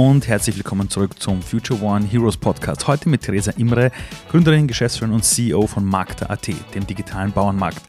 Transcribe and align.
und 0.00 0.28
herzlich 0.28 0.56
willkommen 0.56 0.88
zurück 0.88 1.20
zum 1.20 1.42
Future 1.42 1.82
One 1.82 2.06
Heroes 2.06 2.38
Podcast. 2.38 2.86
Heute 2.86 3.10
mit 3.10 3.20
Theresa 3.20 3.52
Imre, 3.58 3.92
Gründerin, 4.30 4.66
Geschäftsführerin 4.66 5.14
und 5.14 5.26
CEO 5.26 5.66
von 5.66 5.84
Markta.at, 5.84 6.48
dem 6.74 6.86
digitalen 6.86 7.32
Bauernmarkt. 7.32 7.82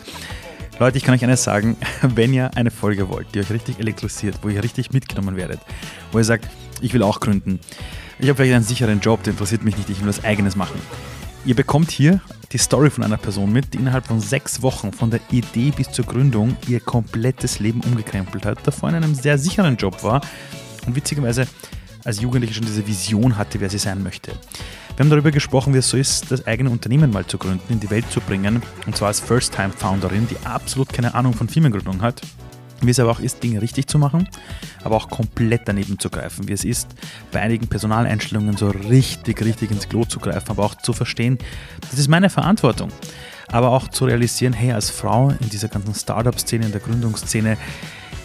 Leute, 0.77 0.97
ich 0.97 1.05
kann 1.05 1.15
euch 1.15 1.23
eines 1.23 1.41
sagen, 1.45 1.77
wenn 2.01 2.33
ihr 2.33 2.51
eine 2.57 2.69
Folge 2.69 3.07
wollt, 3.07 3.33
die 3.33 3.39
euch 3.39 3.49
richtig 3.49 3.79
elektrisiert, 3.79 4.39
wo 4.41 4.49
ihr 4.49 4.61
richtig 4.61 4.91
mitgenommen 4.91 5.37
werdet, 5.37 5.61
wo 6.11 6.17
ihr 6.17 6.25
sagt, 6.25 6.49
ich 6.81 6.93
will 6.93 7.01
auch 7.01 7.21
gründen, 7.21 7.61
ich 8.19 8.27
habe 8.27 8.35
vielleicht 8.35 8.55
einen 8.55 8.65
sicheren 8.65 8.99
Job, 8.99 9.23
der 9.23 9.31
interessiert 9.31 9.63
mich 9.63 9.77
nicht, 9.77 9.89
ich 9.89 10.01
will 10.01 10.09
was 10.09 10.25
eigenes 10.25 10.57
machen. 10.57 10.81
Ihr 11.45 11.55
bekommt 11.55 11.91
hier 11.91 12.19
die 12.51 12.57
Story 12.57 12.89
von 12.89 13.05
einer 13.05 13.17
Person 13.17 13.53
mit, 13.53 13.73
die 13.73 13.77
innerhalb 13.77 14.05
von 14.05 14.19
sechs 14.19 14.61
Wochen 14.61 14.91
von 14.91 15.11
der 15.11 15.21
Idee 15.31 15.71
bis 15.71 15.89
zur 15.89 16.03
Gründung 16.03 16.57
ihr 16.67 16.81
komplettes 16.81 17.59
Leben 17.59 17.79
umgekrempelt 17.79 18.45
hat, 18.45 18.67
davor 18.67 18.89
in 18.89 18.95
einem 18.95 19.15
sehr 19.15 19.37
sicheren 19.37 19.77
Job 19.77 20.03
war 20.03 20.19
und 20.85 20.97
witzigerweise 20.97 21.47
als 22.03 22.21
Jugendliche 22.21 22.53
schon 22.53 22.65
diese 22.65 22.85
Vision 22.85 23.37
hatte, 23.37 23.59
wer 23.59 23.69
sie 23.69 23.77
sein 23.77 24.03
möchte. 24.03 24.31
Wir 24.95 25.05
haben 25.05 25.09
darüber 25.09 25.31
gesprochen, 25.31 25.73
wie 25.73 25.77
es 25.77 25.89
so 25.89 25.97
ist, 25.97 26.31
das 26.31 26.45
eigene 26.45 26.69
Unternehmen 26.69 27.11
mal 27.11 27.25
zu 27.25 27.37
gründen, 27.37 27.73
in 27.73 27.79
die 27.79 27.89
Welt 27.89 28.05
zu 28.11 28.19
bringen. 28.19 28.61
Und 28.85 28.95
zwar 28.95 29.07
als 29.07 29.19
First-Time-Founderin, 29.19 30.27
die 30.27 30.37
absolut 30.45 30.89
keine 30.89 31.15
Ahnung 31.15 31.33
von 31.33 31.47
Firmengründung 31.47 32.01
hat. 32.01 32.21
Wie 32.81 32.89
es 32.89 32.99
aber 32.99 33.11
auch 33.11 33.19
ist, 33.19 33.43
Dinge 33.43 33.61
richtig 33.61 33.87
zu 33.87 33.99
machen, 33.99 34.27
aber 34.83 34.95
auch 34.95 35.07
komplett 35.07 35.61
daneben 35.65 35.99
zu 35.99 36.09
greifen. 36.09 36.47
Wie 36.47 36.53
es 36.53 36.65
ist, 36.65 36.87
bei 37.31 37.39
einigen 37.39 37.67
Personaleinstellungen 37.67 38.57
so 38.57 38.69
richtig, 38.69 39.43
richtig 39.43 39.69
ins 39.69 39.87
Klo 39.87 40.03
zu 40.03 40.19
greifen, 40.19 40.49
aber 40.49 40.65
auch 40.65 40.75
zu 40.75 40.91
verstehen, 40.91 41.37
das 41.81 41.99
ist 41.99 42.07
meine 42.07 42.31
Verantwortung. 42.31 42.89
Aber 43.49 43.69
auch 43.69 43.87
zu 43.87 44.05
realisieren, 44.05 44.53
hey, 44.53 44.71
als 44.71 44.89
Frau 44.89 45.29
in 45.29 45.49
dieser 45.49 45.67
ganzen 45.67 45.93
Startup-Szene, 45.93 46.65
in 46.65 46.71
der 46.71 46.81
Gründungsszene, 46.81 47.57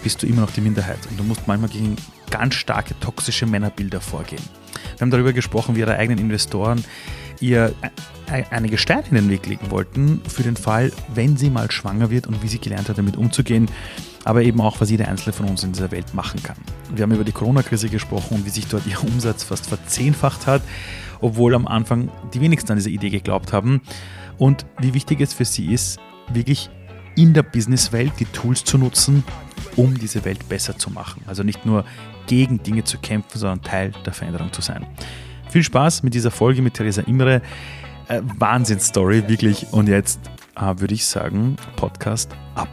bist 0.03 0.23
du 0.23 0.27
immer 0.27 0.43
noch 0.43 0.53
die 0.53 0.63
Minderheit. 0.63 1.01
Und 1.11 1.19
du 1.19 1.25
musst 1.25 1.47
manchmal 1.47 1.69
gegen 1.69 1.97
ganz 2.31 2.55
starke 2.55 2.99
toxische 3.01 3.47
Männerbilder 3.47 4.01
vorgehen. 4.01 4.43
Wir 4.97 5.01
haben 5.01 5.11
darüber 5.11 5.33
gesprochen, 5.33 5.77
wie 5.77 5.81
ihre 5.81 5.97
eigenen 5.97 6.19
Investoren 6.19 6.85
ihr 7.41 7.75
einige 8.51 8.79
Steine 8.79 9.05
in 9.11 9.15
den 9.15 9.29
Weg 9.29 9.47
legen 9.47 9.71
wollten 9.71 10.21
für 10.27 10.43
den 10.43 10.57
Fall, 10.57 10.93
wenn 11.15 11.37
sie 11.37 11.51
mal 11.51 11.71
schwanger 11.71 12.11
wird 12.11 12.27
und 12.27 12.43
wie 12.43 12.49
sie 12.49 12.59
gelernt 12.59 12.89
hat, 12.89 12.99
damit 12.99 13.17
umzugehen, 13.17 13.69
aber 14.25 14.43
eben 14.43 14.61
auch, 14.61 14.81
was 14.81 14.91
jeder 14.91 15.09
Einzelne 15.09 15.33
von 15.33 15.49
uns 15.49 15.63
in 15.63 15.73
dieser 15.73 15.91
Welt 15.91 16.15
machen 16.15 16.43
kann. 16.43 16.57
Wir 16.95 17.03
haben 17.03 17.13
über 17.13 17.25
die 17.25 17.33
Corona-Krise 17.33 17.89
gesprochen 17.89 18.37
und 18.39 18.47
wie 18.47 18.51
sich 18.51 18.67
dort 18.67 18.87
ihr 18.87 19.03
Umsatz 19.03 19.45
fast 19.45 19.67
verzehnfacht 19.67 20.47
hat, 20.47 20.63
obwohl 21.21 21.55
am 21.55 21.67
Anfang 21.67 22.11
die 22.35 22.41
wenigsten 22.41 22.73
an 22.73 22.79
diese 22.79 22.91
Idee 22.91 23.11
geglaubt 23.11 23.53
haben 23.53 23.81
und 24.39 24.67
wie 24.81 24.95
wichtig 24.95 25.21
es 25.21 25.33
für 25.33 25.45
sie 25.45 25.73
ist, 25.73 25.99
wirklich 26.33 26.71
in 27.17 27.33
der 27.33 27.43
Businesswelt 27.43 28.13
die 28.19 28.27
Tools 28.27 28.65
zu 28.65 28.77
nutzen, 28.79 29.25
um 29.77 29.97
diese 29.97 30.25
Welt 30.25 30.49
besser 30.49 30.77
zu 30.77 30.91
machen. 30.91 31.23
Also 31.27 31.43
nicht 31.43 31.65
nur 31.65 31.85
gegen 32.27 32.63
Dinge 32.63 32.85
zu 32.85 32.99
kämpfen, 32.99 33.39
sondern 33.39 33.63
Teil 33.63 33.93
der 34.05 34.13
Veränderung 34.13 34.53
zu 34.53 34.63
sein. 34.63 34.87
Viel 35.51 35.63
Spaß 35.63 36.03
mit 36.03 36.15
dieser 36.15 36.31
Folge 36.31 36.63
mit 36.63 36.75
Theresa 36.75 37.03
Imre. 37.03 37.43
Äh, 38.09 38.21
Wahnsinnsstory, 38.39 39.29
wirklich. 39.29 39.73
Und 39.73 39.89
jetzt 39.89 40.21
äh, 40.57 40.75
würde 40.79 40.95
ich 40.95 41.07
sagen, 41.07 41.57
Podcast 41.77 42.31
ab. 42.55 42.69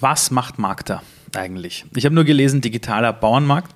Was 0.00 0.30
macht 0.30 0.58
Markter 0.58 1.02
eigentlich? 1.34 1.84
Ich 1.94 2.04
habe 2.04 2.14
nur 2.14 2.24
gelesen, 2.24 2.60
digitaler 2.60 3.12
Bauernmarkt. 3.12 3.72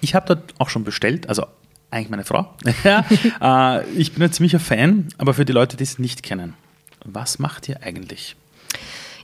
Ich 0.00 0.14
habe 0.14 0.26
dort 0.26 0.54
auch 0.58 0.68
schon 0.68 0.84
bestellt, 0.84 1.28
also 1.28 1.46
eigentlich 1.90 2.10
meine 2.10 2.24
Frau. 2.24 2.54
äh, 2.84 3.86
ich 3.92 4.12
bin 4.12 4.22
ein 4.22 4.32
ziemlicher 4.32 4.60
Fan, 4.60 5.08
aber 5.18 5.34
für 5.34 5.44
die 5.44 5.52
Leute, 5.52 5.76
die 5.76 5.84
es 5.84 5.98
nicht 5.98 6.22
kennen, 6.22 6.54
was 7.04 7.38
macht 7.38 7.68
ihr 7.68 7.82
eigentlich? 7.82 8.36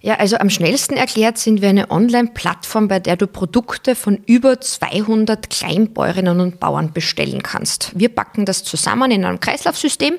Ja, 0.00 0.14
also 0.14 0.36
am 0.38 0.48
schnellsten 0.48 0.96
erklärt 0.96 1.38
sind 1.38 1.60
wir 1.60 1.68
eine 1.68 1.90
Online-Plattform, 1.90 2.86
bei 2.86 3.00
der 3.00 3.16
du 3.16 3.26
Produkte 3.26 3.96
von 3.96 4.22
über 4.26 4.60
200 4.60 5.50
Kleinbäuerinnen 5.50 6.40
und 6.40 6.60
Bauern 6.60 6.92
bestellen 6.92 7.42
kannst. 7.42 7.92
Wir 7.94 8.08
backen 8.08 8.44
das 8.44 8.62
zusammen 8.62 9.10
in 9.10 9.24
einem 9.24 9.40
Kreislaufsystem. 9.40 10.14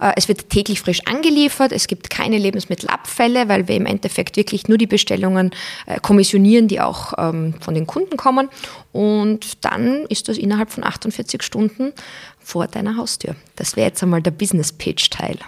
Äh, 0.00 0.12
es 0.16 0.26
wird 0.26 0.50
täglich 0.50 0.80
frisch 0.80 1.02
angeliefert. 1.06 1.70
Es 1.70 1.86
gibt 1.86 2.10
keine 2.10 2.38
Lebensmittelabfälle, 2.38 3.48
weil 3.48 3.68
wir 3.68 3.76
im 3.76 3.86
Endeffekt 3.86 4.36
wirklich 4.36 4.68
nur 4.68 4.78
die 4.78 4.88
Bestellungen 4.88 5.52
äh, 5.86 6.00
kommissionieren, 6.00 6.66
die 6.66 6.80
auch 6.80 7.12
ähm, 7.18 7.54
von 7.60 7.74
den 7.74 7.86
Kunden 7.86 8.16
kommen. 8.16 8.48
Und 8.92 9.64
dann 9.64 10.06
ist 10.08 10.28
das 10.28 10.38
innerhalb 10.38 10.70
von 10.70 10.82
48 10.82 11.42
Stunden 11.42 11.92
vor 12.40 12.66
deiner 12.66 12.96
Haustür. 12.96 13.36
Das 13.54 13.76
wäre 13.76 13.88
jetzt 13.88 14.02
einmal 14.02 14.22
der 14.22 14.32
Business-Pitch-Teil. 14.32 15.38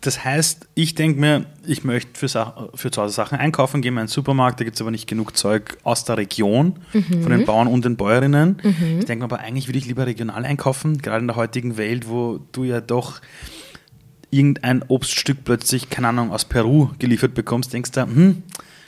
Das 0.00 0.24
heißt, 0.24 0.66
ich 0.74 0.94
denke 0.94 1.20
mir, 1.20 1.44
ich 1.66 1.84
möchte 1.84 2.18
für, 2.18 2.70
für 2.74 2.90
zu 2.90 3.02
Hause 3.02 3.14
Sachen 3.14 3.38
einkaufen, 3.38 3.82
gehe 3.82 3.90
in 3.90 3.94
meinen 3.94 4.08
Supermarkt, 4.08 4.58
da 4.58 4.64
gibt 4.64 4.76
es 4.76 4.80
aber 4.80 4.90
nicht 4.90 5.06
genug 5.06 5.36
Zeug 5.36 5.76
aus 5.82 6.04
der 6.04 6.16
Region, 6.16 6.78
mhm. 6.94 7.22
von 7.22 7.30
den 7.30 7.44
Bauern 7.44 7.68
und 7.68 7.84
den 7.84 7.96
Bäuerinnen. 7.96 8.60
Mhm. 8.62 8.98
Ich 9.00 9.04
denke 9.04 9.18
mir 9.18 9.24
aber, 9.24 9.40
eigentlich 9.40 9.68
würde 9.68 9.78
ich 9.78 9.86
lieber 9.86 10.06
regional 10.06 10.44
einkaufen, 10.46 10.98
gerade 10.98 11.20
in 11.20 11.26
der 11.26 11.36
heutigen 11.36 11.76
Welt, 11.76 12.08
wo 12.08 12.40
du 12.52 12.64
ja 12.64 12.80
doch 12.80 13.20
irgendein 14.30 14.82
Obststück 14.88 15.44
plötzlich, 15.44 15.90
keine 15.90 16.08
Ahnung, 16.08 16.32
aus 16.32 16.46
Peru 16.46 16.88
geliefert 16.98 17.34
bekommst, 17.34 17.72
denkst 17.74 17.90
du, 17.90 18.02
hm, 18.02 18.42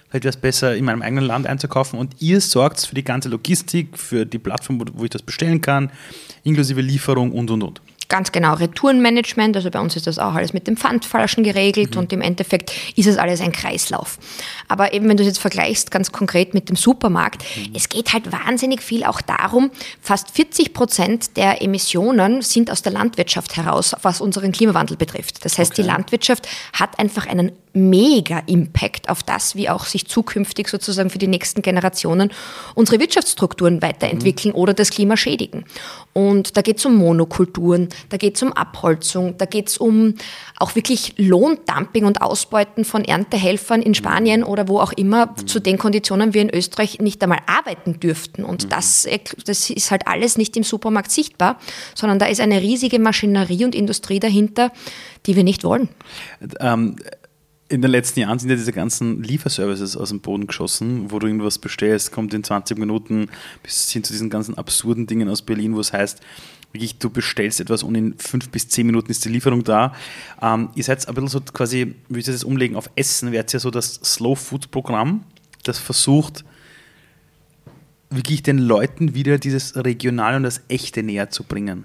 vielleicht 0.09 0.25
wäre 0.25 0.31
es 0.31 0.37
besser, 0.37 0.77
in 0.77 0.87
meinem 0.87 1.03
eigenen 1.03 1.25
Land 1.25 1.47
einzukaufen. 1.47 1.99
Und 1.99 2.17
ihr 2.21 2.41
sorgt 2.41 2.81
für 2.81 2.95
die 2.95 3.05
ganze 3.05 3.29
Logistik, 3.29 3.99
für 3.99 4.25
die 4.25 4.39
Plattform, 4.39 4.81
wo, 4.81 4.85
wo 4.95 5.05
ich 5.05 5.11
das 5.11 5.23
bestellen 5.23 5.61
kann, 5.61 5.91
inklusive 6.43 6.81
Lieferung 6.81 7.33
und, 7.33 7.51
und, 7.51 7.63
und 7.63 7.83
ganz 8.13 8.31
genau 8.31 8.53
Retourenmanagement, 8.53 9.57
also 9.57 9.71
bei 9.71 9.81
uns 9.81 9.97
ist 9.97 10.07
das 10.07 10.19
auch 10.19 10.35
alles 10.35 10.53
mit 10.53 10.67
dem 10.67 10.77
Pfandflaschen 10.77 11.45
geregelt 11.45 11.95
mhm. 11.95 12.03
und 12.03 12.13
im 12.13 12.21
Endeffekt 12.21 12.71
ist 12.95 13.07
es 13.07 13.17
alles 13.17 13.41
ein 13.41 13.53
Kreislauf. 13.53 14.19
Aber 14.69 14.93
eben, 14.93 15.09
wenn 15.09 15.17
du 15.17 15.23
es 15.23 15.29
jetzt 15.29 15.39
vergleichst, 15.39 15.91
ganz 15.91 16.13
konkret 16.13 16.53
mit 16.53 16.69
dem 16.69 16.77
Supermarkt, 16.77 17.43
mhm. 17.57 17.73
es 17.75 17.89
geht 17.89 18.13
halt 18.13 18.31
wahnsinnig 18.31 18.83
viel 18.83 19.05
auch 19.05 19.23
darum, 19.23 19.71
fast 20.03 20.31
40 20.31 20.75
Prozent 20.75 21.39
der 21.39 21.63
Emissionen 21.63 22.43
sind 22.43 22.71
aus 22.71 22.83
der 22.83 22.93
Landwirtschaft 22.93 23.57
heraus, 23.57 23.97
was 24.03 24.21
unseren 24.21 24.53
Klimawandel 24.53 24.99
betrifft. 24.99 25.43
Das 25.47 25.57
heißt, 25.57 25.73
okay. 25.73 25.81
die 25.81 25.89
Landwirtschaft 25.89 26.47
hat 26.75 26.99
einfach 26.99 27.27
einen 27.27 27.53
mega 27.73 28.41
Impact 28.47 29.09
auf 29.09 29.23
das, 29.23 29.57
wie 29.57 29.71
auch 29.71 29.87
sich 29.87 30.07
zukünftig 30.07 30.69
sozusagen 30.69 31.09
für 31.09 31.19
die 31.19 31.29
nächsten 31.29 31.63
Generationen 31.63 32.31
unsere 32.75 33.01
Wirtschaftsstrukturen 33.01 33.81
weiterentwickeln 33.81 34.53
mhm. 34.53 34.61
oder 34.61 34.75
das 34.75 34.91
Klima 34.91 35.17
schädigen. 35.17 35.65
Und 36.13 36.57
da 36.57 36.63
geht 36.63 36.79
es 36.79 36.85
um 36.85 36.97
Monokulturen, 36.97 37.89
da 38.11 38.17
geht 38.19 38.37
es 38.37 38.43
um 38.43 38.53
Abholzung, 38.53 39.37
da 39.39 39.47
geht 39.47 39.69
es 39.69 39.79
um 39.79 40.15
auch 40.59 40.75
wirklich 40.75 41.15
Lohndumping 41.17 42.05
und 42.05 42.21
Ausbeuten 42.21 42.85
von 42.85 43.05
Erntehelfern 43.05 43.81
in 43.81 43.95
Spanien 43.95 44.45
oder 44.45 44.69
wo 44.69 44.79
auch 44.79 44.93
immer, 44.93 45.27
mhm. 45.27 45.47
zu 45.47 45.61
den 45.61 45.79
Konditionen 45.79 46.35
wir 46.35 46.43
in 46.43 46.51
Österreich 46.51 46.99
nicht 47.01 47.23
einmal 47.23 47.41
arbeiten 47.47 47.99
dürften. 47.99 48.45
Und 48.45 48.65
mhm. 48.65 48.69
das, 48.69 49.09
das 49.47 49.71
ist 49.71 49.91
halt 49.91 50.07
alles 50.07 50.37
nicht 50.37 50.57
im 50.57 50.65
Supermarkt 50.65 51.11
sichtbar, 51.11 51.59
sondern 51.95 52.19
da 52.19 52.27
ist 52.27 52.41
eine 52.41 52.61
riesige 52.61 52.99
Maschinerie 52.99 53.65
und 53.65 53.75
Industrie 53.75 54.21
dahinter, 54.21 54.71
die 55.27 55.37
wir 55.37 55.45
nicht 55.45 55.65
wollen. 55.65 55.89
Ähm 56.61 56.97
in 57.73 57.81
den 57.81 57.91
letzten 57.91 58.21
Jahren 58.21 58.39
sind 58.39 58.51
ja 58.51 58.57
diese 58.57 58.73
ganzen 58.73 59.23
Lieferservices 59.23 59.97
aus 59.97 60.11
dem 60.11 60.21
Boden 60.21 60.47
geschossen, 60.47 61.11
wo 61.11 61.19
du 61.19 61.27
irgendwas 61.27 61.59
bestellst, 61.59 62.13
kommt 62.13 62.35
in 62.35 62.45
20 62.45 62.79
Minuten 62.79 63.31
bis 63.63 63.91
hin 63.91 64.05
zu 64.05 64.13
diesen 64.13 64.29
ganzen 64.29 64.59
absurden 64.59 65.07
Dingen 65.07 65.29
aus 65.31 65.41
Berlin, 65.41 65.75
wo 65.75 65.81
es 65.81 65.93
heißt, 65.93 66.21
wirklich, 66.73 66.99
du 66.99 67.09
bestellst 67.09 67.61
etwas 67.61 67.83
und 67.83 67.95
in 67.95 68.15
fünf 68.19 68.51
bis 68.51 68.69
zehn 68.69 68.87
Minuten 68.87 69.11
ist 69.11 69.25
die 69.25 69.31
Lieferung 69.31 69.65
da. 69.65 69.95
Ähm, 70.43 70.69
ihr 70.75 70.85
seid 70.85 71.09
ein 71.09 71.15
bisschen 71.15 71.29
so 71.29 71.41
quasi, 71.41 71.95
wie 72.11 72.21
Sie 72.21 72.33
das 72.33 72.45
umlegen 72.45 72.77
auf 72.77 72.91
Essen, 72.95 73.33
wäre 73.33 73.47
ja 73.49 73.59
so 73.59 73.71
das 73.71 73.95
Slow 74.05 74.37
Food 74.37 74.71
Programm, 74.71 75.25
das 75.65 75.79
versucht, 75.79 76.45
wirklich 78.11 78.43
den 78.43 78.59
Leuten 78.59 79.15
wieder 79.15 79.39
dieses 79.39 79.75
Regionale 79.77 80.37
und 80.37 80.43
das 80.43 80.61
Echte 80.69 81.03
näher 81.03 81.31
zu 81.31 81.45
bringen. 81.45 81.85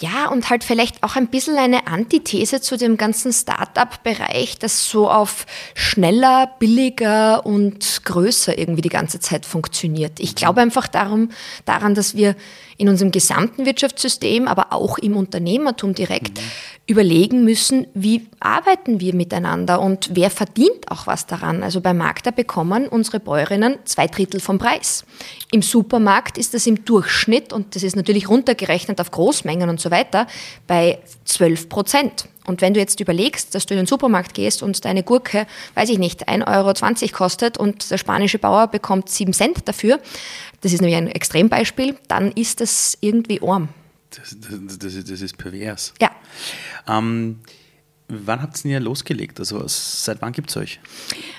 Ja, 0.00 0.28
und 0.30 0.48
halt 0.48 0.64
vielleicht 0.64 1.02
auch 1.02 1.16
ein 1.16 1.28
bisschen 1.28 1.58
eine 1.58 1.86
Antithese 1.86 2.62
zu 2.62 2.78
dem 2.78 2.96
ganzen 2.96 3.34
Start-up-Bereich, 3.34 4.58
das 4.58 4.88
so 4.88 5.10
auf 5.10 5.44
schneller, 5.74 6.54
billiger 6.58 7.44
und 7.44 8.00
größer 8.04 8.56
irgendwie 8.56 8.80
die 8.80 8.88
ganze 8.88 9.20
Zeit 9.20 9.44
funktioniert. 9.44 10.18
Ich 10.18 10.34
glaube 10.34 10.62
einfach 10.62 10.88
darum, 10.88 11.28
daran, 11.66 11.94
dass 11.94 12.16
wir 12.16 12.34
in 12.80 12.88
unserem 12.88 13.12
gesamten 13.12 13.66
Wirtschaftssystem, 13.66 14.48
aber 14.48 14.72
auch 14.72 14.96
im 14.96 15.14
Unternehmertum 15.14 15.94
direkt 15.94 16.38
mhm. 16.38 16.44
überlegen 16.86 17.44
müssen, 17.44 17.86
wie 17.92 18.26
arbeiten 18.40 19.00
wir 19.00 19.14
miteinander 19.14 19.82
und 19.82 20.10
wer 20.14 20.30
verdient 20.30 20.90
auch 20.90 21.06
was 21.06 21.26
daran. 21.26 21.62
Also 21.62 21.82
bei 21.82 21.92
Magda 21.92 22.30
bekommen 22.30 22.88
unsere 22.88 23.20
Bäuerinnen 23.20 23.76
zwei 23.84 24.06
Drittel 24.06 24.40
vom 24.40 24.56
Preis. 24.56 25.04
Im 25.52 25.60
Supermarkt 25.60 26.38
ist 26.38 26.54
das 26.54 26.66
im 26.66 26.82
Durchschnitt, 26.86 27.52
und 27.52 27.76
das 27.76 27.82
ist 27.82 27.96
natürlich 27.96 28.30
runtergerechnet 28.30 28.98
auf 28.98 29.10
Großmengen 29.10 29.68
und 29.68 29.78
so 29.78 29.90
weiter, 29.90 30.26
bei 30.66 31.00
12 31.26 31.68
Prozent. 31.68 32.28
Und 32.46 32.62
wenn 32.62 32.74
du 32.74 32.80
jetzt 32.80 32.98
überlegst, 32.98 33.54
dass 33.54 33.66
du 33.66 33.74
in 33.74 33.78
den 33.78 33.86
Supermarkt 33.86 34.34
gehst 34.34 34.62
und 34.62 34.84
deine 34.84 35.02
Gurke, 35.02 35.46
weiß 35.74 35.88
ich 35.90 35.98
nicht, 35.98 36.28
1,20 36.28 37.02
Euro 37.02 37.16
kostet 37.16 37.58
und 37.58 37.90
der 37.90 37.98
spanische 37.98 38.38
Bauer 38.38 38.66
bekommt 38.66 39.08
7 39.08 39.32
Cent 39.32 39.68
dafür, 39.68 40.00
das 40.60 40.72
ist 40.72 40.80
nämlich 40.80 40.96
ein 40.96 41.08
Extrembeispiel, 41.08 41.96
dann 42.08 42.32
ist 42.32 42.60
das 42.60 42.96
irgendwie 43.00 43.40
arm. 43.42 43.68
Das, 44.10 44.36
das, 44.40 44.78
das, 44.78 45.04
das 45.04 45.20
ist 45.20 45.38
pervers. 45.38 45.94
Ja. 46.00 46.10
Ähm, 46.88 47.40
wann 48.10 48.42
habt 48.42 48.64
ihr 48.64 48.74
denn 48.74 48.82
losgelegt? 48.82 49.38
Also 49.38 49.62
seit 49.66 50.20
wann 50.22 50.32
gibt 50.32 50.50
es 50.50 50.56
euch? 50.56 50.80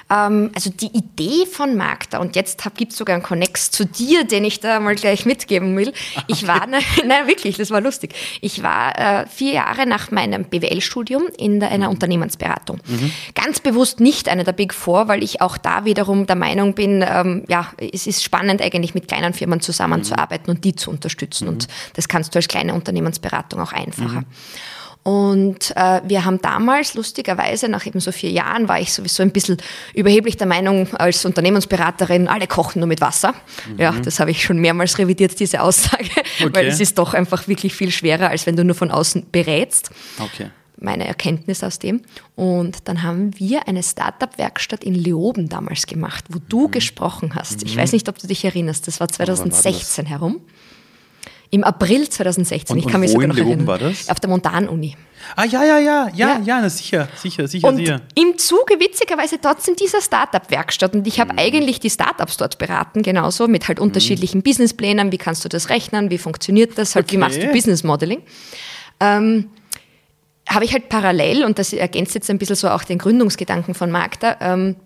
Ähm, 0.09 0.51
also 0.55 0.69
die 0.69 0.87
Idee 0.87 1.45
von 1.45 1.75
Magda, 1.75 2.19
und 2.19 2.35
jetzt 2.35 2.63
gibt 2.75 2.91
es 2.91 2.97
sogar 2.97 3.15
einen 3.15 3.23
Connex 3.23 3.71
zu 3.71 3.85
dir, 3.85 4.23
den 4.23 4.43
ich 4.43 4.59
da 4.59 4.79
mal 4.79 4.95
gleich 4.95 5.25
mitgeben 5.25 5.77
will. 5.77 5.93
Ich 6.27 6.47
war, 6.47 6.67
nein, 6.69 6.83
nein 7.05 7.27
wirklich, 7.27 7.57
das 7.57 7.71
war 7.71 7.81
lustig. 7.81 8.13
Ich 8.41 8.63
war 8.63 8.97
äh, 8.97 9.27
vier 9.27 9.53
Jahre 9.53 9.85
nach 9.85 10.11
meinem 10.11 10.45
BWL-Studium 10.45 11.23
in 11.37 11.59
der, 11.59 11.71
einer 11.71 11.87
mhm. 11.87 11.93
Unternehmensberatung. 11.93 12.79
Mhm. 12.87 13.11
Ganz 13.35 13.59
bewusst 13.59 13.99
nicht 13.99 14.29
eine 14.29 14.43
der 14.43 14.53
Big 14.53 14.73
Four, 14.73 15.07
weil 15.07 15.23
ich 15.23 15.41
auch 15.41 15.57
da 15.57 15.85
wiederum 15.85 16.25
der 16.25 16.35
Meinung 16.35 16.73
bin, 16.73 17.05
ähm, 17.07 17.43
ja, 17.47 17.71
es 17.77 18.07
ist 18.07 18.23
spannend 18.23 18.61
eigentlich 18.61 18.93
mit 18.93 19.07
kleinen 19.07 19.33
Firmen 19.33 19.61
zusammenzuarbeiten 19.61 20.49
mhm. 20.49 20.55
und 20.55 20.63
die 20.63 20.75
zu 20.75 20.89
unterstützen. 20.89 21.47
Und 21.47 21.67
mhm. 21.67 21.71
das 21.95 22.07
kannst 22.07 22.33
du 22.33 22.39
als 22.39 22.47
kleine 22.47 22.73
Unternehmensberatung 22.73 23.59
auch 23.59 23.73
einfacher. 23.73 24.23
Und 25.03 25.73
äh, 25.75 26.01
wir 26.03 26.25
haben 26.25 26.39
damals, 26.41 26.93
lustigerweise, 26.93 27.67
nach 27.67 27.85
eben 27.87 27.99
so 27.99 28.11
vier 28.11 28.29
Jahren, 28.29 28.67
war 28.67 28.79
ich 28.79 28.93
sowieso 28.93 29.23
ein 29.23 29.31
bisschen 29.31 29.57
überheblich 29.95 30.37
der 30.37 30.45
Meinung 30.45 30.93
als 30.93 31.25
Unternehmensberaterin, 31.25 32.27
alle 32.27 32.45
kochen 32.45 32.79
nur 32.79 32.87
mit 32.87 33.01
Wasser. 33.01 33.33
Mhm. 33.67 33.79
Ja, 33.79 33.91
das 33.93 34.19
habe 34.19 34.29
ich 34.29 34.43
schon 34.43 34.59
mehrmals 34.59 34.99
revidiert, 34.99 35.39
diese 35.39 35.61
Aussage, 35.61 36.09
okay. 36.39 36.49
weil 36.53 36.67
es 36.67 36.79
ist 36.79 36.99
doch 36.99 37.15
einfach 37.15 37.47
wirklich 37.47 37.73
viel 37.73 37.89
schwerer, 37.89 38.29
als 38.29 38.45
wenn 38.45 38.55
du 38.55 38.63
nur 38.63 38.75
von 38.75 38.91
außen 38.91 39.27
berätst. 39.31 39.89
Okay. 40.19 40.51
Meine 40.77 41.07
Erkenntnis 41.07 41.63
aus 41.63 41.79
dem. 41.79 42.01
Und 42.35 42.87
dann 42.87 43.01
haben 43.01 43.39
wir 43.39 43.67
eine 43.67 43.81
Startup-Werkstatt 43.81 44.83
in 44.83 44.93
Leoben 44.93 45.49
damals 45.49 45.87
gemacht, 45.87 46.25
wo 46.29 46.39
du 46.47 46.67
mhm. 46.67 46.71
gesprochen 46.71 47.33
hast. 47.33 47.63
Ich 47.63 47.75
mhm. 47.75 47.79
weiß 47.79 47.91
nicht, 47.93 48.07
ob 48.07 48.19
du 48.19 48.27
dich 48.27 48.45
erinnerst, 48.45 48.87
das 48.87 48.99
war 48.99 49.07
2016 49.07 50.05
war 50.05 50.11
herum. 50.11 50.41
Im 51.53 51.65
April 51.65 52.09
2016. 52.09 52.73
Und, 52.73 52.79
ich 52.79 52.87
kann 52.87 53.01
mich 53.01 53.11
sogar 53.11 53.27
noch 53.27 53.37
erinnern. 53.37 53.67
war 53.67 53.77
das? 53.77 54.09
Auf 54.09 54.21
der 54.21 54.29
Montanuni. 54.29 54.95
Ah, 55.35 55.45
ja, 55.45 55.63
ja, 55.63 55.79
ja, 55.79 56.09
ja, 56.15 56.39
ja, 56.39 56.61
ja 56.61 56.69
sicher, 56.69 57.09
sicher, 57.15 57.47
sicher, 57.47 57.67
und 57.67 57.75
sicher. 57.75 58.01
Im 58.15 58.37
Zuge 58.37 58.79
witzigerweise 58.79 59.39
trotzdem 59.39 59.75
dieser 59.75 60.01
Startup-Werkstatt. 60.01 60.93
Und 60.95 61.05
ich 61.05 61.19
habe 61.19 61.33
mhm. 61.33 61.39
eigentlich 61.39 61.81
die 61.81 61.89
Startups 61.89 62.37
dort 62.37 62.57
beraten, 62.57 63.03
genauso 63.03 63.49
mit 63.49 63.67
halt 63.67 63.81
unterschiedlichen 63.81 64.39
mhm. 64.39 64.43
Businessplänen. 64.43 65.11
Wie 65.11 65.17
kannst 65.17 65.43
du 65.43 65.49
das 65.49 65.69
rechnen? 65.69 66.09
Wie 66.09 66.17
funktioniert 66.17 66.77
das? 66.77 66.95
Halt, 66.95 67.05
okay. 67.05 67.15
Wie 67.15 67.19
machst 67.19 67.43
du 67.43 67.47
Business 67.47 67.83
Modeling? 67.83 68.21
Ähm, 69.01 69.49
habe 70.47 70.63
ich 70.65 70.71
halt 70.73 70.87
parallel, 70.87 71.43
und 71.43 71.59
das 71.59 71.73
ergänzt 71.73 72.15
jetzt 72.15 72.29
ein 72.29 72.37
bisschen 72.37 72.55
so 72.55 72.69
auch 72.69 72.83
den 72.83 72.97
Gründungsgedanken 72.97 73.73
von 73.73 73.91
Magda, 73.91 74.37
ähm, 74.39 74.77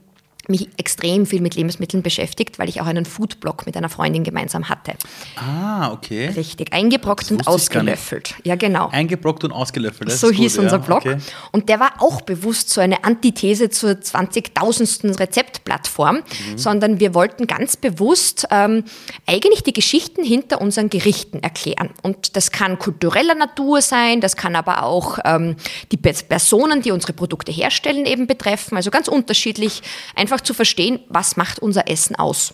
mich 0.49 0.69
extrem 0.77 1.25
viel 1.25 1.41
mit 1.41 1.55
Lebensmitteln 1.55 2.03
beschäftigt, 2.03 2.59
weil 2.59 2.69
ich 2.69 2.81
auch 2.81 2.85
einen 2.85 3.05
Foodblog 3.05 3.65
mit 3.65 3.77
einer 3.77 3.89
Freundin 3.89 4.23
gemeinsam 4.23 4.69
hatte. 4.69 4.93
Ah, 5.35 5.91
okay. 5.91 6.27
Richtig, 6.35 6.73
eingebrockt 6.73 7.31
und 7.31 7.47
ausgelöffelt. 7.47 8.35
Ja, 8.43 8.55
genau. 8.55 8.89
Eingebrockt 8.89 9.43
und 9.43 9.51
ausgelöffelt. 9.51 10.09
Das 10.09 10.19
so 10.19 10.31
hieß 10.31 10.55
gut, 10.55 10.65
unser 10.65 10.77
ja. 10.77 10.83
Blog. 10.83 10.97
Okay. 10.99 11.17
Und 11.51 11.69
der 11.69 11.79
war 11.79 11.93
auch 11.99 12.21
bewusst 12.21 12.69
so 12.69 12.81
eine 12.81 13.03
Antithese 13.03 13.69
zur 13.69 13.91
20.000. 13.91 15.19
Rezeptplattform, 15.19 16.17
mhm. 16.17 16.57
sondern 16.57 16.99
wir 16.99 17.13
wollten 17.13 17.47
ganz 17.47 17.77
bewusst 17.77 18.47
ähm, 18.51 18.83
eigentlich 19.25 19.63
die 19.63 19.73
Geschichten 19.73 20.23
hinter 20.23 20.61
unseren 20.61 20.89
Gerichten 20.89 21.39
erklären. 21.39 21.89
Und 22.01 22.35
das 22.35 22.51
kann 22.51 22.79
kultureller 22.79 23.35
Natur 23.35 23.81
sein, 23.81 24.21
das 24.21 24.35
kann 24.35 24.55
aber 24.55 24.83
auch 24.83 25.19
ähm, 25.25 25.55
die 25.91 25.97
Personen, 25.97 26.81
die 26.81 26.91
unsere 26.91 27.13
Produkte 27.13 27.51
herstellen, 27.51 28.05
eben 28.05 28.27
betreffen. 28.27 28.77
Also 28.77 28.91
ganz 28.91 29.07
unterschiedlich. 29.07 29.81
Einfach 30.15 30.34
einfach 30.35 30.45
zu 30.45 30.53
verstehen, 30.53 30.99
was 31.07 31.37
macht 31.37 31.59
unser 31.59 31.89
Essen 31.89 32.15
aus. 32.17 32.53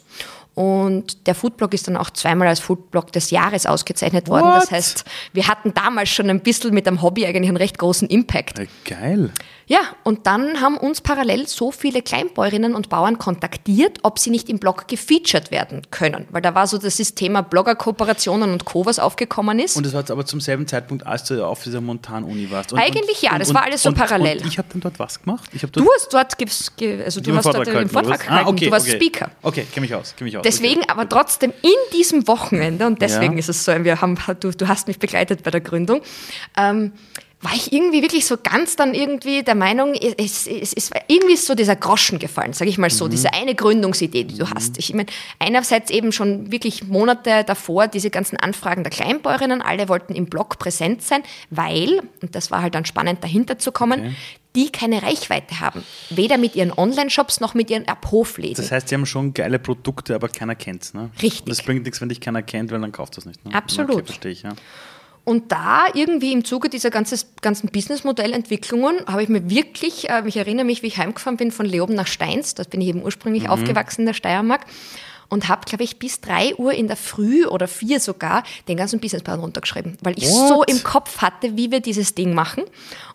Und 0.54 1.28
der 1.28 1.36
Foodblog 1.36 1.74
ist 1.74 1.88
dann 1.88 1.96
auch 1.96 2.10
zweimal 2.10 2.48
als 2.48 2.60
Foodblog 2.60 3.12
des 3.14 3.32
Jahres 3.32 3.66
ausgezeichnet 3.66 4.28
worden. 4.28 4.48
What? 4.48 4.64
Das 4.64 4.72
heißt, 4.72 5.06
wir 5.34 5.48
hatten 5.48 5.74
damals 5.74 6.10
schon 6.10 6.30
ein 6.30 6.42
bisschen 6.42 6.74
mit 6.74 6.86
dem 6.86 7.02
Hobby 7.02 7.26
eigentlich 7.26 7.48
einen 7.48 7.58
recht 7.58 7.78
großen 7.78 8.08
Impact. 8.10 8.62
Geil. 8.86 9.32
Ja, 9.72 9.80
und 10.04 10.28
dann 10.28 10.60
haben 10.60 10.76
uns 10.76 11.00
parallel 11.00 11.48
so 11.48 11.72
viele 11.72 12.02
Kleinbäuerinnen 12.02 12.76
und 12.76 12.90
Bauern 12.90 13.18
kontaktiert, 13.18 14.00
ob 14.04 14.20
sie 14.20 14.30
nicht 14.30 14.50
im 14.50 14.60
Blog 14.60 14.90
gefeatured 14.90 15.50
werden 15.50 15.84
können. 15.92 16.28
Weil 16.30 16.42
da 16.42 16.54
war 16.54 16.68
so 16.68 16.78
das 16.78 16.98
Thema 17.16 17.42
Blogger-Kooperationen 17.42 18.52
und 18.52 18.66
Co., 18.66 18.86
was 18.86 19.00
aufgekommen 19.00 19.60
ist. 19.60 19.78
Und 19.78 19.86
das 19.86 19.94
war 19.94 20.02
jetzt 20.02 20.12
aber 20.12 20.26
zum 20.26 20.42
selben 20.42 20.68
Zeitpunkt, 20.68 21.08
als 21.08 21.24
du 21.24 21.46
auf 21.48 21.64
dieser 21.64 21.80
Montan-Uni 21.80 22.52
warst. 22.52 22.74
Und, 22.74 22.80
Eigentlich 22.80 23.22
ja, 23.22 23.32
und, 23.32 23.40
das 23.40 23.54
war 23.54 23.64
alles 23.64 23.84
so 23.84 23.94
parallel. 23.94 24.40
Und 24.40 24.48
ich 24.48 24.58
habe 24.58 24.68
dann 24.74 24.82
dort 24.82 25.00
was 25.00 25.22
gemacht? 25.22 25.50
Dort 25.54 25.78
du 25.78 25.90
hast 25.96 26.14
dort, 26.14 26.36
also 27.06 27.22
du 27.22 27.36
hast 27.38 27.46
dort 27.46 27.68
den 27.68 27.88
Vortrag 27.88 28.20
gehalten, 28.20 28.46
ah, 28.46 28.50
okay, 28.50 28.66
du 28.66 28.72
warst 28.72 28.88
okay. 28.88 28.96
Speaker. 28.98 29.32
Okay, 29.42 29.66
kenne 29.72 29.86
mich 29.86 29.96
aus, 29.96 30.14
kenn 30.18 30.26
mich 30.26 30.38
aus. 30.38 30.41
Deswegen, 30.44 30.82
okay. 30.82 30.92
aber 30.92 31.08
trotzdem 31.08 31.54
in 31.62 31.98
diesem 31.98 32.28
Wochenende, 32.28 32.88
und 32.88 33.02
deswegen 33.02 33.34
ja. 33.34 33.40
ist 33.40 33.50
es 33.50 33.66
so, 33.66 33.72
wir 33.84 34.02
haben, 34.02 34.18
du, 34.40 34.52
du 34.52 34.68
hast 34.68 34.88
mich 34.88 35.00
begleitet 35.00 35.44
bei 35.44 35.52
der 35.52 35.62
Gründung, 35.62 36.02
ähm, 36.58 36.94
war 37.42 37.54
ich 37.56 37.74
irgendwie 37.74 38.02
wirklich 38.02 38.26
so 38.26 38.38
ganz 38.38 38.76
dann 38.76 38.94
irgendwie 38.94 39.44
der 39.44 39.56
Meinung, 39.56 39.96
es, 39.96 40.46
es, 40.46 40.74
es 40.74 40.92
war 40.92 41.02
irgendwie 41.08 41.36
so 41.36 41.56
dieser 41.56 41.76
Groschen 41.76 42.20
gefallen, 42.20 42.54
sage 42.54 42.70
ich 42.70 42.78
mal 42.78 42.90
so, 42.90 43.06
mhm. 43.06 43.10
diese 43.10 43.34
eine 43.34 43.56
Gründungsidee, 43.56 44.26
die 44.26 44.38
du 44.38 44.46
mhm. 44.46 44.54
hast. 44.54 44.78
Ich 44.78 44.94
meine, 44.94 45.08
einerseits 45.40 45.90
eben 45.90 46.12
schon 46.12 46.52
wirklich 46.52 46.88
Monate 46.88 47.44
davor 47.44 47.88
diese 47.88 48.12
ganzen 48.12 48.38
Anfragen 48.38 48.84
der 48.84 48.92
Kleinbäuerinnen, 48.92 49.62
alle 49.62 49.90
wollten 49.90 50.14
im 50.14 50.26
Blog 50.26 50.60
präsent 50.60 51.02
sein, 51.02 51.24
weil, 51.50 52.02
und 52.22 52.36
das 52.36 52.52
war 52.52 52.62
halt 52.62 52.76
dann 52.76 52.86
spannend 52.86 53.24
dahinter 53.24 53.58
zu 53.58 53.72
kommen, 53.72 54.02
okay. 54.02 54.16
die 54.56 54.72
keine 54.72 55.02
Reichweite 55.02 55.60
haben. 55.60 55.84
Weder 56.12 56.38
mit 56.38 56.56
ihren 56.56 56.72
Online-Shops 56.72 57.40
noch 57.40 57.56
mit 57.56 57.72
ihren 57.72 57.88
Abhofläden. 57.88 58.58
Das 58.58 58.72
heißt, 58.72 58.90
sie 58.90 58.96
haben 58.96 59.08
schon 59.08 59.34
geile 59.34 59.58
Produkte, 59.58 60.14
aber 60.14 60.30
keiner 60.30 60.54
kennt 60.54 60.84
es. 60.84 60.94
Ne? 60.94 61.10
Richtig. 61.22 61.46
Das 61.46 61.64
bringt 61.64 61.86
nichts, 61.86 62.02
wenn 62.02 62.10
dich 62.10 62.22
keiner 62.22 62.44
kennt, 62.44 62.72
weil 62.72 62.82
dann 62.82 62.92
kauft 62.92 63.18
das 63.18 63.26
nicht. 63.26 63.44
Ne? 63.44 63.56
Absolut. 63.56 63.96
Okay, 63.96 64.06
verstehe 64.06 64.32
ich, 64.32 64.44
ja. 64.44 64.52
Und 65.24 65.52
da 65.52 65.86
irgendwie 65.94 66.34
im 66.34 66.44
Zuge 66.44 66.70
dieser 66.70 66.90
ganzes, 66.90 67.28
ganzen 67.42 67.70
Businessmodellentwicklungen 67.70 69.06
habe 69.06 69.24
ich 69.24 69.30
mir 69.30 69.50
wirklich, 69.50 70.10
äh, 70.10 70.24
ich 70.26 70.38
erinnere 70.38 70.66
mich, 70.66 70.82
wie 70.82 70.88
ich 70.88 70.98
heimgefahren 70.98 71.38
bin 71.38 71.52
von 71.52 71.66
Leoben 71.66 71.94
nach 71.94 72.08
Steins, 72.08 72.56
da 72.56 72.64
bin 72.64 72.82
ich 72.82 72.88
eben 72.88 73.04
ursprünglich 73.04 73.44
mhm. 73.44 73.50
aufgewachsen 73.50 74.02
in 74.02 74.08
der 74.08 74.14
Steiermark 74.14 74.66
und 75.30 75.48
habe, 75.48 75.66
glaube 75.66 75.84
ich, 75.84 75.98
bis 75.98 76.20
drei 76.20 76.56
Uhr 76.56 76.74
in 76.74 76.88
der 76.88 76.98
Früh 76.98 77.46
oder 77.46 77.68
vier 77.68 78.00
sogar 78.00 78.44
den 78.68 78.78
ganzen 78.78 79.00
Businessplan 79.00 79.40
runtergeschrieben, 79.40 79.98
weil 80.02 80.18
ich 80.18 80.26
What? 80.26 80.48
so 80.50 80.64
im 80.64 80.84
Kopf 80.84 81.20
hatte, 81.20 81.56
wie 81.56 81.72
wir 81.72 81.80
dieses 81.80 82.16
Ding 82.16 82.34
machen. 82.34 82.64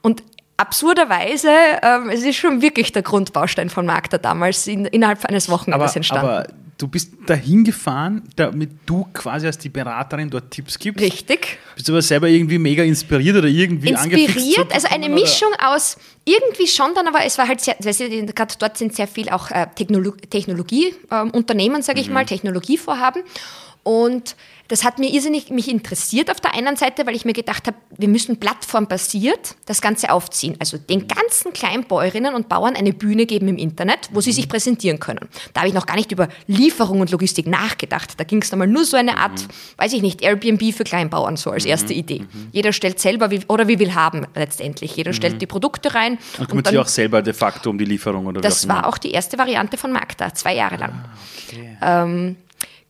Und 0.00 0.23
absurderweise, 0.56 1.50
ähm, 1.82 2.11
es 2.11 2.23
ist 2.23 2.37
schon 2.37 2.62
wirklich 2.62 2.93
der 2.93 3.03
Grundbaustein 3.03 3.70
von 3.70 3.87
Magda 3.87 4.19
damals 4.19 4.67
in, 4.67 4.87
innerhalb 4.87 5.25
eines 5.25 5.49
Wochenendes 5.49 5.97
entstanden. 5.97 6.26
Aber 6.26 6.47
du 6.79 6.88
bist 6.88 7.12
dahin 7.26 7.64
gefahren, 7.64 8.23
damit 8.37 8.70
du 8.87 9.06
quasi 9.12 9.47
als 9.47 9.58
die 9.58 9.69
Beraterin 9.69 10.31
dort 10.31 10.50
Tipps 10.50 10.79
gibst. 10.79 11.03
Richtig. 11.03 11.58
Bist 11.75 11.88
du 11.88 11.93
aber 11.93 12.03
selber 12.03 12.29
irgendwie 12.29 12.58
mega 12.58 12.82
inspiriert 12.82 13.37
oder 13.37 13.49
irgendwie 13.49 13.91
Inspiriert, 13.91 14.73
also 14.73 14.88
eine 14.88 15.08
Mischung 15.08 15.53
oder? 15.55 15.75
aus 15.75 15.97
irgendwie 16.25 16.67
schon 16.67 16.94
dann, 16.94 17.06
aber 17.06 17.25
es 17.25 17.39
war 17.39 17.48
halt 17.48 17.60
sehr, 17.60 17.77
gerade 17.79 18.55
dort 18.58 18.77
sind 18.77 18.94
sehr 18.94 19.06
viel 19.06 19.29
auch 19.29 19.51
äh, 19.51 19.67
Technologieunternehmen, 19.75 21.81
äh, 21.81 21.82
sage 21.82 22.01
ich 22.01 22.08
mhm. 22.08 22.15
mal, 22.15 22.27
Technologievorhaben. 22.27 23.22
Und 23.82 24.34
das 24.69 24.85
hat 24.85 24.99
mir 24.99 25.13
irrsinnig 25.13 25.51
mich 25.51 25.69
interessiert 25.69 26.31
auf 26.31 26.41
der 26.41 26.55
einen 26.55 26.77
Seite, 26.77 27.06
weil 27.06 27.15
ich 27.15 27.25
mir 27.25 27.32
gedacht 27.32 27.67
habe, 27.67 27.77
wir 27.96 28.08
müssen 28.08 28.39
plattformbasiert 28.39 29.56
das 29.67 29.81
Ganze 29.81 30.11
aufziehen. 30.11 30.56
Also 30.58 30.79
den 30.79 31.08
ganzen 31.08 31.53
Kleinbäuerinnen 31.53 32.35
und 32.35 32.49
Bauern 32.49 32.77
eine 32.77 32.93
Bühne 32.93 33.27
geben 33.27 33.49
im 33.49 33.58
Internet, 33.58 34.08
wo 34.13 34.20
sie 34.20 34.32
sich 34.32 34.49
präsentieren 34.49 34.99
können. 34.99 35.29
Da 35.53 35.61
habe 35.61 35.69
ich 35.69 35.75
noch 35.75 35.87
gar 35.87 35.96
nicht 35.96 36.13
über 36.13 36.29
Lieferung 36.46 37.01
und 37.01 37.11
Logistik 37.11 37.46
nachgedacht. 37.46 38.19
Da 38.19 38.25
ging 38.25 38.43
es 38.43 38.53
einmal 38.53 38.69
nur 38.69 38.85
so 38.85 38.96
eine 38.96 39.19
Art, 39.19 39.41
mhm. 39.41 39.79
weiß 39.79 39.93
ich 39.93 40.03
nicht, 40.03 40.23
Airbnb 40.23 40.75
für 40.75 40.85
Kleinbauern, 40.85 41.37
so 41.37 41.51
als 41.51 41.65
mhm. 41.65 41.70
erste 41.70 41.93
Idee. 41.93 42.20
Mhm. 42.20 42.49
Jeder 42.53 42.73
stellt 42.73 43.01
selber 43.01 43.31
wie, 43.31 43.41
oder 43.49 43.69
wie 43.69 43.79
will 43.79 43.94
haben 43.94 44.27
letztendlich. 44.35 44.96
Jeder 44.96 45.13
stellt 45.13 45.41
die 45.41 45.46
Produkte 45.46 45.94
rein. 45.94 46.19
Und 46.39 46.49
kümmert 46.49 46.69
sich 46.69 46.79
auch 46.79 46.89
selber 46.89 47.23
de 47.23 47.32
facto 47.32 47.70
um 47.70 47.79
die 47.79 47.85
Lieferung 47.85 48.27
oder 48.27 48.41
Das 48.41 48.69
war 48.69 48.87
auch 48.87 48.99
die 48.99 49.13
erste 49.13 49.39
Variante 49.39 49.77
von 49.77 49.93
Magda, 49.93 50.35
zwei 50.35 50.55
Jahre 50.55 50.77
lang. 50.77 50.93
Ah, 50.93 51.08
okay. 51.49 51.79
ähm, 51.82 52.37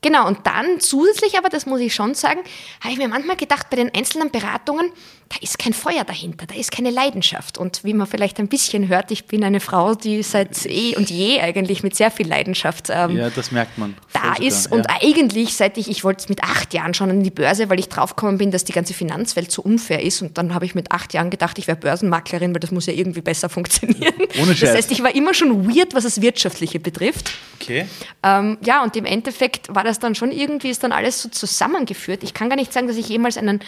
Genau, 0.03 0.27
und 0.27 0.47
dann 0.47 0.79
zusätzlich 0.81 1.39
aber, 1.39 1.49
das 1.49 1.67
muss 1.67 1.81
ich 1.81 1.95
schon 1.95 2.15
sagen, 2.15 2.41
habe 2.81 2.93
ich 2.93 2.99
mir 2.99 3.09
manchmal 3.09 3.37
gedacht, 3.37 3.71
bei 3.71 3.77
den 3.77 3.93
einzelnen 3.95 4.31
Beratungen, 4.31 4.93
da 5.29 5.37
ist 5.41 5.59
kein 5.59 5.73
Feuer 5.73 6.05
dahinter, 6.05 6.47
da 6.47 6.55
ist 6.55 6.71
keine 6.71 6.91
Leidenschaft. 6.91 7.59
Und 7.59 7.83
wie 7.83 7.95
man 7.95 8.07
vielleicht 8.07 8.39
ein 8.39 8.47
bisschen 8.47 8.89
hört, 8.89 9.11
ich 9.11 9.27
bin 9.27 9.43
eine 9.43 9.59
Frau, 9.59 9.95
die 9.95 10.23
seit 10.23 10.67
eh 10.67 10.95
und 10.97 11.11
je 11.11 11.41
eigentlich 11.41 11.83
mit 11.83 11.97
sehr 11.97 12.13
viel 12.13 12.29
Leidenschaft 12.29 12.91
ähm, 12.91 13.17
ja, 13.17 13.31
das 13.31 13.51
merkt 13.51 13.77
man. 13.77 13.97
da 14.13 14.35
ist. 14.35 14.71
Und 14.71 14.87
ja. 14.89 14.99
eigentlich, 15.03 15.55
seit 15.55 15.79
ich, 15.79 15.91
ich 15.91 16.05
wollte 16.05 16.27
mit 16.29 16.45
acht 16.45 16.73
Jahren 16.75 16.95
schon 16.95 17.11
an 17.11 17.23
die 17.25 17.31
Börse, 17.31 17.69
weil 17.69 17.81
ich 17.81 17.89
draufgekommen 17.89 18.39
bin, 18.39 18.53
dass 18.53 18.65
die 18.65 18.73
ganze 18.73 18.95
Finanzwelt 18.95 19.51
so 19.51 19.63
unfair 19.63 20.03
ist. 20.03 20.23
Und 20.23 20.39
dann 20.39 20.55
habe 20.55 20.65
ich 20.65 20.75
mit 20.77 20.93
acht 20.93 21.13
Jahren 21.13 21.31
gedacht, 21.31 21.59
ich 21.59 21.67
wäre 21.67 21.77
Börsenmaklerin, 21.77 22.55
weil 22.55 22.61
das 22.61 22.71
muss 22.71 22.87
ja 22.87 22.93
irgendwie 22.93 23.21
besser 23.21 23.49
funktionieren. 23.57 24.15
Ohne 24.41 24.55
Scheiß. 24.55 24.61
Das 24.61 24.75
heißt, 24.77 24.93
ich 24.93 25.03
war 25.03 25.15
immer 25.15 25.35
schon 25.35 25.69
weird, 25.69 25.95
was 25.95 26.05
das 26.05 26.23
Wirtschaftliche 26.23 26.79
betrifft. 26.79 27.33
Okay. 27.61 27.87
Ähm, 28.23 28.59
ja, 28.65 28.85
und 28.85 28.95
im 28.95 29.05
Endeffekt 29.05 29.75
war 29.75 29.83
das 29.83 29.99
dann 29.99 30.15
schon 30.15 30.31
irgendwie, 30.31 30.71
ist 30.71 30.85
dann 30.85 30.93
alles 30.93 31.21
so 31.21 31.29
zusammengeführt. 31.29 32.23
Ich 32.23 32.33
kann 32.33 32.49
gar 32.49 32.57
nicht 32.57 32.73
sagen, 32.73 32.87
dass 32.87 32.97
ich 32.97 33.09
jemals 33.09 33.37
einen 33.37 33.61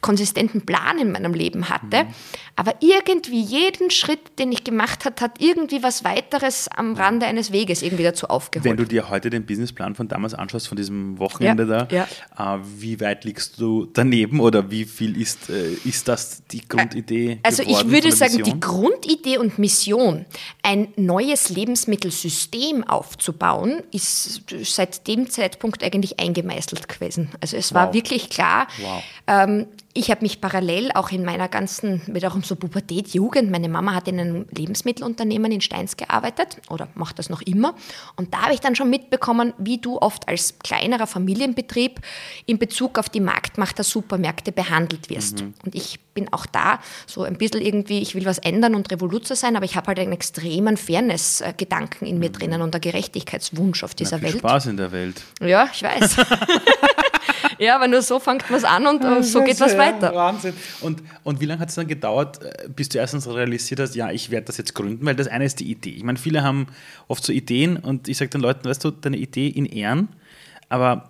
konsistenten 0.00 0.62
Plan 0.62 0.98
in 0.98 1.12
meinem 1.12 1.34
Leben 1.34 1.68
hatte, 1.68 2.04
mhm. 2.04 2.14
aber 2.56 2.74
irgendwie 2.80 3.40
jeden 3.40 3.90
Schritt, 3.90 4.38
den 4.38 4.52
ich 4.52 4.64
gemacht 4.64 5.04
habe, 5.04 5.16
hat 5.20 5.40
irgendwie 5.40 5.82
was 5.82 6.04
weiteres 6.04 6.68
am 6.68 6.94
Rande 6.94 7.26
eines 7.26 7.52
Weges 7.52 7.82
irgendwie 7.82 8.04
dazu 8.04 8.28
aufgeholt. 8.28 8.64
Wenn 8.64 8.76
du 8.76 8.84
dir 8.84 9.08
heute 9.10 9.30
den 9.30 9.46
Businessplan 9.46 9.94
von 9.94 10.08
damals 10.08 10.34
anschaust, 10.34 10.68
von 10.68 10.76
diesem 10.76 11.18
Wochenende 11.18 11.64
ja, 11.64 11.84
da, 11.84 12.06
ja. 12.36 12.56
Äh, 12.56 12.60
wie 12.78 13.00
weit 13.00 13.24
liegst 13.24 13.60
du 13.60 13.86
daneben 13.86 14.40
oder 14.40 14.70
wie 14.70 14.84
viel 14.84 15.20
ist, 15.20 15.50
äh, 15.50 15.72
ist 15.84 16.08
das 16.08 16.42
die 16.46 16.66
Grundidee? 16.66 17.40
Also 17.42 17.62
ich 17.62 17.90
würde 17.90 18.12
sagen, 18.12 18.42
die 18.42 18.58
Grundidee 18.58 19.38
und 19.38 19.58
Mission, 19.58 20.24
ein 20.62 20.88
neues 20.96 21.50
Lebensmittelsystem 21.50 22.84
aufzubauen, 22.84 23.82
ist 23.92 24.42
seit 24.62 25.06
dem 25.06 25.28
Zeitpunkt 25.30 25.82
eigentlich 25.82 26.20
eingemeißelt 26.20 26.88
gewesen. 26.88 27.30
Also 27.40 27.56
es 27.56 27.74
war 27.74 27.88
wow. 27.88 27.94
wirklich 27.94 28.30
klar, 28.30 28.66
wow. 28.80 29.02
ähm, 29.26 29.66
ich 29.92 30.10
habe 30.10 30.22
mich 30.22 30.40
parallel 30.40 30.92
auch 30.92 31.10
in 31.10 31.24
meiner 31.24 31.48
ganzen, 31.48 32.00
wiederum 32.06 32.44
so 32.44 32.54
Pubertät, 32.54 33.08
Jugend, 33.08 33.50
meine 33.50 33.68
Mama 33.68 33.92
hat 33.92 34.06
in 34.06 34.20
einem 34.20 34.46
Lebensmittelunternehmen 34.50 35.50
in 35.50 35.60
Steins 35.60 35.96
gearbeitet 35.96 36.58
oder 36.68 36.88
macht 36.94 37.18
das 37.18 37.28
noch 37.28 37.42
immer. 37.42 37.74
Und 38.14 38.32
da 38.32 38.42
habe 38.42 38.54
ich 38.54 38.60
dann 38.60 38.76
schon 38.76 38.88
mitbekommen, 38.88 39.52
wie 39.58 39.78
du 39.78 39.98
oft 39.98 40.28
als 40.28 40.60
kleinerer 40.60 41.08
Familienbetrieb 41.08 42.00
in 42.46 42.58
Bezug 42.58 42.98
auf 42.98 43.08
die 43.08 43.20
Marktmacht 43.20 43.78
der 43.78 43.84
Supermärkte 43.84 44.52
behandelt 44.52 45.10
wirst. 45.10 45.42
Mhm. 45.42 45.54
Und 45.64 45.74
ich 45.74 45.98
bin 46.14 46.32
auch 46.32 46.46
da 46.46 46.78
so 47.06 47.24
ein 47.24 47.36
bisschen 47.36 47.60
irgendwie, 47.60 48.00
ich 48.00 48.14
will 48.14 48.26
was 48.26 48.38
ändern 48.38 48.76
und 48.76 48.92
Revoluzer 48.92 49.34
sein, 49.34 49.56
aber 49.56 49.64
ich 49.64 49.74
habe 49.74 49.88
halt 49.88 49.98
einen 49.98 50.12
extremen 50.12 50.76
Fairness-Gedanken 50.76 52.06
in 52.06 52.20
mir 52.20 52.28
mhm. 52.28 52.34
drinnen 52.34 52.62
und 52.62 52.74
einen 52.74 52.80
Gerechtigkeitswunsch 52.80 53.82
auf 53.82 53.96
dieser 53.96 54.18
Na, 54.18 54.28
viel 54.28 54.34
Welt. 54.34 54.38
Spaß 54.38 54.66
in 54.66 54.76
der 54.76 54.92
Welt. 54.92 55.22
Ja, 55.40 55.68
ich 55.72 55.82
weiß. 55.82 56.16
ja, 57.58 57.76
aber 57.76 57.88
nur 57.88 58.02
so 58.02 58.18
fängt 58.18 58.48
man 58.50 58.58
es 58.58 58.64
an 58.64 58.86
und 58.86 59.02
ja, 59.02 59.22
so 59.22 59.42
geht 59.42 59.60
was 59.60 59.76
weiter. 59.76 60.14
Wahnsinn. 60.14 60.54
Und, 60.80 61.02
und 61.22 61.40
wie 61.40 61.46
lange 61.46 61.60
hat 61.60 61.68
es 61.68 61.74
dann 61.74 61.86
gedauert, 61.86 62.42
äh, 62.42 62.68
bis 62.68 62.88
du 62.88 62.98
erstens 62.98 63.28
realisiert 63.28 63.80
hast, 63.80 63.94
ja, 63.94 64.10
ich 64.10 64.30
werde 64.30 64.46
das 64.46 64.56
jetzt 64.56 64.74
gründen? 64.74 65.04
Weil 65.04 65.16
das 65.16 65.28
eine 65.28 65.44
ist 65.44 65.60
die 65.60 65.70
Idee. 65.70 65.90
Ich 65.90 66.04
meine, 66.04 66.18
viele 66.18 66.42
haben 66.42 66.66
oft 67.08 67.24
so 67.24 67.32
Ideen 67.32 67.76
und 67.76 68.08
ich 68.08 68.16
sage 68.16 68.30
den 68.30 68.40
Leuten, 68.40 68.68
weißt 68.68 68.84
du, 68.84 68.90
deine 68.90 69.16
Idee 69.16 69.48
in 69.48 69.66
Ehren, 69.66 70.08
aber 70.68 71.09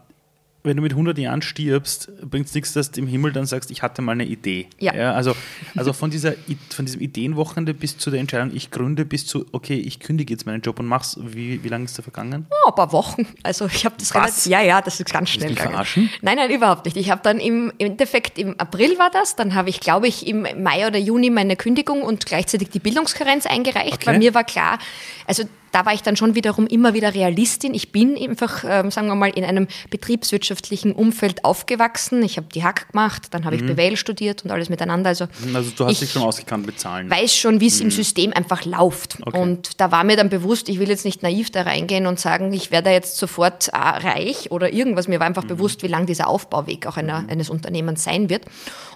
wenn 0.62 0.76
du 0.76 0.82
mit 0.82 0.92
100 0.92 1.16
Jahren 1.18 1.42
stirbst, 1.42 2.10
bringt 2.22 2.46
es 2.46 2.54
nichts, 2.54 2.72
dass 2.72 2.90
du 2.90 3.00
im 3.00 3.06
Himmel 3.06 3.32
dann 3.32 3.46
sagst, 3.46 3.70
ich 3.70 3.82
hatte 3.82 4.02
mal 4.02 4.12
eine 4.12 4.24
Idee. 4.24 4.68
Ja. 4.78 4.94
ja 4.94 5.12
also 5.12 5.34
also 5.76 5.92
von, 5.92 6.10
dieser, 6.10 6.34
von 6.70 6.84
diesem 6.84 7.00
Ideenwochenende 7.00 7.74
bis 7.74 7.96
zu 7.98 8.10
der 8.10 8.20
Entscheidung, 8.20 8.50
ich 8.54 8.70
gründe, 8.70 9.04
bis 9.04 9.26
zu, 9.26 9.46
okay, 9.52 9.76
ich 9.76 10.00
kündige 10.00 10.34
jetzt 10.34 10.46
meinen 10.46 10.60
Job 10.60 10.78
und 10.78 10.86
mach's. 10.86 11.18
Wie, 11.22 11.64
wie 11.64 11.68
lange 11.68 11.84
ist 11.84 11.98
da 11.98 12.02
vergangen? 12.02 12.46
Oh, 12.50 12.68
ein 12.68 12.74
paar 12.74 12.92
Wochen. 12.92 13.26
Also 13.42 13.66
ich 13.66 13.84
habe 13.84 13.94
das 13.98 14.14
Was? 14.14 14.44
ja, 14.44 14.60
ja, 14.60 14.80
das 14.80 15.00
ist 15.00 15.10
ganz 15.10 15.30
schnell 15.30 15.50
gegangen. 15.50 15.70
Verarschen? 15.70 16.10
Nein, 16.22 16.36
nein, 16.36 16.50
überhaupt 16.50 16.84
nicht. 16.84 16.96
Ich 16.96 17.10
habe 17.10 17.20
dann 17.22 17.38
im, 17.38 17.72
im 17.78 17.86
Endeffekt 17.92 18.38
im 18.38 18.58
April 18.58 18.98
war 18.98 19.10
das, 19.10 19.36
dann 19.36 19.54
habe 19.54 19.70
ich, 19.70 19.80
glaube 19.80 20.08
ich, 20.08 20.26
im 20.26 20.46
Mai 20.62 20.86
oder 20.86 20.98
Juni 20.98 21.30
meine 21.30 21.56
Kündigung 21.56 22.02
und 22.02 22.26
gleichzeitig 22.26 22.70
die 22.70 22.78
Bildungskarenz 22.80 23.46
eingereicht, 23.46 23.94
okay. 23.94 24.06
weil 24.06 24.18
mir 24.18 24.34
war 24.34 24.44
klar, 24.44 24.78
also 25.26 25.44
da 25.72 25.86
war 25.86 25.94
ich 25.94 26.02
dann 26.02 26.16
schon 26.16 26.34
wiederum 26.34 26.66
immer 26.66 26.94
wieder 26.94 27.14
Realistin. 27.14 27.74
Ich 27.74 27.92
bin 27.92 28.16
einfach, 28.16 28.64
ähm, 28.66 28.90
sagen 28.90 29.08
wir 29.08 29.14
mal, 29.14 29.30
in 29.30 29.44
einem 29.44 29.68
betriebswirtschaftlichen 29.90 30.92
Umfeld 30.92 31.44
aufgewachsen. 31.44 32.22
Ich 32.22 32.36
habe 32.36 32.48
die 32.52 32.64
Hack 32.64 32.90
gemacht, 32.90 33.28
dann 33.30 33.44
habe 33.44 33.56
mhm. 33.56 33.68
ich 33.68 33.76
BWL 33.76 33.96
studiert 33.96 34.44
und 34.44 34.50
alles 34.50 34.68
miteinander. 34.68 35.08
Also, 35.08 35.26
also 35.54 35.70
du 35.76 35.86
hast 35.86 36.00
dich 36.00 36.10
schon 36.10 36.22
ausgekannt 36.22 36.66
mit 36.66 36.80
Zahlen. 36.80 37.10
weiß 37.10 37.34
schon, 37.36 37.60
wie 37.60 37.68
es 37.68 37.78
mhm. 37.78 37.86
im 37.86 37.90
System 37.90 38.32
einfach 38.32 38.64
läuft. 38.64 39.18
Okay. 39.24 39.38
Und 39.38 39.80
da 39.80 39.92
war 39.92 40.04
mir 40.04 40.16
dann 40.16 40.28
bewusst, 40.28 40.68
ich 40.68 40.78
will 40.78 40.88
jetzt 40.88 41.04
nicht 41.04 41.22
naiv 41.22 41.50
da 41.50 41.62
reingehen 41.62 42.06
und 42.06 42.18
sagen, 42.18 42.52
ich 42.52 42.70
werde 42.70 42.90
jetzt 42.90 43.16
sofort 43.16 43.68
äh, 43.68 43.76
reich 43.76 44.50
oder 44.50 44.72
irgendwas. 44.72 45.08
Mir 45.08 45.20
war 45.20 45.26
einfach 45.26 45.44
mhm. 45.44 45.48
bewusst, 45.48 45.82
wie 45.82 45.88
lang 45.88 46.06
dieser 46.06 46.28
Aufbauweg 46.28 46.86
auch 46.86 46.96
einer, 46.96 47.22
mhm. 47.22 47.30
eines 47.30 47.50
Unternehmens 47.50 48.04
sein 48.04 48.28
wird. 48.28 48.44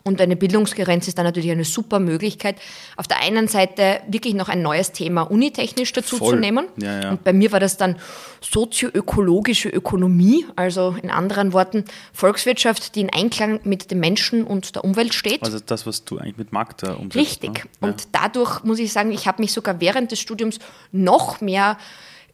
Und 0.02 0.20
eine 0.20 0.36
Bildungsgrenze 0.36 1.08
ist 1.08 1.18
dann 1.18 1.24
natürlich 1.24 1.50
eine 1.50 1.64
super 1.64 1.98
Möglichkeit. 1.98 2.56
Auf 2.96 3.08
der 3.08 3.22
einen 3.22 3.48
Seite 3.48 4.00
wirklich 4.06 4.34
noch 4.34 4.48
ein 4.48 4.60
neues 4.60 4.92
Thema 4.92 5.22
unitechnisch 5.22 5.92
dazu 5.92 6.18
Voll. 6.18 6.34
zu 6.34 6.36
nehmen 6.36 6.63
Studium. 6.64 6.82
Ja, 6.82 7.02
ja. 7.02 7.10
Und 7.10 7.24
bei 7.24 7.32
mir 7.32 7.52
war 7.52 7.60
das 7.60 7.76
dann 7.76 7.96
sozioökologische 8.40 9.68
Ökonomie, 9.68 10.46
also 10.56 10.96
in 11.02 11.10
anderen 11.10 11.52
Worten 11.52 11.84
Volkswirtschaft, 12.12 12.94
die 12.94 13.00
in 13.02 13.12
Einklang 13.12 13.60
mit 13.64 13.90
den 13.90 14.00
Menschen 14.00 14.44
und 14.44 14.74
der 14.74 14.84
Umwelt 14.84 15.14
steht. 15.14 15.42
Also 15.42 15.58
das, 15.64 15.86
was 15.86 16.04
du 16.04 16.18
eigentlich 16.18 16.38
mit 16.38 16.52
Markt 16.52 16.82
da 16.82 16.94
umsetzt. 16.94 17.16
Richtig. 17.16 17.64
Ne? 17.80 17.88
Und 17.88 18.08
dadurch 18.12 18.62
muss 18.64 18.78
ich 18.78 18.92
sagen, 18.92 19.12
ich 19.12 19.26
habe 19.26 19.42
mich 19.42 19.52
sogar 19.52 19.80
während 19.80 20.12
des 20.12 20.20
Studiums 20.20 20.58
noch 20.92 21.40
mehr 21.40 21.78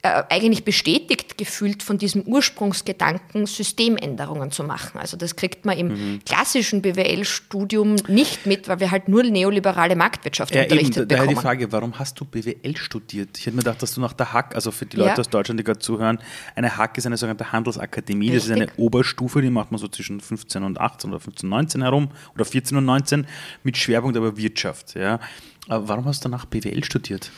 äh, 0.02 0.22
eigentlich 0.30 0.64
bestätigt 0.64 1.36
gefühlt 1.36 1.82
von 1.82 1.98
diesem 1.98 2.22
Ursprungsgedanken, 2.22 3.44
Systemänderungen 3.44 4.50
zu 4.50 4.64
machen. 4.64 4.98
Also 4.98 5.18
das 5.18 5.36
kriegt 5.36 5.66
man 5.66 5.76
im 5.76 5.88
mhm. 5.88 6.20
klassischen 6.24 6.80
BWL-Studium 6.80 7.96
nicht 8.08 8.46
mit, 8.46 8.66
weil 8.68 8.80
wir 8.80 8.90
halt 8.90 9.08
nur 9.08 9.22
neoliberale 9.22 9.96
Marktwirtschaft 9.96 10.54
ja, 10.54 10.62
unterrichtet 10.62 10.96
eben, 10.96 11.08
daher 11.08 11.22
bekommen. 11.24 11.36
die 11.36 11.42
Frage, 11.42 11.72
warum 11.72 11.98
hast 11.98 12.18
du 12.18 12.24
BWL 12.24 12.76
studiert? 12.78 13.36
Ich 13.36 13.44
hätte 13.44 13.56
mir 13.56 13.62
gedacht, 13.62 13.82
dass 13.82 13.94
du 13.94 14.00
nach 14.00 14.14
der 14.14 14.32
Hack, 14.32 14.54
also 14.54 14.70
für 14.70 14.86
die 14.86 14.96
Leute 14.96 15.10
ja. 15.10 15.18
aus 15.18 15.28
Deutschland, 15.28 15.60
die 15.60 15.64
gerade 15.64 15.80
zuhören, 15.80 16.18
eine 16.54 16.78
Hack 16.78 16.96
ist 16.96 17.04
eine 17.04 17.18
sogenannte 17.18 17.52
Handelsakademie, 17.52 18.30
Richtig. 18.30 18.48
das 18.48 18.56
ist 18.56 18.62
eine 18.62 18.72
Oberstufe, 18.78 19.42
die 19.42 19.50
macht 19.50 19.70
man 19.70 19.78
so 19.78 19.88
zwischen 19.88 20.20
15 20.20 20.62
und 20.62 20.80
18 20.80 21.10
oder 21.10 21.20
15 21.20 21.46
und 21.46 21.50
19 21.50 21.82
herum 21.82 22.08
oder 22.34 22.46
14 22.46 22.78
und 22.78 22.86
19 22.86 23.26
mit 23.64 23.76
Schwerpunkt 23.76 24.16
aber 24.16 24.38
Wirtschaft. 24.38 24.94
Ja. 24.94 25.20
Aber 25.68 25.88
warum 25.88 26.06
hast 26.06 26.24
du 26.24 26.30
danach 26.30 26.46
BWL 26.46 26.82
studiert? 26.84 27.30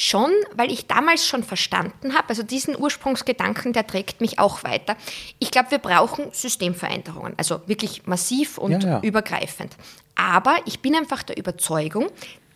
Schon, 0.00 0.30
weil 0.54 0.70
ich 0.70 0.86
damals 0.86 1.26
schon 1.26 1.42
verstanden 1.42 2.14
habe, 2.14 2.28
also 2.28 2.44
diesen 2.44 2.78
Ursprungsgedanken, 2.78 3.72
der 3.72 3.84
trägt 3.84 4.20
mich 4.20 4.38
auch 4.38 4.62
weiter. 4.62 4.96
Ich 5.40 5.50
glaube, 5.50 5.72
wir 5.72 5.78
brauchen 5.78 6.26
Systemveränderungen, 6.30 7.34
also 7.36 7.62
wirklich 7.66 8.06
massiv 8.06 8.58
und 8.58 8.84
ja, 8.84 8.90
ja. 8.90 9.00
übergreifend. 9.00 9.76
Aber 10.14 10.56
ich 10.66 10.78
bin 10.78 10.94
einfach 10.94 11.24
der 11.24 11.36
Überzeugung, 11.36 12.06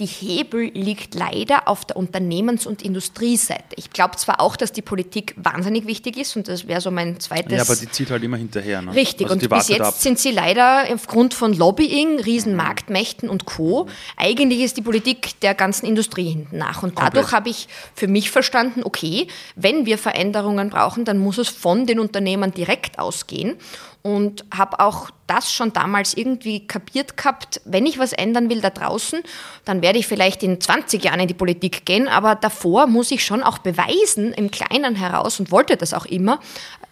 die 0.02 0.06
Hebel 0.06 0.64
liegt 0.74 1.14
leider 1.14 1.68
auf 1.68 1.84
der 1.84 1.96
Unternehmens- 1.96 2.66
und 2.66 2.82
Industrieseite. 2.82 3.76
Ich 3.76 3.90
glaube 3.90 4.16
zwar 4.16 4.40
auch, 4.40 4.56
dass 4.56 4.72
die 4.72 4.82
Politik 4.82 5.34
wahnsinnig 5.36 5.86
wichtig 5.86 6.16
ist 6.16 6.34
und 6.34 6.48
das 6.48 6.66
wäre 6.66 6.80
so 6.80 6.90
mein 6.90 7.20
zweites. 7.20 7.52
Ja, 7.52 7.62
aber 7.62 7.76
die 7.76 7.88
zieht 7.88 8.10
halt 8.10 8.24
immer 8.24 8.36
hinterher. 8.36 8.82
Ne? 8.82 8.92
Richtig, 8.94 9.30
also 9.30 9.34
und 9.34 9.48
bis 9.48 9.68
jetzt 9.68 9.80
ab. 9.80 9.94
sind 9.94 10.18
sie 10.18 10.32
leider 10.32 10.86
aufgrund 10.92 11.34
von 11.34 11.54
Lobbying, 11.54 12.18
Riesenmarktmächten 12.18 13.28
und 13.28 13.44
Co. 13.44 13.86
Eigentlich 14.16 14.60
ist 14.62 14.76
die 14.76 14.82
Politik 14.82 15.38
der 15.40 15.54
ganzen 15.54 15.86
Industrie 15.86 16.30
hinten 16.30 16.58
nach. 16.58 16.82
Und 16.82 16.98
dadurch 16.98 17.30
habe 17.30 17.48
ich 17.48 17.68
für 17.94 18.08
mich 18.08 18.32
verstanden, 18.32 18.82
okay, 18.82 19.28
wenn 19.54 19.86
wir 19.86 19.98
Veränderungen 19.98 20.70
brauchen, 20.70 21.04
dann 21.04 21.18
muss 21.18 21.38
es 21.38 21.48
von 21.48 21.86
den 21.86 22.00
Unternehmern 22.00 22.50
direkt 22.50 22.98
ausgehen 22.98 23.56
und 24.02 24.44
habe 24.52 24.80
auch 24.80 25.10
das 25.28 25.52
schon 25.52 25.72
damals 25.72 26.14
irgendwie 26.14 26.66
kapiert 26.66 27.16
gehabt, 27.16 27.60
wenn 27.64 27.86
ich 27.86 27.98
was 27.98 28.12
ändern 28.12 28.50
will 28.50 28.60
da 28.60 28.70
draußen, 28.70 29.22
dann 29.64 29.80
werde 29.80 29.98
ich 29.98 30.08
vielleicht 30.08 30.42
in 30.42 30.60
20 30.60 31.04
Jahren 31.04 31.20
in 31.20 31.28
die 31.28 31.34
Politik 31.34 31.86
gehen, 31.86 32.08
aber 32.08 32.34
davor 32.34 32.88
muss 32.88 33.12
ich 33.12 33.24
schon 33.24 33.42
auch 33.42 33.58
beweisen, 33.58 34.32
im 34.32 34.50
Kleinen 34.50 34.96
heraus 34.96 35.38
und 35.38 35.52
wollte 35.52 35.76
das 35.76 35.94
auch 35.94 36.04
immer, 36.04 36.40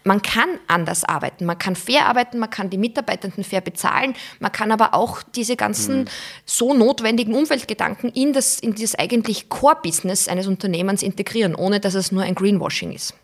man 0.05 0.23
kann 0.23 0.49
anders 0.69 1.05
arbeiten, 1.05 1.45
man 1.45 1.59
kann 1.59 1.77
fair 1.77 2.07
arbeiten, 2.07 2.39
man 2.39 2.49
kann 2.49 2.71
die 2.71 2.79
Mitarbeitenden 2.79 3.45
fair 3.45 3.61
bezahlen, 3.61 4.15
man 4.39 4.53
kann 4.53 4.73
aber 4.73 4.95
auch 4.95 5.23
diese 5.23 5.57
ganzen 5.57 6.03
mhm. 6.03 6.09
so 6.47 6.73
notwendigen 6.73 7.35
Umweltgedanken 7.35 8.11
in 8.11 8.33
das, 8.33 8.61
in 8.61 8.75
das 8.75 8.95
eigentlich 8.95 9.49
Core-Business 9.49 10.29
eines 10.29 10.47
Unternehmens 10.47 11.03
integrieren, 11.03 11.55
ohne 11.55 11.81
dass 11.81 11.95
es 11.95 12.13
nur 12.13 12.23
ein 12.23 12.35
Greenwashing 12.35 12.93
ist. 12.93 13.15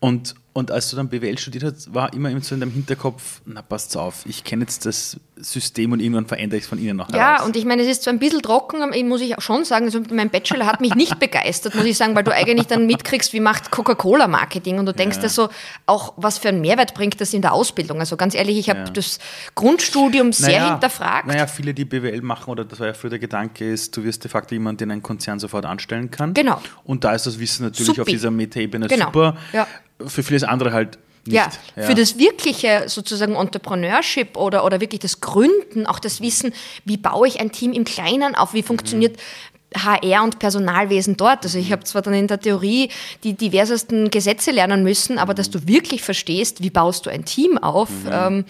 Und, 0.00 0.34
und 0.56 0.70
als 0.70 0.88
du 0.88 0.96
dann 0.96 1.10
BWL 1.10 1.36
studiert 1.36 1.64
hast, 1.64 1.92
war 1.92 2.14
immer 2.14 2.30
so 2.40 2.54
in 2.54 2.60
deinem 2.62 2.72
Hinterkopf, 2.72 3.42
na 3.44 3.60
passt 3.60 3.94
auf, 3.94 4.24
ich 4.24 4.42
kenne 4.42 4.62
jetzt 4.62 4.86
das 4.86 5.20
System 5.36 5.92
und 5.92 6.00
irgendwann 6.00 6.24
verändere 6.24 6.56
ich 6.56 6.64
es 6.64 6.68
von 6.70 6.78
innen 6.78 6.96
nach 6.96 7.12
Ja, 7.12 7.42
und 7.42 7.56
ich 7.56 7.66
meine, 7.66 7.82
es 7.82 7.88
ist 7.88 8.04
zwar 8.04 8.14
ein 8.14 8.18
bisschen 8.18 8.40
trocken, 8.40 8.78
muss 9.06 9.20
ich 9.20 9.36
auch 9.36 9.42
schon 9.42 9.66
sagen, 9.66 9.84
also 9.84 10.00
mein 10.10 10.30
Bachelor 10.30 10.64
hat 10.64 10.80
mich 10.80 10.94
nicht 10.94 11.18
begeistert, 11.20 11.74
muss 11.74 11.84
ich 11.84 11.98
sagen, 11.98 12.14
weil 12.14 12.24
du 12.24 12.32
eigentlich 12.32 12.68
dann 12.68 12.86
mitkriegst, 12.86 13.34
wie 13.34 13.40
macht 13.40 13.70
Coca-Cola 13.70 14.28
Marketing 14.28 14.78
und 14.78 14.86
du 14.86 14.94
denkst 14.94 15.16
ja. 15.16 15.24
dir 15.24 15.28
so, 15.28 15.50
auch 15.84 16.14
was 16.16 16.38
für 16.38 16.48
einen 16.48 16.62
Mehrwert 16.62 16.94
bringt 16.94 17.20
das 17.20 17.34
in 17.34 17.42
der 17.42 17.52
Ausbildung. 17.52 18.00
Also 18.00 18.16
ganz 18.16 18.34
ehrlich, 18.34 18.56
ich 18.56 18.70
habe 18.70 18.78
ja. 18.78 18.84
das 18.86 19.18
Grundstudium 19.54 20.32
sehr 20.32 20.60
naja, 20.60 20.70
hinterfragt. 20.72 21.26
Naja, 21.26 21.46
viele, 21.48 21.74
die 21.74 21.84
BWL 21.84 22.22
machen, 22.22 22.50
oder 22.50 22.64
das 22.64 22.80
war 22.80 22.86
ja 22.86 22.94
früher 22.94 23.10
der 23.10 23.18
Gedanke, 23.18 23.70
ist, 23.70 23.94
du 23.94 24.04
wirst 24.04 24.24
de 24.24 24.30
facto 24.30 24.54
jemanden 24.54 24.84
in 24.84 24.90
einen 24.90 25.02
Konzern 25.02 25.38
sofort 25.38 25.66
anstellen 25.66 26.10
kann. 26.10 26.32
Genau. 26.32 26.62
Und 26.84 27.04
da 27.04 27.12
ist 27.12 27.26
das 27.26 27.38
Wissen 27.38 27.64
natürlich 27.64 27.88
Supi. 27.88 28.00
auf 28.00 28.08
dieser 28.08 28.30
Meta-Ebene 28.30 28.88
genau. 28.88 29.06
super. 29.06 29.36
Ja 29.52 29.66
für 30.04 30.22
vieles 30.22 30.44
andere 30.44 30.72
halt 30.72 30.98
nicht. 31.26 31.36
Ja, 31.36 31.50
ja, 31.76 31.82
für 31.82 31.94
das 31.94 32.18
wirkliche 32.18 32.84
sozusagen 32.86 33.34
Entrepreneurship 33.34 34.36
oder, 34.36 34.64
oder 34.64 34.80
wirklich 34.80 35.00
das 35.00 35.20
Gründen, 35.20 35.86
auch 35.86 35.98
das 35.98 36.20
Wissen, 36.20 36.52
wie 36.84 36.96
baue 36.96 37.26
ich 37.28 37.40
ein 37.40 37.52
Team 37.52 37.72
im 37.72 37.84
Kleinen 37.84 38.34
auf, 38.34 38.54
wie 38.54 38.62
funktioniert 38.62 39.16
mhm. 39.16 39.82
HR 39.84 40.22
und 40.22 40.38
Personalwesen 40.38 41.16
dort. 41.16 41.44
Also 41.44 41.58
ich 41.58 41.72
habe 41.72 41.84
zwar 41.84 42.02
dann 42.02 42.14
in 42.14 42.28
der 42.28 42.40
Theorie 42.40 42.90
die 43.24 43.34
diversesten 43.34 44.10
Gesetze 44.10 44.50
lernen 44.50 44.82
müssen, 44.82 45.18
aber 45.18 45.34
dass 45.34 45.50
du 45.50 45.66
wirklich 45.66 46.02
verstehst, 46.02 46.62
wie 46.62 46.70
baust 46.70 47.06
du 47.06 47.10
ein 47.10 47.24
Team 47.24 47.58
auf, 47.58 47.90
mhm. 47.90 48.10
ähm, 48.12 48.44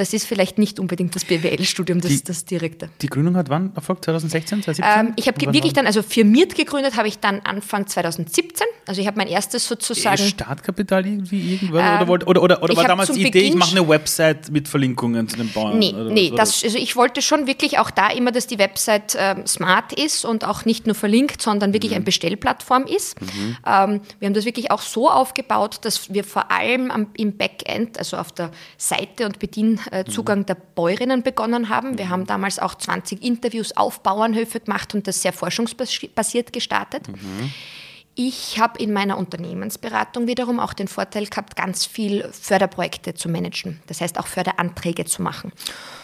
das 0.00 0.14
ist 0.14 0.26
vielleicht 0.26 0.56
nicht 0.56 0.80
unbedingt 0.80 1.14
das 1.14 1.26
BWL-Studium, 1.26 2.00
das, 2.00 2.22
das 2.22 2.46
direkte. 2.46 2.88
Die 3.02 3.08
Gründung 3.08 3.36
hat 3.36 3.50
wann 3.50 3.72
erfolgt? 3.74 4.06
2016, 4.06 4.62
2017? 4.62 5.06
Ähm, 5.06 5.12
ich 5.16 5.28
habe 5.28 5.38
wirklich 5.52 5.74
dann, 5.74 5.86
also 5.86 6.02
firmiert 6.02 6.54
gegründet 6.54 6.96
habe 6.96 7.06
ich 7.06 7.18
dann 7.18 7.40
Anfang 7.40 7.86
2017. 7.86 8.66
Also 8.86 9.02
ich 9.02 9.06
habe 9.06 9.18
mein 9.18 9.28
erstes 9.28 9.68
sozusagen. 9.68 10.16
Startkapital 10.16 11.06
irgendwie 11.06 11.68
oder, 11.70 12.08
wollt- 12.08 12.26
oder, 12.26 12.42
oder, 12.42 12.62
oder 12.62 12.72
ich 12.72 12.78
war 12.78 12.88
damals 12.88 13.10
die 13.10 13.20
Idee, 13.20 13.40
ich 13.40 13.44
Beginn 13.44 13.58
mache 13.58 13.76
eine 13.76 13.86
Website 13.86 14.50
mit 14.50 14.68
Verlinkungen 14.68 15.28
zu 15.28 15.36
den 15.36 15.52
Bauern? 15.52 15.78
Nee, 15.78 15.92
oder 15.92 16.10
nee 16.10 16.32
das, 16.34 16.64
also 16.64 16.78
ich 16.78 16.96
wollte 16.96 17.20
schon 17.20 17.46
wirklich 17.46 17.78
auch 17.78 17.90
da 17.90 18.08
immer, 18.08 18.32
dass 18.32 18.46
die 18.46 18.58
Website 18.58 19.18
ähm, 19.18 19.46
smart 19.46 19.92
ist 19.92 20.24
und 20.24 20.46
auch 20.46 20.64
nicht 20.64 20.86
nur 20.86 20.94
verlinkt, 20.94 21.42
sondern 21.42 21.74
wirklich 21.74 21.94
eine 21.94 22.04
Bestellplattform 22.04 22.84
ist. 22.84 23.16
Ähm, 23.20 24.00
wir 24.18 24.26
haben 24.26 24.34
das 24.34 24.46
wirklich 24.46 24.70
auch 24.70 24.80
so 24.80 25.10
aufgebaut, 25.10 25.80
dass 25.82 26.12
wir 26.14 26.24
vor 26.24 26.50
allem 26.50 26.90
am, 26.90 27.08
im 27.18 27.36
Backend, 27.36 27.98
also 27.98 28.16
auf 28.16 28.32
der 28.32 28.50
Seite 28.78 29.26
und 29.26 29.38
Bedienzugang 29.90 30.46
der 30.46 30.54
Bäuerinnen 30.54 31.22
begonnen 31.22 31.68
haben. 31.68 31.98
Wir 31.98 32.08
haben 32.08 32.26
damals 32.26 32.58
auch 32.58 32.74
20 32.74 33.22
Interviews 33.22 33.76
auf 33.76 34.02
Bauernhöfe 34.02 34.60
gemacht 34.60 34.94
und 34.94 35.06
das 35.06 35.22
sehr 35.22 35.32
forschungsbasiert 35.32 36.52
gestartet. 36.52 37.02
Ich 38.16 38.58
habe 38.58 38.82
in 38.82 38.92
meiner 38.92 39.16
Unternehmensberatung 39.16 40.26
wiederum 40.26 40.58
auch 40.58 40.72
den 40.72 40.88
Vorteil 40.88 41.26
gehabt, 41.26 41.54
ganz 41.54 41.86
viel 41.86 42.28
Förderprojekte 42.32 43.14
zu 43.14 43.28
managen. 43.28 43.80
Das 43.86 44.00
heißt 44.00 44.18
auch 44.18 44.26
Förderanträge 44.26 45.04
zu 45.04 45.22
machen. 45.22 45.52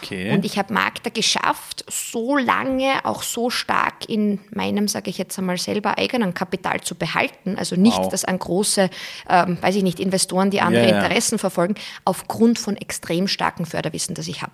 Okay. 0.01 0.31
Und 0.31 0.45
ich 0.45 0.57
habe 0.57 0.73
Magda 0.73 1.09
geschafft, 1.09 1.85
so 1.89 2.37
lange 2.37 3.03
auch 3.03 3.23
so 3.23 3.49
stark 3.49 4.07
in 4.07 4.39
meinem, 4.51 4.87
sage 4.87 5.09
ich 5.09 5.17
jetzt 5.17 5.37
einmal 5.37 5.57
selber, 5.57 5.97
eigenen 5.97 6.33
Kapital 6.33 6.79
zu 6.81 6.95
behalten. 6.95 7.57
Also 7.57 7.75
nicht, 7.75 7.97
Wow. 7.97 8.09
dass 8.09 8.23
an 8.23 8.39
große, 8.39 8.89
ähm, 9.29 9.57
weiß 9.61 9.75
ich 9.75 9.83
nicht, 9.83 9.99
Investoren, 9.99 10.49
die 10.49 10.61
andere 10.61 10.87
ja. 10.87 11.01
Interessen 11.01 11.37
verfolgen, 11.37 11.75
aufgrund 12.05 12.57
von 12.57 12.77
extrem 12.77 13.27
starkem 13.27 13.65
Förderwissen, 13.65 14.15
das 14.15 14.27
ich 14.27 14.41
habe. 14.41 14.53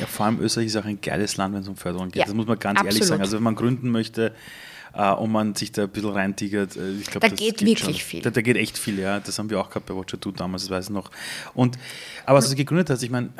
Ja, 0.00 0.06
vor 0.06 0.26
allem 0.26 0.40
Österreich 0.40 0.66
ist 0.66 0.76
auch 0.76 0.84
ein 0.84 1.00
geiles 1.00 1.36
Land, 1.36 1.54
wenn 1.54 1.60
es 1.60 1.68
um 1.68 1.76
Förderung 1.76 2.08
geht. 2.08 2.16
Ja, 2.16 2.24
das 2.24 2.34
muss 2.34 2.46
man 2.46 2.58
ganz 2.58 2.78
ehrlich 2.78 2.92
absolut. 2.92 3.08
sagen. 3.08 3.20
Also 3.22 3.36
wenn 3.36 3.44
man 3.44 3.56
gründen 3.56 3.90
möchte 3.90 4.34
äh, 4.96 5.12
und 5.12 5.32
man 5.32 5.54
sich 5.54 5.72
da 5.72 5.82
ein 5.84 5.88
bisschen 5.90 6.10
reintigert, 6.10 6.76
äh, 6.76 6.92
ich 7.00 7.06
glaube, 7.06 7.28
Da 7.28 7.34
geht 7.34 7.60
wirklich 7.60 7.78
schon. 7.80 7.94
viel. 7.94 8.22
Da, 8.22 8.30
da 8.30 8.40
geht 8.42 8.56
echt 8.56 8.78
viel, 8.78 8.98
ja. 8.98 9.20
Das 9.20 9.38
haben 9.38 9.50
wir 9.50 9.60
auch 9.60 9.68
gehabt 9.68 9.86
bei 9.86 9.94
Watcher 9.94 10.16
Do 10.16 10.30
damals, 10.30 10.62
das 10.62 10.70
weiß 10.70 10.84
ich 10.86 10.90
noch. 10.90 11.10
Und, 11.54 11.78
aber 12.26 12.36
als 12.36 12.48
du 12.50 12.56
gegründet 12.56 12.90
hast, 12.90 13.02
ich 13.02 13.10
meine, 13.10 13.30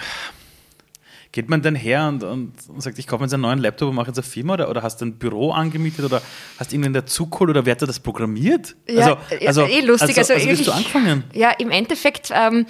geht 1.32 1.48
man 1.48 1.62
dann 1.62 1.74
her 1.74 2.06
und, 2.08 2.22
und, 2.22 2.52
und 2.68 2.80
sagt, 2.80 2.96
ich 2.98 3.06
kaufe 3.08 3.20
mir 3.22 3.26
jetzt 3.26 3.34
einen 3.34 3.42
neuen 3.42 3.58
Laptop 3.58 3.88
und 3.88 3.96
mache 3.96 4.06
jetzt 4.08 4.18
eine 4.18 4.22
Firma 4.26 4.54
oder, 4.54 4.70
oder 4.70 4.82
hast 4.82 5.00
du 5.00 5.06
ein 5.06 5.14
Büro 5.18 5.50
angemietet 5.50 6.04
oder 6.04 6.22
hast 6.60 6.70
du 6.70 6.76
irgendwen 6.76 6.92
dazugeholt 6.92 7.50
oder 7.50 7.66
wer 7.66 7.72
hat 7.72 7.82
dir 7.82 7.86
das 7.86 7.98
programmiert? 7.98 8.76
Ja, 8.88 9.18
ja, 9.40 9.66
eh 9.66 9.80
lustig. 9.80 10.16
Also, 10.16 10.32
Also 10.32 10.34
also, 10.34 10.46
bist 10.48 10.66
du 10.66 10.70
ich- 10.70 10.76
angefangen? 10.76 11.24
Ja, 11.32 11.50
im 11.50 11.70
Endeffekt, 11.70 12.30
ähm, 12.32 12.66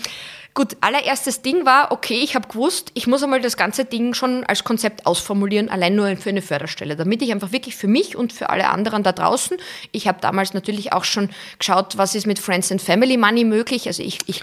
gut, 0.55 0.77
allererstes 0.81 1.43
Ding 1.43 1.67
war, 1.67 1.91
okay, 1.91 2.21
ich 2.23 2.35
habe 2.37 2.47
gewusst, 2.49 2.93
ich 2.95 3.07
muss 3.09 3.23
einmal 3.23 3.41
das 3.41 3.57
ganze 3.57 3.85
Ding 3.85 4.15
schon 4.15 4.45
als 4.45 4.63
Konzept 4.65 5.05
ausformulieren, 5.07 5.69
allein 5.69 5.97
nur 5.97 6.17
für 6.17 6.31
eine 6.31 6.43
Förderstelle, 6.43 6.95
damit 6.97 7.23
ich 7.23 7.33
einfach 7.33 7.51
wirklich 7.53 7.75
für 7.77 7.89
mich 7.89 8.17
und 8.17 8.33
für 8.33 8.51
alle 8.51 8.69
anderen 8.69 9.03
da 9.03 9.13
draußen, 9.13 9.57
ich 9.91 10.07
habe 10.07 10.19
damals 10.21 10.55
natürlich 10.55 10.93
auch 10.93 11.05
schon 11.05 11.31
geschaut, 11.59 11.99
was 11.99 12.15
ist 12.15 12.27
mit 12.27 12.39
Friends 12.39 12.71
and 12.71 12.81
Family 12.81 13.17
Money 13.17 13.45
möglich. 13.45 13.87
Also 13.89 14.03
ich, 14.03 14.21
ich 14.27 14.43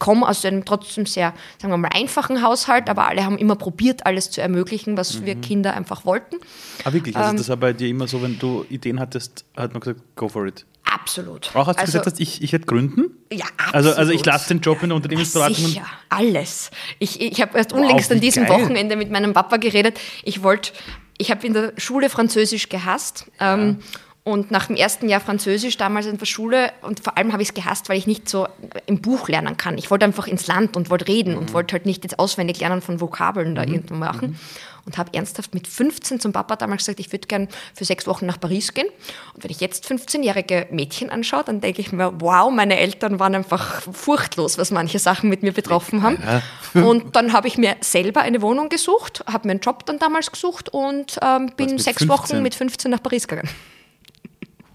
komme 0.00 0.26
aus 0.28 0.44
einem 0.44 0.64
trotzdem 0.64 1.06
sehr, 1.06 1.32
sagen 1.60 1.72
wir 1.72 1.78
mal, 1.78 1.90
einfachen 1.94 2.42
Haushalt, 2.42 2.90
aber 2.90 3.06
alle 3.06 3.24
haben 3.24 3.38
immer 3.38 3.54
probiert, 3.56 4.06
alles 4.06 4.30
zu 4.30 4.40
ermöglichen, 4.42 4.96
was 4.96 5.20
Mhm. 5.20 5.26
wir 5.26 5.34
Kinder 5.36 5.74
einfach 5.74 6.04
wollten. 6.04 6.36
Ah, 6.84 6.92
wirklich? 6.92 7.16
Also 7.16 7.30
Ähm, 7.30 7.36
das 7.36 7.48
war 7.48 7.56
bei 7.56 7.72
dir 7.72 7.88
immer 7.88 8.08
so, 8.08 8.20
wenn 8.22 8.38
du 8.38 8.66
Ideen 8.68 8.98
hattest, 8.98 9.44
hat 9.56 9.72
man 9.72 9.80
gesagt, 9.80 10.00
go 10.16 10.28
for 10.28 10.46
it. 10.46 10.66
Absolut. 10.94 11.50
Auch 11.54 11.68
als 11.68 11.76
du 11.76 11.80
Also- 11.82 11.92
gesagt 11.92 12.06
hast, 12.06 12.20
ich, 12.20 12.42
ich 12.42 12.52
werde 12.52 12.66
gründen? 12.66 13.10
Ja, 13.32 13.46
Also, 13.72 13.90
also 13.90 14.12
ich 14.12 14.20
absolut. 14.20 14.26
lasse 14.26 14.48
den 14.54 14.60
Job 14.60 14.82
in 14.82 14.90
der 14.90 14.96
Unternehmensberatung 14.96 15.56
Sicher, 15.66 15.86
alles. 16.08 16.70
Ich, 16.98 17.20
ich 17.20 17.40
habe 17.42 17.58
erst 17.58 17.72
Wow, 17.72 17.80
unlängst 17.80 18.10
an 18.12 18.18
wie 18.18 18.20
diesem 18.20 18.46
geil. 18.46 18.60
Wochenende 18.60 18.96
mit 18.96 19.10
meinem 19.10 19.32
Papa 19.32 19.56
geredet. 19.56 19.98
Ich 20.22 20.42
wollte, 20.42 20.72
ich 21.18 21.30
habe 21.30 21.46
in 21.46 21.52
der 21.52 21.72
Schule 21.76 22.08
Französisch 22.10 22.68
gehasst. 22.68 23.30
Ähm, 23.40 23.78
und 24.24 24.50
nach 24.50 24.66
dem 24.68 24.76
ersten 24.76 25.08
Jahr 25.08 25.20
Französisch 25.20 25.76
damals 25.76 26.06
in 26.06 26.16
der 26.16 26.24
Schule, 26.26 26.72
und 26.80 27.00
vor 27.00 27.16
allem 27.18 27.32
habe 27.32 27.42
ich 27.42 27.50
es 27.50 27.54
gehasst, 27.54 27.90
weil 27.90 27.98
ich 27.98 28.06
nicht 28.06 28.26
so 28.26 28.48
im 28.86 29.02
Buch 29.02 29.28
lernen 29.28 29.58
kann. 29.58 29.76
Ich 29.76 29.90
wollte 29.90 30.06
einfach 30.06 30.26
ins 30.26 30.46
Land 30.46 30.76
und 30.78 30.88
wollte 30.88 31.06
reden 31.08 31.32
Mhm. 31.34 31.38
und 31.38 31.52
wollte 31.52 31.72
halt 31.74 31.84
nicht 31.84 32.04
jetzt 32.04 32.18
auswendig 32.18 32.58
lernen 32.58 32.80
von 32.80 33.00
Vokabeln 33.02 33.54
da 33.54 33.62
irgendwo 33.64 33.94
machen. 33.94 34.38
Und 34.86 34.98
habe 34.98 35.14
ernsthaft 35.14 35.54
mit 35.54 35.66
15 35.66 36.20
zum 36.20 36.32
Papa 36.32 36.56
damals 36.56 36.82
gesagt, 36.82 37.00
ich 37.00 37.10
würde 37.10 37.26
gern 37.26 37.48
für 37.74 37.86
sechs 37.86 38.06
Wochen 38.06 38.26
nach 38.26 38.38
Paris 38.38 38.74
gehen. 38.74 38.86
Und 39.34 39.42
wenn 39.44 39.50
ich 39.50 39.60
jetzt 39.60 39.86
15-jährige 39.90 40.66
Mädchen 40.70 41.08
anschaue, 41.08 41.42
dann 41.44 41.62
denke 41.62 41.80
ich 41.80 41.90
mir, 41.92 42.12
wow, 42.20 42.50
meine 42.52 42.78
Eltern 42.78 43.18
waren 43.18 43.34
einfach 43.34 43.80
furchtlos, 43.92 44.58
was 44.58 44.70
manche 44.70 44.98
Sachen 44.98 45.30
mit 45.30 45.42
mir 45.42 45.52
betroffen 45.52 46.02
haben. 46.02 46.18
Und 46.74 47.16
dann 47.16 47.32
habe 47.32 47.48
ich 47.48 47.56
mir 47.56 47.76
selber 47.80 48.20
eine 48.22 48.42
Wohnung 48.42 48.68
gesucht, 48.68 49.24
habe 49.26 49.48
mir 49.48 49.52
einen 49.52 49.60
Job 49.60 49.86
dann 49.86 49.98
damals 49.98 50.30
gesucht 50.32 50.68
und 50.70 51.18
ähm, 51.22 51.50
bin 51.56 51.78
sechs 51.78 52.04
15? 52.04 52.08
Wochen 52.08 52.42
mit 52.42 52.54
15 52.54 52.90
nach 52.90 53.02
Paris 53.02 53.26
gegangen. 53.28 53.48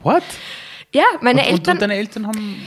What? 0.04 0.24
Ja, 0.94 1.04
meine 1.22 1.42
und, 1.42 1.48
Eltern. 1.48 1.74
und 1.76 1.82
deine 1.82 1.96
Eltern 1.96 2.28
haben. 2.28 2.62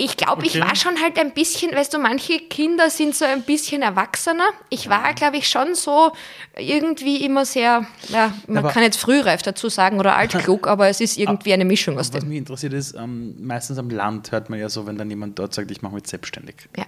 Ich 0.00 0.16
glaube, 0.16 0.46
ich 0.46 0.52
Okay. 0.56 0.60
war 0.60 0.76
schon 0.76 0.94
halt 1.02 1.18
ein 1.18 1.34
bisschen, 1.34 1.72
weißt 1.74 1.92
du, 1.92 1.98
manche 1.98 2.38
Kinder 2.38 2.88
sind 2.88 3.16
so 3.16 3.24
ein 3.24 3.42
bisschen 3.42 3.82
erwachsener. 3.82 4.44
Ich 4.70 4.88
war, 4.88 5.12
glaube 5.14 5.38
ich, 5.38 5.48
schon 5.48 5.74
so 5.74 6.12
irgendwie 6.56 7.24
immer 7.24 7.44
sehr, 7.44 7.84
ja, 8.08 8.32
man 8.46 8.58
Aber- 8.58 8.70
kann 8.70 8.84
jetzt 8.84 8.98
frühreif 9.00 9.42
dazu 9.42 9.68
sagen 9.68 9.98
oder 9.98 10.14
altklug, 10.16 10.68
aber 10.68 10.88
es 10.88 11.00
ist 11.00 11.18
irgendwie 11.18 11.52
eine 11.52 11.64
Mischung 11.64 11.98
aus 11.98 12.12
Was 12.14 12.20
dem. 12.20 12.28
mich 12.28 12.38
interessiert 12.38 12.74
ist, 12.74 12.94
ähm, 12.94 13.34
meistens 13.44 13.76
am 13.78 13.90
Land 13.90 14.30
hört 14.30 14.50
man 14.50 14.60
ja 14.60 14.68
so, 14.68 14.86
wenn 14.86 14.96
dann 14.96 15.10
jemand 15.10 15.36
dort 15.36 15.52
sagt, 15.52 15.68
ich 15.72 15.82
mache 15.82 15.94
mich 15.96 16.06
selbstständig. 16.06 16.54
Ja. 16.76 16.84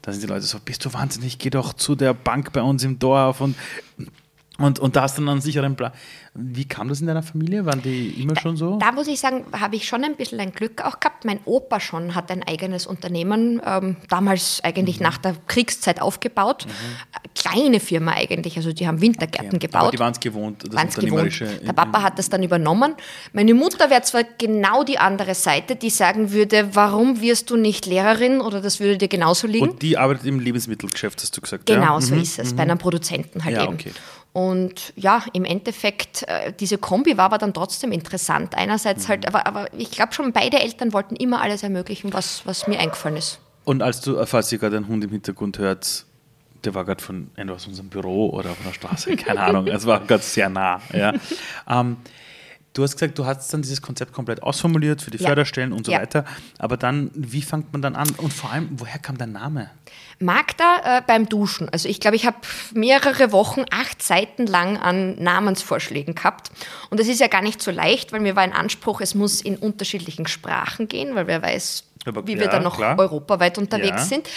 Da 0.00 0.12
sind 0.12 0.22
die 0.22 0.26
Leute 0.28 0.46
so, 0.46 0.58
bist 0.58 0.82
du 0.84 0.94
wahnsinnig, 0.94 1.38
geh 1.38 1.50
doch 1.50 1.74
zu 1.74 1.94
der 1.94 2.14
Bank 2.14 2.54
bei 2.54 2.62
uns 2.62 2.82
im 2.84 2.98
Dorf 2.98 3.42
und, 3.42 3.54
und, 4.56 4.78
und 4.78 4.96
da 4.96 5.02
hast 5.02 5.18
du 5.18 5.22
dann 5.22 5.28
einen 5.28 5.40
sicheren 5.42 5.76
Plan. 5.76 5.92
Wie 6.38 6.64
kam 6.66 6.88
das 6.88 7.00
in 7.00 7.06
deiner 7.06 7.22
Familie? 7.22 7.64
Waren 7.66 7.82
die 7.82 8.08
immer 8.22 8.38
schon 8.38 8.56
so? 8.56 8.78
Da 8.78 8.92
muss 8.92 9.06
ich 9.08 9.18
sagen, 9.20 9.44
habe 9.58 9.76
ich 9.76 9.86
schon 9.88 10.04
ein 10.04 10.16
bisschen 10.16 10.38
ein 10.40 10.52
Glück 10.52 10.82
auch 10.84 11.00
gehabt. 11.00 11.24
Mein 11.24 11.40
Opa 11.44 11.80
schon 11.80 12.14
hat 12.14 12.30
ein 12.30 12.42
eigenes 12.42 12.86
Unternehmen, 12.86 13.60
ähm, 13.64 13.96
damals 14.08 14.60
eigentlich 14.62 15.00
nach 15.00 15.18
der 15.18 15.34
Kriegszeit 15.46 16.00
aufgebaut. 16.02 16.66
Kleine 17.34 17.80
Firma 17.80 18.12
eigentlich, 18.12 18.56
also 18.56 18.72
die 18.72 18.86
haben 18.86 19.00
Wintergärten 19.00 19.58
gebaut. 19.58 19.82
Aber 19.82 19.90
die 19.90 19.98
waren 19.98 20.12
es 20.12 20.20
gewohnt, 20.20 20.64
das 20.66 20.74
Waren's 20.74 20.94
gewohnt. 20.94 21.12
Unternehmerische. 21.12 21.46
Der 21.64 21.72
Papa 21.72 22.02
hat 22.02 22.18
das 22.18 22.28
dann 22.28 22.42
übernommen. 22.42 22.94
Meine 23.32 23.54
Mutter 23.54 23.90
wäre 23.90 24.02
zwar 24.02 24.24
genau 24.38 24.84
die 24.84 24.98
andere 24.98 25.34
Seite, 25.34 25.76
die 25.76 25.90
sagen 25.90 26.32
würde, 26.32 26.70
warum 26.74 27.20
wirst 27.20 27.50
du 27.50 27.56
nicht 27.56 27.86
Lehrerin 27.86 28.40
oder 28.40 28.60
das 28.60 28.80
würde 28.80 28.98
dir 28.98 29.08
genauso 29.08 29.46
liegen. 29.46 29.68
Und 29.70 29.82
die 29.82 29.96
arbeitet 29.96 30.26
im 30.26 30.40
Lebensmittelgeschäft, 30.40 31.20
hast 31.22 31.36
du 31.36 31.40
gesagt. 31.40 31.66
genau 31.66 31.94
ja? 31.94 32.00
so 32.00 32.14
Mhm. 32.14 32.22
ist 32.22 32.38
es, 32.38 32.54
bei 32.54 32.62
einem 32.62 32.78
Produzenten 32.78 33.44
halt 33.44 33.56
Ja, 33.56 33.64
eben. 33.64 33.74
okay. 33.74 33.92
Und 34.32 34.92
ja, 34.96 35.22
im 35.32 35.44
Endeffekt, 35.46 36.25
äh, 36.26 36.52
diese 36.52 36.78
Kombi 36.78 37.16
war 37.16 37.26
aber 37.26 37.38
dann 37.38 37.54
trotzdem 37.54 37.92
interessant. 37.92 38.54
Einerseits 38.54 39.04
Mhm. 39.04 39.08
halt, 39.08 39.26
aber, 39.28 39.46
aber 39.46 39.72
ich 39.74 39.90
glaube 39.90 40.12
schon, 40.12 40.32
beide 40.32 40.60
Eltern 40.60 40.92
wollten 40.92 41.16
immer 41.16 41.40
alles 41.40 41.62
ermöglichen, 41.62 42.12
was, 42.12 42.42
was 42.44 42.66
mir 42.66 42.78
eingefallen 42.78 43.16
ist. 43.16 43.38
Und 43.64 43.82
als 43.82 44.00
du, 44.00 44.16
äh, 44.16 44.26
falls 44.26 44.50
ihr 44.52 44.58
gerade 44.58 44.76
einen 44.76 44.88
Hund 44.88 45.02
im 45.04 45.10
Hintergrund 45.10 45.58
hört, 45.58 46.04
der 46.64 46.74
war 46.74 46.84
gerade 46.84 47.02
von 47.02 47.30
entweder 47.36 47.54
aus 47.54 47.66
unserem 47.66 47.88
Büro 47.88 48.30
oder 48.30 48.50
von 48.50 48.66
der 48.66 48.72
Straße, 48.72 49.14
keine 49.16 49.40
Ahnung. 49.40 49.66
Es 49.68 49.86
war 49.86 50.00
gerade 50.00 50.22
sehr 50.22 50.48
nah. 50.48 50.80
Ja. 50.92 51.12
Ähm, 51.68 51.96
du 52.76 52.82
hast 52.82 52.94
gesagt, 52.94 53.18
du 53.18 53.24
hast 53.26 53.52
dann 53.52 53.62
dieses 53.62 53.80
Konzept 53.82 54.12
komplett 54.12 54.42
ausformuliert 54.42 55.02
für 55.02 55.10
die 55.10 55.18
Ja. 55.18 55.28
Förderstellen 55.28 55.72
und 55.72 55.86
so 55.86 55.92
Ja. 55.92 56.00
weiter. 56.00 56.24
Aber 56.58 56.76
dann, 56.76 57.10
wie 57.14 57.42
fängt 57.42 57.72
man 57.72 57.82
dann 57.82 57.96
an? 57.96 58.08
Und 58.18 58.32
vor 58.32 58.52
allem, 58.52 58.68
woher 58.72 58.98
kam 58.98 59.16
der 59.18 59.26
Name? 59.26 59.70
Magda 60.18 60.98
äh, 60.98 61.02
beim 61.06 61.28
Duschen. 61.28 61.68
Also 61.68 61.88
ich 61.88 62.00
glaube, 62.00 62.16
ich 62.16 62.26
habe 62.26 62.36
mehrere 62.74 63.32
Wochen, 63.32 63.64
acht 63.70 64.02
Seiten 64.02 64.46
lang 64.46 64.76
an 64.78 65.16
Namensvorschlägen 65.22 66.14
gehabt. 66.14 66.50
Und 66.90 67.00
das 67.00 67.06
ist 67.08 67.20
ja 67.20 67.26
gar 67.28 67.42
nicht 67.42 67.60
so 67.62 67.70
leicht, 67.70 68.12
weil 68.12 68.20
mir 68.20 68.36
war 68.36 68.42
ein 68.42 68.52
Anspruch, 68.52 69.00
es 69.00 69.14
muss 69.14 69.40
in 69.40 69.56
unterschiedlichen 69.56 70.26
Sprachen 70.26 70.88
gehen, 70.88 71.14
weil 71.14 71.26
wer 71.26 71.42
weiß, 71.42 71.84
Aber- 72.06 72.26
wie 72.26 72.36
wir 72.36 72.44
ja, 72.46 72.50
dann 72.50 72.62
noch 72.62 72.76
klar. 72.76 72.98
europaweit 72.98 73.58
unterwegs 73.58 74.08
sind. 74.08 74.28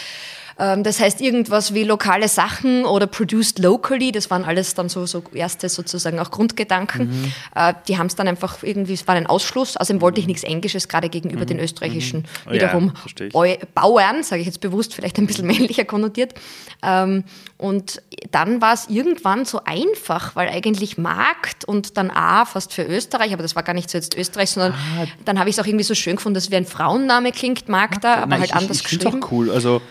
Ähm, 0.59 0.83
Das 0.83 0.99
heißt 0.99 1.21
irgendwas 1.21 1.73
wie 1.73 1.83
lokale 1.83 2.27
Sachen 2.27 2.85
oder 2.85 3.07
produced 3.07 3.59
locally, 3.59 4.11
das 4.11 4.29
waren 4.29 4.43
alles 4.43 4.73
dann 4.75 4.89
so, 4.89 5.05
so 5.05 5.23
erste 5.33 5.69
sozusagen 5.69 6.19
auch 6.19 6.31
Grundgedanken. 6.31 7.07
Mhm. 7.09 7.31
Äh, 7.55 7.73
Die 7.87 7.97
haben 7.97 8.07
es 8.07 8.15
dann 8.15 8.27
einfach 8.27 8.61
irgendwie, 8.63 8.93
es 8.93 9.07
war 9.07 9.15
ein 9.15 9.25
Ausschluss, 9.27 9.77
außerdem 9.77 10.01
wollte 10.01 10.19
ich 10.19 10.27
nichts 10.27 10.43
Englisches, 10.43 10.87
gerade 10.87 11.09
gegenüber 11.09 11.45
den 11.45 11.59
österreichischen 11.59 12.19
Mhm. 12.19 12.25
Ja, 12.47 12.51
wiederum. 12.53 12.93
Bau- 13.31 13.45
Bauern, 13.73 14.23
sage 14.23 14.41
ich 14.41 14.47
jetzt 14.47 14.59
bewusst, 14.61 14.93
vielleicht 14.93 15.17
ein 15.17 15.27
bisschen 15.27 15.47
männlicher 15.47 15.85
konnotiert. 15.85 16.33
Ähm, 16.83 17.23
und 17.57 18.01
dann 18.31 18.61
war 18.61 18.73
es 18.73 18.87
irgendwann 18.89 19.45
so 19.45 19.61
einfach, 19.65 20.35
weil 20.35 20.49
eigentlich 20.49 20.97
Markt 20.97 21.65
und 21.65 21.97
dann 21.97 22.09
A 22.11 22.45
fast 22.45 22.73
für 22.73 22.83
Österreich, 22.83 23.33
aber 23.33 23.43
das 23.43 23.55
war 23.55 23.63
gar 23.63 23.73
nicht 23.73 23.89
so 23.89 23.97
jetzt 23.97 24.17
Österreich, 24.17 24.49
sondern 24.51 24.73
Ah. 24.73 25.05
dann 25.25 25.39
habe 25.39 25.49
ich 25.49 25.55
es 25.57 25.61
auch 25.61 25.67
irgendwie 25.67 25.83
so 25.83 25.93
schön 25.95 26.15
gefunden, 26.17 26.35
dass 26.35 26.51
wie 26.51 26.55
ein 26.55 26.65
Frauenname 26.65 27.31
klingt, 27.31 27.67
Magda, 27.69 28.15
aber 28.15 28.27
Nein, 28.27 28.39
halt 28.41 28.49
ich, 28.51 28.55
anders 28.55 28.77
ich, 28.77 28.83
ich 28.91 28.99
geschrieben. 28.99 29.23
auch 29.23 29.31
cool. 29.31 29.51
Also, 29.51 29.81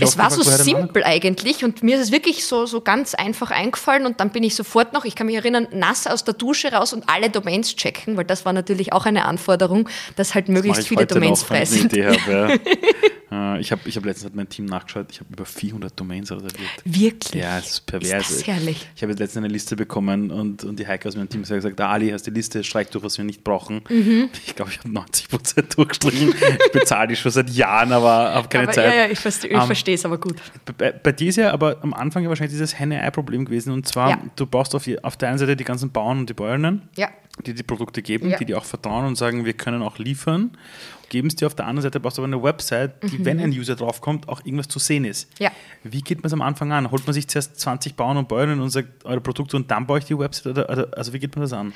Es 0.00 0.16
war 0.18 0.30
so 0.30 0.42
simpel 0.42 1.02
eigentlich 1.04 1.64
und 1.64 1.82
mir 1.82 1.96
ist 1.96 2.02
es 2.02 2.12
wirklich 2.12 2.46
so, 2.46 2.66
so 2.66 2.80
ganz 2.80 3.14
einfach 3.14 3.50
eingefallen 3.50 4.06
und 4.06 4.20
dann 4.20 4.30
bin 4.30 4.44
ich 4.44 4.54
sofort 4.54 4.92
noch, 4.92 5.04
ich 5.04 5.16
kann 5.16 5.26
mich 5.26 5.36
erinnern, 5.36 5.66
nass 5.72 6.06
aus 6.06 6.22
der 6.24 6.34
Dusche 6.34 6.72
raus 6.72 6.92
und 6.92 7.08
alle 7.08 7.28
Domains 7.28 7.74
checken, 7.74 8.16
weil 8.16 8.24
das 8.24 8.44
war 8.44 8.52
natürlich 8.52 8.92
auch 8.92 9.06
eine 9.06 9.24
Anforderung, 9.24 9.88
dass 10.16 10.34
halt 10.34 10.48
möglichst 10.48 10.82
ich 10.82 10.88
viele 10.88 11.06
Domains 11.06 11.42
frei 11.42 11.64
sind. 11.64 11.92
Idee 11.92 12.06
habe, 12.06 12.32
ja. 12.32 12.72
Äh, 13.30 13.60
ich 13.60 13.70
habe 13.72 13.82
ich 13.88 13.96
hab 13.96 14.04
letztens 14.04 14.26
hat 14.26 14.34
mein 14.34 14.48
Team 14.48 14.64
nachgeschaut, 14.66 15.06
ich 15.10 15.20
habe 15.20 15.32
über 15.32 15.44
400 15.44 15.98
Domains 15.98 16.30
reserviert. 16.32 16.70
Wirklich? 16.84 17.42
Ja, 17.42 17.58
es 17.58 17.70
ist 17.70 17.86
pervers. 17.86 18.30
Ist 18.30 18.40
das 18.40 18.46
herrlich? 18.46 18.88
Ich 18.96 19.02
habe 19.02 19.12
jetzt 19.12 19.20
letztens 19.20 19.44
eine 19.44 19.52
Liste 19.52 19.76
bekommen 19.76 20.30
und, 20.30 20.64
und 20.64 20.78
die 20.78 20.86
Heike 20.86 21.08
aus 21.08 21.16
meinem 21.16 21.28
Team 21.28 21.42
hat 21.42 21.48
gesagt, 21.50 21.78
da 21.78 21.90
Ali, 21.90 22.10
hast 22.10 22.26
die 22.26 22.30
Liste, 22.30 22.64
streich 22.64 22.88
durch, 22.90 23.04
was 23.04 23.16
wir 23.18 23.24
nicht 23.24 23.44
brauchen. 23.44 23.82
Mhm. 23.88 24.30
Ich 24.46 24.56
glaube, 24.56 24.70
ich 24.72 24.78
habe 24.78 24.90
90 24.90 25.28
Prozent 25.28 25.76
durchgestrichen. 25.76 26.28
ich 26.66 26.72
bezahle 26.72 27.08
die 27.08 27.16
schon 27.16 27.30
seit 27.30 27.50
Jahren, 27.50 27.92
aber 27.92 28.34
habe 28.34 28.48
keine 28.48 28.64
aber, 28.64 28.72
Zeit. 28.72 28.92
Ja, 28.94 29.04
ja, 29.04 29.10
ich 29.10 29.18
verstehe 29.18 29.50
Ähm, 29.50 29.70
es 29.70 30.04
aber 30.04 30.18
gut. 30.18 30.36
Bei, 30.76 30.92
bei 30.92 31.12
dir 31.12 31.28
ist 31.28 31.36
ja 31.36 31.52
aber 31.52 31.78
am 31.82 31.94
Anfang 31.94 32.22
ja 32.22 32.28
wahrscheinlich 32.28 32.52
dieses 32.52 32.78
Henne-Ei-Problem 32.78 33.44
gewesen. 33.44 33.72
Und 33.72 33.86
zwar, 33.86 34.10
Ja. 34.10 34.18
du 34.36 34.46
brauchst 34.46 34.74
auf, 34.74 34.88
auf 35.02 35.16
der 35.16 35.28
einen 35.28 35.38
Seite 35.38 35.56
die 35.56 35.64
ganzen 35.64 35.90
Bauern 35.90 36.18
und 36.20 36.28
die 36.28 36.34
Bäuerinnen, 36.34 36.82
Ja. 36.96 37.08
die 37.46 37.54
die 37.54 37.62
Produkte 37.62 38.02
geben, 38.02 38.30
Ja. 38.30 38.38
die 38.38 38.44
dir 38.44 38.58
auch 38.58 38.64
vertrauen 38.64 39.06
und 39.06 39.16
sagen, 39.16 39.44
wir 39.44 39.52
können 39.52 39.82
auch 39.82 39.98
liefern. 39.98 40.50
Geben 41.10 41.28
es 41.28 41.36
dir 41.36 41.46
auf 41.46 41.54
der 41.54 41.66
anderen 41.66 41.82
Seite, 41.82 42.00
brauchst 42.00 42.16
du 42.16 42.22
aber 42.22 42.32
eine 42.32 42.42
Website, 42.42 43.02
die, 43.02 43.22
wenn 43.24 43.38
ein 43.38 43.50
User 43.50 43.76
draufkommt, 43.76 44.28
auch 44.28 44.42
irgendwas 44.44 44.68
zu 44.68 44.78
sehen 44.78 45.04
ist. 45.04 45.28
Mhm. 45.38 45.44
Ja. 45.44 45.52
Wie 45.84 46.00
geht 46.00 46.18
man 46.18 46.28
es 46.28 46.32
am 46.32 46.40
Anfang 46.40 46.72
an? 46.72 46.90
Holt 46.90 47.06
man 47.06 47.12
sich 47.12 47.28
zuerst 47.28 47.60
20 47.60 47.96
Bauern 47.96 48.16
und 48.16 48.28
Bäuerinnen 48.28 48.60
und 48.60 48.70
sagt, 48.70 49.04
eure 49.04 49.20
Produkte 49.20 49.56
und 49.56 49.70
dann 49.70 49.86
baue 49.86 49.98
ich 49.98 50.06
die 50.06 50.18
Website? 50.18 50.46
Oder, 50.46 50.70
oder, 50.70 50.88
also 50.96 51.12
wie 51.12 51.18
geht 51.18 51.36
man 51.36 51.42
das 51.42 51.52
an? 51.52 51.74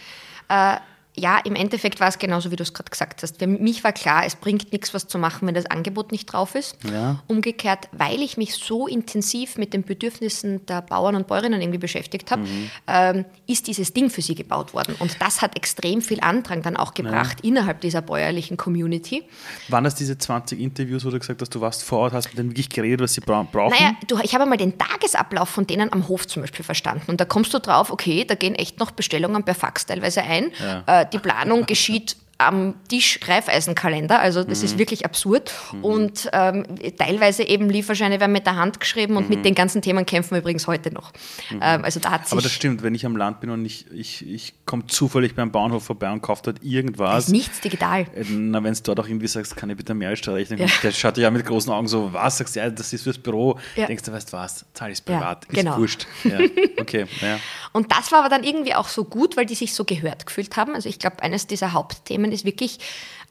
Äh, 0.48 0.78
ja, 1.16 1.38
im 1.38 1.54
Endeffekt 1.54 2.00
war 2.00 2.08
es 2.08 2.18
genauso, 2.18 2.50
wie 2.50 2.56
du 2.56 2.64
es 2.64 2.74
gerade 2.74 2.90
gesagt 2.90 3.22
hast. 3.22 3.38
Für 3.38 3.46
mich 3.46 3.84
war 3.84 3.92
klar, 3.92 4.24
es 4.26 4.34
bringt 4.34 4.72
nichts, 4.72 4.94
was 4.94 5.06
zu 5.06 5.18
machen, 5.18 5.46
wenn 5.46 5.54
das 5.54 5.66
Angebot 5.66 6.10
nicht 6.10 6.26
drauf 6.26 6.56
ist. 6.56 6.76
Ja. 6.90 7.22
Umgekehrt, 7.28 7.88
weil 7.92 8.20
ich 8.20 8.36
mich 8.36 8.54
so 8.56 8.88
intensiv 8.88 9.56
mit 9.56 9.72
den 9.72 9.84
Bedürfnissen 9.84 10.66
der 10.66 10.82
Bauern 10.82 11.14
und 11.14 11.28
Bäuerinnen 11.28 11.60
irgendwie 11.60 11.78
beschäftigt 11.78 12.32
habe, 12.32 12.42
ähm, 12.88 13.24
ist 13.46 13.68
dieses 13.68 13.92
Ding 13.92 14.10
für 14.10 14.22
sie 14.22 14.34
gebaut 14.34 14.74
worden. 14.74 14.96
Und 14.98 15.20
das 15.20 15.40
hat 15.40 15.56
extrem 15.56 16.02
viel 16.02 16.20
Andrang 16.20 16.62
dann 16.62 16.76
auch 16.76 16.94
gebracht 16.94 17.38
innerhalb 17.42 17.80
dieser 17.80 18.02
bäuerlichen 18.02 18.56
Community. 18.56 19.22
Waren 19.68 19.84
das 19.84 19.94
diese 19.94 20.18
20 20.18 20.58
Interviews, 20.58 21.04
wo 21.04 21.10
du 21.10 21.18
gesagt 21.18 21.40
hast, 21.40 21.54
du 21.54 21.60
warst 21.60 21.84
vor 21.84 22.00
Ort, 22.00 22.12
hast 22.12 22.28
mit 22.28 22.38
denen 22.38 22.50
wirklich 22.50 22.70
geredet, 22.70 23.00
was 23.00 23.14
sie 23.14 23.20
bra 23.20 23.46
brauchen? 23.50 23.74
Naja, 23.78 23.94
du, 24.08 24.18
ich 24.22 24.34
habe 24.34 24.42
einmal 24.42 24.58
den 24.58 24.78
Tagesablauf 24.78 25.48
von 25.48 25.66
denen 25.66 25.92
am 25.92 26.08
Hof 26.08 26.26
zum 26.26 26.42
Beispiel 26.42 26.64
verstanden. 26.64 27.04
Und 27.06 27.20
da 27.20 27.24
kommst 27.24 27.54
du 27.54 27.60
drauf, 27.60 27.90
okay, 27.92 28.24
da 28.24 28.34
gehen 28.34 28.56
echt 28.56 28.80
noch 28.80 28.90
Bestellungen 28.90 29.44
per 29.44 29.54
Fax 29.54 29.86
teilweise 29.86 30.22
ein. 30.22 30.50
Äh, 30.86 31.03
die 31.12 31.18
Planung 31.18 31.66
geschieht 31.66 32.16
am 32.36 32.74
Tisch 32.88 33.20
Greifeisenkalender, 33.20 34.18
also 34.18 34.42
das 34.42 34.58
Mhm. 34.58 34.64
ist 34.64 34.78
wirklich 34.78 35.04
absurd. 35.04 35.52
Und 35.82 36.28
ähm, 36.32 36.64
teilweise 36.98 37.44
eben 37.44 37.70
Lieferscheine 37.70 38.18
werden 38.18 38.32
mit 38.32 38.44
der 38.44 38.56
Hand 38.56 38.80
geschrieben 38.80 39.16
und 39.16 39.30
mit 39.30 39.44
den 39.44 39.54
ganzen 39.54 39.82
Themen 39.82 40.04
kämpfen 40.04 40.32
wir 40.32 40.38
übrigens 40.38 40.66
heute 40.66 40.92
noch. 40.92 41.12
Ähm, 41.52 41.84
also 41.84 42.00
da 42.00 42.10
hat 42.10 42.24
sich 42.24 42.32
Mhm. 42.32 42.38
Aber 42.38 42.42
das 42.42 42.52
stimmt, 42.52 42.82
wenn 42.82 42.94
ich 42.96 43.06
am 43.06 43.16
Land 43.16 43.40
bin 43.40 43.50
und 43.50 43.64
ich, 43.64 43.86
ich, 43.92 44.26
ich 44.28 44.54
komme 44.74 44.86
zufällig 44.88 45.36
beim 45.36 45.52
Bauernhof 45.52 45.84
vorbei 45.84 46.10
und 46.10 46.20
kaufe 46.20 46.42
dort 46.44 46.64
irgendwas. 46.64 47.28
nichts 47.28 47.60
digital. 47.60 48.06
Äh, 48.14 48.24
Na, 48.28 48.62
wenn 48.64 48.74
du 48.74 48.80
dort 48.82 48.98
auch 48.98 49.06
irgendwie 49.06 49.28
sagst, 49.28 49.56
kann 49.56 49.70
ich 49.70 49.76
bitte 49.76 49.94
Mehrwertsteuerrechnung, 49.94 50.58
ja. 50.58 50.66
der 50.82 50.90
schaut 50.90 51.16
ja 51.16 51.30
mit 51.30 51.46
großen 51.46 51.72
Augen 51.72 51.86
so, 51.86 52.12
was, 52.12 52.38
sagst 52.38 52.56
du, 52.56 52.60
ja, 52.60 52.68
das 52.70 52.92
ist 52.92 53.04
fürs 53.04 53.18
Büro. 53.18 53.58
Ja. 53.76 53.86
Denkst 53.86 54.02
du, 54.02 54.12
weißt 54.12 54.32
du 54.32 54.36
was, 54.36 54.66
zahl 54.74 54.90
ich 54.90 54.98
Ja, 55.06 55.16
privat, 55.18 55.48
genau. 55.48 55.72
ist 55.72 55.78
wurscht. 55.78 56.06
Ja. 56.24 56.40
Okay, 56.80 57.06
ja. 57.20 57.38
Und 57.72 57.92
das 57.92 58.10
war 58.10 58.20
aber 58.20 58.28
dann 58.28 58.42
irgendwie 58.42 58.74
auch 58.74 58.88
so 58.88 59.04
gut, 59.04 59.36
weil 59.36 59.46
die 59.46 59.54
sich 59.54 59.74
so 59.74 59.84
gehört 59.84 60.26
gefühlt 60.26 60.56
haben. 60.56 60.74
Also 60.74 60.88
ich 60.88 60.98
glaube, 60.98 61.22
eines 61.22 61.46
dieser 61.46 61.72
Hauptthemen 61.72 62.32
ist 62.32 62.44
wirklich 62.44 62.78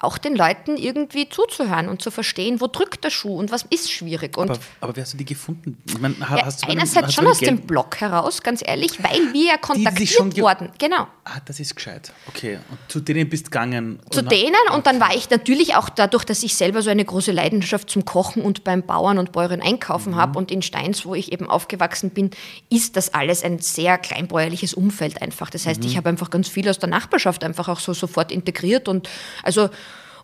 auch 0.03 0.17
den 0.17 0.35
Leuten 0.35 0.77
irgendwie 0.77 1.29
zuzuhören 1.29 1.87
und 1.89 2.01
zu 2.01 2.11
verstehen, 2.11 2.61
wo 2.61 2.67
drückt 2.67 3.03
der 3.03 3.09
Schuh 3.09 3.37
und 3.37 3.51
was 3.51 3.63
ist 3.69 3.91
schwierig. 3.91 4.37
Und 4.37 4.49
Aber, 4.49 4.59
aber 4.81 4.95
wie 4.95 5.01
hast 5.01 5.13
du 5.13 5.17
die 5.17 5.25
gefunden? 5.25 5.77
Ich 5.87 5.99
mein, 5.99 6.15
ha- 6.29 6.37
ja, 6.37 6.49
einerseits 6.67 7.07
hast 7.07 7.13
schon 7.15 7.27
aus 7.27 7.39
bei 7.39 7.45
dem 7.47 7.55
Geld- 7.57 7.67
Blog 7.67 7.99
heraus, 8.01 8.41
ganz 8.41 8.61
ehrlich, 8.65 9.01
weil 9.03 9.33
wir 9.33 9.45
ja 9.47 9.57
kontaktiert 9.57 10.37
wurden. 10.37 10.69
Genau. 10.77 11.07
Ah, 11.25 11.39
das 11.45 11.59
ist 11.59 11.75
gescheit. 11.75 12.11
Okay, 12.27 12.59
und 12.69 12.77
zu 12.89 12.99
denen 12.99 13.29
bist 13.29 13.45
gegangen? 13.45 13.99
Zu 14.11 14.19
und- 14.19 14.31
denen 14.31 14.55
und 14.73 14.85
dann 14.87 14.99
war 14.99 15.15
ich 15.15 15.29
natürlich 15.29 15.75
auch 15.75 15.89
dadurch, 15.89 16.25
dass 16.25 16.43
ich 16.43 16.55
selber 16.55 16.81
so 16.81 16.89
eine 16.89 17.05
große 17.05 17.31
Leidenschaft 17.31 17.89
zum 17.89 18.03
Kochen 18.05 18.41
und 18.43 18.63
beim 18.63 18.83
Bauern 18.83 19.17
und 19.17 19.31
Bäuerin 19.31 19.61
einkaufen 19.61 20.11
Mhm. 20.13 20.17
habe 20.17 20.37
und 20.39 20.51
in 20.51 20.61
Steins, 20.61 21.05
wo 21.05 21.15
ich 21.15 21.31
eben 21.31 21.49
aufgewachsen 21.49 22.09
bin, 22.09 22.31
ist 22.69 22.97
das 22.97 23.13
alles 23.13 23.43
ein 23.43 23.59
sehr 23.59 23.97
kleinbäuerliches 23.97 24.73
Umfeld 24.73 25.21
einfach. 25.21 25.49
Das 25.49 25.65
heißt, 25.65 25.81
Mhm. 25.81 25.87
ich 25.87 25.97
habe 25.97 26.09
einfach 26.09 26.29
ganz 26.29 26.49
viel 26.49 26.67
aus 26.69 26.79
der 26.79 26.89
Nachbarschaft 26.89 27.43
einfach 27.43 27.69
auch 27.69 27.79
so 27.79 27.93
sofort 27.93 28.31
integriert 28.31 28.87
und 28.87 29.09
also 29.43 29.69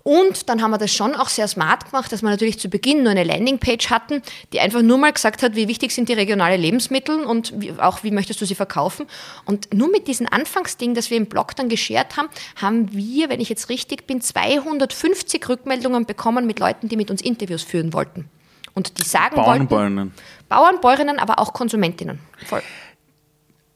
und 0.09 0.49
dann 0.49 0.63
haben 0.63 0.71
wir 0.71 0.79
das 0.79 0.91
schon 0.91 1.13
auch 1.13 1.29
sehr 1.29 1.47
smart 1.47 1.85
gemacht, 1.85 2.11
dass 2.11 2.23
wir 2.23 2.31
natürlich 2.31 2.57
zu 2.57 2.67
Beginn 2.67 3.03
nur 3.03 3.11
eine 3.11 3.23
Landingpage 3.23 3.91
hatten, 3.91 4.23
die 4.51 4.59
einfach 4.59 4.81
nur 4.81 4.97
mal 4.97 5.13
gesagt 5.13 5.43
hat, 5.43 5.55
wie 5.55 5.67
wichtig 5.67 5.91
sind 5.91 6.09
die 6.09 6.13
regionalen 6.13 6.59
Lebensmittel 6.59 7.23
und 7.25 7.53
auch 7.77 8.01
wie 8.01 8.09
möchtest 8.09 8.41
du 8.41 8.45
sie 8.47 8.55
verkaufen. 8.55 9.05
Und 9.45 9.71
nur 9.71 9.87
mit 9.87 10.07
diesem 10.07 10.25
Anfangsding, 10.25 10.95
das 10.95 11.11
wir 11.11 11.17
im 11.17 11.27
Blog 11.27 11.55
dann 11.55 11.69
geshared 11.69 12.17
haben, 12.17 12.27
haben 12.59 12.91
wir, 12.91 13.29
wenn 13.29 13.39
ich 13.39 13.49
jetzt 13.49 13.69
richtig 13.69 14.07
bin, 14.07 14.19
250 14.19 15.47
Rückmeldungen 15.47 16.07
bekommen 16.07 16.47
mit 16.47 16.57
Leuten, 16.57 16.89
die 16.89 16.97
mit 16.97 17.11
uns 17.11 17.21
Interviews 17.21 17.61
führen 17.61 17.93
wollten. 17.93 18.31
Und 18.73 18.97
die 18.97 19.03
sagen 19.03 19.35
Bauern 19.35 19.47
wollten, 19.47 19.61
und 19.61 19.69
Bäuerinnen. 19.69 20.13
Bauern, 20.47 20.81
Bäuerinnen, 20.81 21.19
aber 21.19 21.37
auch 21.37 21.53
Konsumentinnen. 21.53 22.17
Voll. 22.47 22.63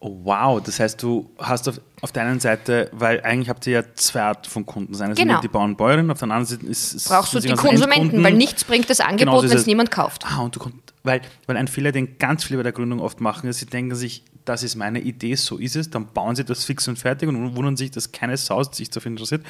Oh, 0.05 0.19
wow, 0.25 0.61
das 0.61 0.81
heißt, 0.81 1.01
du 1.01 1.29
hast 1.37 1.69
auf, 1.69 1.79
auf 2.01 2.11
der 2.11 2.23
einen 2.23 2.41
Seite, 2.41 2.89
weil 2.91 3.21
eigentlich 3.21 3.47
habt 3.47 3.65
ihr 3.67 3.73
ja 3.73 3.83
zwei 3.95 4.23
Arten 4.23 4.49
von 4.49 4.65
Kunden. 4.65 4.91
Das 4.91 4.99
eine 5.01 5.13
Genau. 5.13 5.35
sind 5.35 5.43
die 5.45 5.47
Bauern 5.47 5.69
und 5.71 5.77
Bäuerinnen, 5.77 6.11
auf 6.11 6.19
der 6.19 6.23
anderen 6.25 6.45
Seite 6.45 6.65
ist, 6.65 6.93
ist 6.93 7.07
Brauchst 7.07 7.33
du 7.33 7.39
die 7.39 7.53
Konsumenten, 7.53 7.91
Endkunden. 7.93 8.23
weil 8.25 8.33
nichts 8.33 8.65
bringt 8.65 8.89
das 8.89 8.99
Angebot, 8.99 9.19
Genau 9.19 9.37
so 9.37 9.43
wenn 9.43 9.55
es 9.55 9.61
es. 9.61 9.65
niemand 9.67 9.91
kauft. 9.91 10.25
Ah, 10.27 10.41
und 10.41 10.57
du 10.57 10.59
weil, 11.03 11.21
weil 11.47 11.55
ein 11.57 11.69
Fehler, 11.69 11.93
den 11.93 12.17
ganz 12.17 12.43
viele 12.43 12.57
bei 12.57 12.63
der 12.63 12.71
Gründung 12.73 12.99
oft 12.99 13.21
machen, 13.21 13.49
ist, 13.49 13.59
sie 13.59 13.65
denken 13.65 13.95
sich, 13.95 14.23
das 14.45 14.63
ist 14.63 14.75
meine 14.75 14.99
Idee, 14.99 15.35
so 15.35 15.57
ist 15.57 15.75
es, 15.75 15.89
dann 15.89 16.07
bauen 16.07 16.35
sie 16.35 16.43
das 16.43 16.63
fix 16.63 16.87
und 16.87 16.97
fertig 16.97 17.29
und 17.29 17.55
wundern 17.55 17.77
sich, 17.77 17.91
dass 17.91 18.11
keine 18.11 18.37
Sau 18.37 18.63
sich 18.63 18.89
dafür 18.89 19.11
interessiert. 19.11 19.43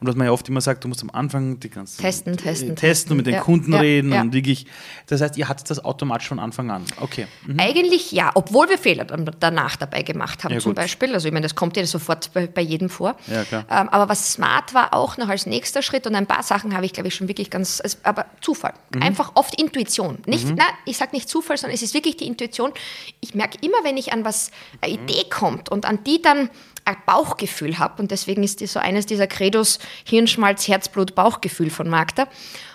Und 0.00 0.06
was 0.06 0.16
man 0.16 0.26
ja 0.26 0.32
oft 0.32 0.48
immer 0.48 0.60
sagt, 0.60 0.84
du 0.84 0.88
musst 0.88 1.02
am 1.02 1.10
Anfang 1.10 1.60
die 1.60 1.70
ganzen 1.70 2.00
Testen, 2.00 2.36
testen, 2.36 2.76
testen 2.76 3.12
und 3.12 3.18
mit 3.18 3.26
den 3.26 3.34
Ja, 3.34 3.40
Kunden 3.40 3.72
ja, 3.72 3.80
reden 3.80 4.12
ja. 4.12 4.22
und 4.22 4.32
wirklich. 4.32 4.66
Das 5.06 5.20
heißt, 5.20 5.36
ihr 5.36 5.48
hattet 5.48 5.70
das 5.70 5.84
automatisch 5.84 6.28
von 6.28 6.38
Anfang 6.38 6.70
an. 6.70 6.84
Okay. 7.00 7.26
Mhm. 7.46 7.60
Eigentlich 7.60 8.12
ja, 8.12 8.30
obwohl 8.34 8.68
wir 8.68 8.78
Fehler 8.78 9.04
danach 9.04 9.76
dabei 9.76 10.02
gemacht 10.02 10.44
haben, 10.44 10.58
zum. 10.60 10.74
Beispiel. 10.74 11.12
Also 11.14 11.28
ich 11.28 11.32
meine, 11.32 11.44
das 11.44 11.54
kommt 11.54 11.76
ja 11.76 11.84
sofort 11.86 12.32
bei, 12.32 12.46
bei 12.46 12.62
jedem 12.62 12.88
vor. 12.88 13.16
Ähm, 13.28 13.64
aber 13.68 14.08
was 14.08 14.32
smart 14.32 14.72
war 14.74 14.94
auch 14.94 15.16
noch 15.16 15.28
als 15.28 15.46
nächster 15.46 15.82
Schritt 15.82 16.06
und 16.06 16.14
ein 16.14 16.26
paar 16.26 16.42
Sachen 16.42 16.74
habe 16.74 16.86
ich, 16.86 16.92
glaube 16.92 17.08
ich, 17.08 17.14
schon 17.14 17.28
wirklich 17.28 17.50
ganz, 17.50 17.82
aber 18.02 18.26
Zufall. 18.40 18.74
Mhm. 18.94 19.02
Einfach 19.02 19.32
oft 19.34 19.60
Intuition. 19.60 20.18
Nicht, 20.26 20.46
na, 20.56 20.64
ich 20.86 20.96
sage 20.96 21.10
nicht 21.12 21.28
Zufall, 21.28 21.56
sondern 21.56 21.74
es 21.74 21.82
ist 21.82 21.94
wirklich 21.94 22.16
die 22.16 22.26
Intuition. 22.26 22.72
Ich 23.20 23.34
merke 23.34 23.58
immer, 23.60 23.76
wenn 23.82 23.96
ich 23.96 24.12
an 24.12 24.24
was, 24.24 24.39
eine 24.80 24.94
Idee 24.94 25.24
kommt 25.28 25.68
und 25.68 25.84
an 25.84 26.02
die 26.04 26.22
dann 26.22 26.50
ein 26.84 26.96
Bauchgefühl 27.06 27.78
habe 27.78 28.00
und 28.02 28.10
deswegen 28.10 28.42
ist 28.42 28.60
das 28.60 28.72
so 28.72 28.80
eines 28.80 29.06
dieser 29.06 29.26
Credos 29.26 29.78
Hirnschmalz, 30.04 30.66
Herzblut, 30.66 31.14
Bauchgefühl 31.14 31.70
von 31.70 31.88
Magda. 31.88 32.26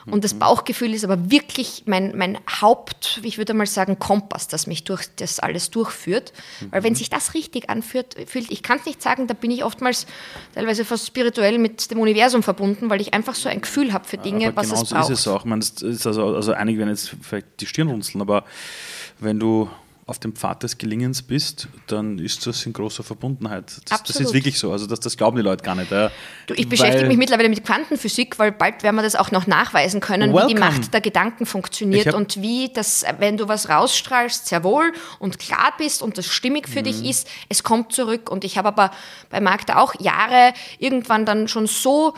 Und 0.08 0.24
das 0.24 0.36
Bauchgefühl 0.36 0.94
ist 0.94 1.04
aber 1.04 1.32
wirklich 1.32 1.84
mein, 1.88 2.16
mein 2.16 2.38
Haupt, 2.62 3.20
ich 3.24 3.40
würde 3.40 3.56
mal 3.56 3.66
sagen, 3.66 3.98
Kompass, 3.98 4.48
das 4.48 4.68
mich 4.68 4.84
durch 4.84 5.08
das 5.16 5.40
alles 5.40 5.72
durchführt. 5.72 6.32
Weil 6.70 6.84
wenn 6.84 6.94
sich 6.94 7.10
das 7.10 7.34
richtig 7.34 7.72
anfühlt, 7.72 8.16
fühlt, 8.28 8.52
ich 8.52 8.62
kann 8.62 8.78
es 8.78 8.86
nicht 8.86 9.02
sagen, 9.02 9.26
da 9.26 9.34
bin 9.34 9.50
ich 9.50 9.64
oftmals 9.64 10.06
teilweise 10.54 10.86
fast 10.86 11.08
spirituell 11.08 11.58
mit 11.58 11.90
dem 11.90 12.00
Universum 12.00 12.44
verbunden, 12.44 12.92
weil 12.92 13.02
ich 13.02 13.16
einfach 13.16 13.34
so 13.34 13.50
ein 13.50 13.62
Gefühl 13.62 13.94
habe 13.94 14.06
für 14.06 14.18
Dinge, 14.18 14.50
aber 14.50 14.58
was 14.58 14.70
genau 14.70 14.84
es 14.84 14.90
so 14.90 14.96
braucht. 14.96 15.10
ist 15.10 15.20
es 15.20 15.28
auch. 15.28 15.40
Ich 15.40 15.46
meine, 15.46 15.62
ist 15.62 16.06
also, 16.06 16.36
also 16.36 16.54
einige 16.54 16.78
werden 16.78 16.90
jetzt 16.90 17.16
vielleicht 17.22 17.48
die 17.60 17.66
Stirn 17.66 17.88
runzeln, 17.88 18.22
aber 18.22 18.46
wenn 19.20 19.40
du 19.40 19.70
auf 20.08 20.20
dem 20.20 20.36
Pfad 20.36 20.62
des 20.62 20.78
Gelingens 20.78 21.24
bist, 21.24 21.68
dann 21.88 22.20
ist 22.20 22.46
das 22.46 22.64
in 22.68 22.74
großer 22.74 23.02
Verbundenheit. 23.02 23.82
Das, 23.90 24.04
das 24.04 24.16
ist 24.18 24.34
wirklich 24.36 24.60
so. 24.60 24.72
Also 24.72 24.86
das, 24.86 25.00
das 25.00 25.18
glauben 25.18 25.36
die 25.36 25.42
Leute 25.42 25.64
gar 25.64 25.74
nicht. 25.74 25.90
Ja. 25.90 26.12
Du, 26.46 26.54
ich 26.54 26.70
beschäftige 26.70 27.08
mich 27.08 27.18
mittlerweile 27.18 27.50
mit 27.50 27.66
Quantenphysik, 27.66 28.38
weil 28.38 28.52
bald 28.52 28.84
werden 28.84 28.96
wir 28.98 29.02
das 29.02 29.16
auch 29.16 29.32
noch 29.32 29.48
nachweisen 29.48 30.02
können, 30.02 30.32
wie 30.32 30.54
die 30.54 30.54
Welcome. 30.54 30.60
Macht 30.60 30.94
der 30.94 31.02
Gedanken 31.02 31.48
funktioniert 31.48 32.14
und 32.14 32.40
wie 32.40 32.70
das, 32.72 33.04
wenn 33.18 33.38
du 33.38 33.48
was 33.48 33.68
rausstrahlst, 33.68 34.46
sehr 34.46 34.64
wohl 34.64 34.94
und 35.18 35.40
klar 35.40 35.74
bist 35.80 36.04
und 36.04 36.20
das 36.20 36.28
stimmig 36.28 36.70
für 36.70 36.82
Mhm. 36.82 36.84
dich 36.84 37.04
ist, 37.04 37.28
es 37.50 37.64
kommt 37.64 37.92
zurück. 37.92 38.30
Und 38.30 38.44
ich 38.44 38.60
habe 38.60 38.68
aber 38.68 38.92
bei 39.32 39.42
Magda 39.42 39.78
auch 39.78 40.00
Jahre 40.00 40.54
irgendwann 40.78 41.26
dann 41.26 41.48
schon 41.48 41.66
so 41.66 42.14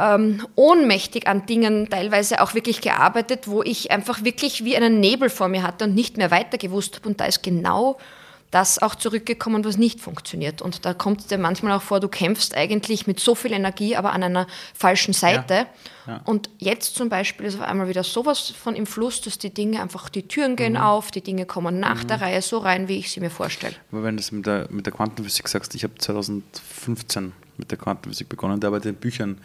ähm, 0.00 0.46
ohnmächtig 0.56 1.26
an 1.26 1.46
Dingen 1.46 1.88
teilweise 1.90 2.40
auch 2.40 2.54
wirklich 2.54 2.80
gearbeitet, 2.80 3.46
wo 3.48 3.62
ich 3.62 3.90
einfach 3.90 4.24
wirklich 4.24 4.64
wie 4.64 4.76
einen 4.76 5.00
Nebel 5.00 5.28
vor 5.30 5.48
mir 5.48 5.62
hatte 5.62 5.84
und 5.84 5.94
nicht 5.94 6.16
mehr 6.16 6.30
weiter 6.30 6.58
gewusst 6.58 6.96
habe. 6.96 7.08
Und 7.08 7.20
da 7.20 7.26
ist 7.26 7.42
genau 7.42 7.98
das 8.50 8.82
auch 8.82 8.96
zurückgekommen, 8.96 9.64
was 9.64 9.78
nicht 9.78 10.00
funktioniert. 10.00 10.60
Und 10.60 10.84
da 10.84 10.92
kommt 10.92 11.20
es 11.20 11.26
dir 11.28 11.38
manchmal 11.38 11.70
auch 11.70 11.82
vor, 11.82 12.00
du 12.00 12.08
kämpfst 12.08 12.56
eigentlich 12.56 13.06
mit 13.06 13.20
so 13.20 13.36
viel 13.36 13.52
Energie, 13.52 13.94
aber 13.94 14.12
an 14.12 14.24
einer 14.24 14.48
falschen 14.74 15.14
Seite. 15.14 15.66
Ja. 16.08 16.20
Und 16.24 16.50
jetzt 16.58 16.96
zum 16.96 17.08
Beispiel 17.08 17.46
ist 17.46 17.54
auf 17.54 17.60
einmal 17.60 17.86
wieder 17.88 18.02
sowas 18.02 18.50
von 18.50 18.74
im 18.74 18.86
Fluss, 18.86 19.20
dass 19.20 19.38
die 19.38 19.54
Dinge 19.54 19.80
einfach, 19.80 20.08
die 20.08 20.26
Türen 20.26 20.56
gehen 20.56 20.72
Mhm. 20.72 20.80
auf, 20.80 21.12
die 21.12 21.20
Dinge 21.20 21.46
kommen 21.46 21.78
nach 21.78 22.02
der 22.02 22.20
Reihe 22.20 22.42
so 22.42 22.58
rein, 22.58 22.88
wie 22.88 22.98
ich 22.98 23.12
sie 23.12 23.20
mir 23.20 23.30
vorstelle. 23.30 23.76
Aber 23.92 24.02
wenn 24.02 24.16
du 24.16 24.20
das 24.22 24.32
mit 24.32 24.44
der, 24.46 24.66
mit 24.68 24.84
der 24.84 24.92
Quantenphysik 24.94 25.46
sagst, 25.46 25.76
ich 25.76 25.84
habe 25.84 25.94
2015 25.98 27.32
mit 27.56 27.70
der 27.70 27.78
Quantenphysik 27.78 28.28
begonnen, 28.28 28.58
da 28.58 28.70
bei 28.70 28.80
den 28.80 28.96
Büchern 28.96 29.38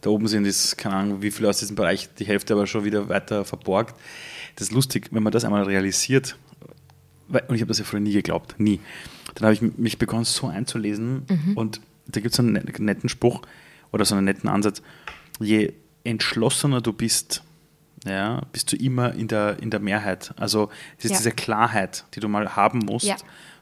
da 0.00 0.10
oben 0.10 0.28
sind, 0.28 0.44
ist 0.46 0.76
keine 0.78 0.96
Ahnung, 0.96 1.22
wie 1.22 1.30
viel 1.30 1.46
aus 1.46 1.58
diesem 1.58 1.76
Bereich, 1.76 2.08
die 2.18 2.24
Hälfte 2.24 2.54
aber 2.54 2.66
schon 2.66 2.84
wieder 2.84 3.08
weiter 3.08 3.44
verborgt. 3.44 3.94
Das 4.56 4.68
ist 4.68 4.72
lustig, 4.74 5.08
wenn 5.10 5.22
man 5.22 5.32
das 5.32 5.44
einmal 5.44 5.64
realisiert, 5.64 6.36
und 7.28 7.54
ich 7.54 7.60
habe 7.60 7.66
das 7.68 7.78
ja 7.78 7.84
früher 7.84 8.00
nie 8.00 8.12
geglaubt, 8.12 8.56
nie. 8.58 8.80
Dann 9.34 9.44
habe 9.44 9.54
ich 9.54 9.62
mich 9.78 9.98
begonnen, 9.98 10.24
so 10.24 10.48
einzulesen 10.48 11.22
und 11.54 11.80
da 12.08 12.20
gibt 12.20 12.34
es 12.34 12.40
einen 12.40 12.54
net- 12.54 12.78
netten 12.80 13.08
Spruch 13.08 13.42
oder 13.92 14.04
so 14.04 14.16
einen 14.16 14.24
netten 14.24 14.48
Ansatz. 14.48 14.82
Je 15.38 15.72
entschlossener 16.02 16.80
du 16.80 16.92
bist, 16.92 17.44
ja, 18.04 18.40
bist 18.52 18.72
du 18.72 18.76
immer 18.76 19.14
in 19.14 19.28
der, 19.28 19.58
in 19.62 19.70
der 19.70 19.78
Mehrheit. 19.78 20.32
Also 20.38 20.70
es 20.98 21.04
ist 21.04 21.10
Ja. 21.12 21.16
diese 21.18 21.30
Klarheit, 21.32 22.04
die 22.14 22.20
du 22.20 22.28
mal 22.28 22.56
haben 22.56 22.80
musst, 22.80 23.06
Ja. 23.06 23.16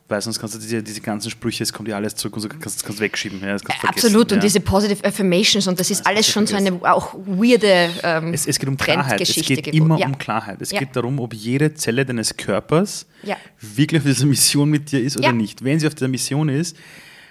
Weil 0.09 0.21
sonst 0.23 0.38
kannst 0.40 0.55
du 0.55 0.59
diese, 0.59 0.83
diese 0.83 1.01
ganzen 1.03 1.31
Sprüche, 1.31 1.62
es 1.62 1.73
kommt 1.73 1.87
dir 1.88 1.97
alles 1.97 2.14
zurück 2.16 2.35
und 2.37 2.42
so 2.42 2.49
kannst, 2.49 2.85
kannst 2.85 2.99
wegschieben. 3.01 3.40
Ja, 3.40 3.53
das 3.53 3.62
du 3.62 3.71
Absolut, 3.87 4.31
ja. 4.31 4.37
und 4.37 4.42
diese 4.42 4.61
Positive 4.61 5.05
Affirmations 5.05 5.66
und 5.66 5.79
das 5.79 5.90
ist 5.90 6.07
alles 6.07 6.33
kannst 6.33 6.51
du 6.51 6.57
schon 6.57 6.66
so 6.66 6.73
eine 6.75 6.92
auch 6.92 7.14
weirde 7.27 7.90
ähm, 8.03 8.33
Es, 8.33 8.47
es 8.47 8.59
geht 8.59 8.68
um 8.68 8.77
Klarheit. 8.77 9.21
Es 9.21 9.35
geht 9.35 9.66
immer 9.68 9.99
ja. 9.99 10.07
um 10.07 10.16
Klarheit. 10.16 10.62
Es 10.62 10.71
Ja. 10.71 10.79
geht 10.81 10.97
darum, 10.97 11.18
ob 11.21 11.35
jede 11.35 11.75
Zelle 11.75 12.07
deines 12.07 12.37
Körpers 12.37 13.07
Ja. 13.23 13.37
wirklich 13.61 14.01
auf 14.01 14.07
dieser 14.07 14.27
Mission 14.27 14.71
mit 14.71 14.90
dir 14.92 15.03
ist 15.03 15.16
oder 15.18 15.27
Ja. 15.27 15.33
nicht. 15.33 15.62
Wenn 15.62 15.79
sie 15.79 15.87
auf 15.87 15.94
dieser 15.94 16.09
Mission 16.09 16.49
ist, 16.49 16.77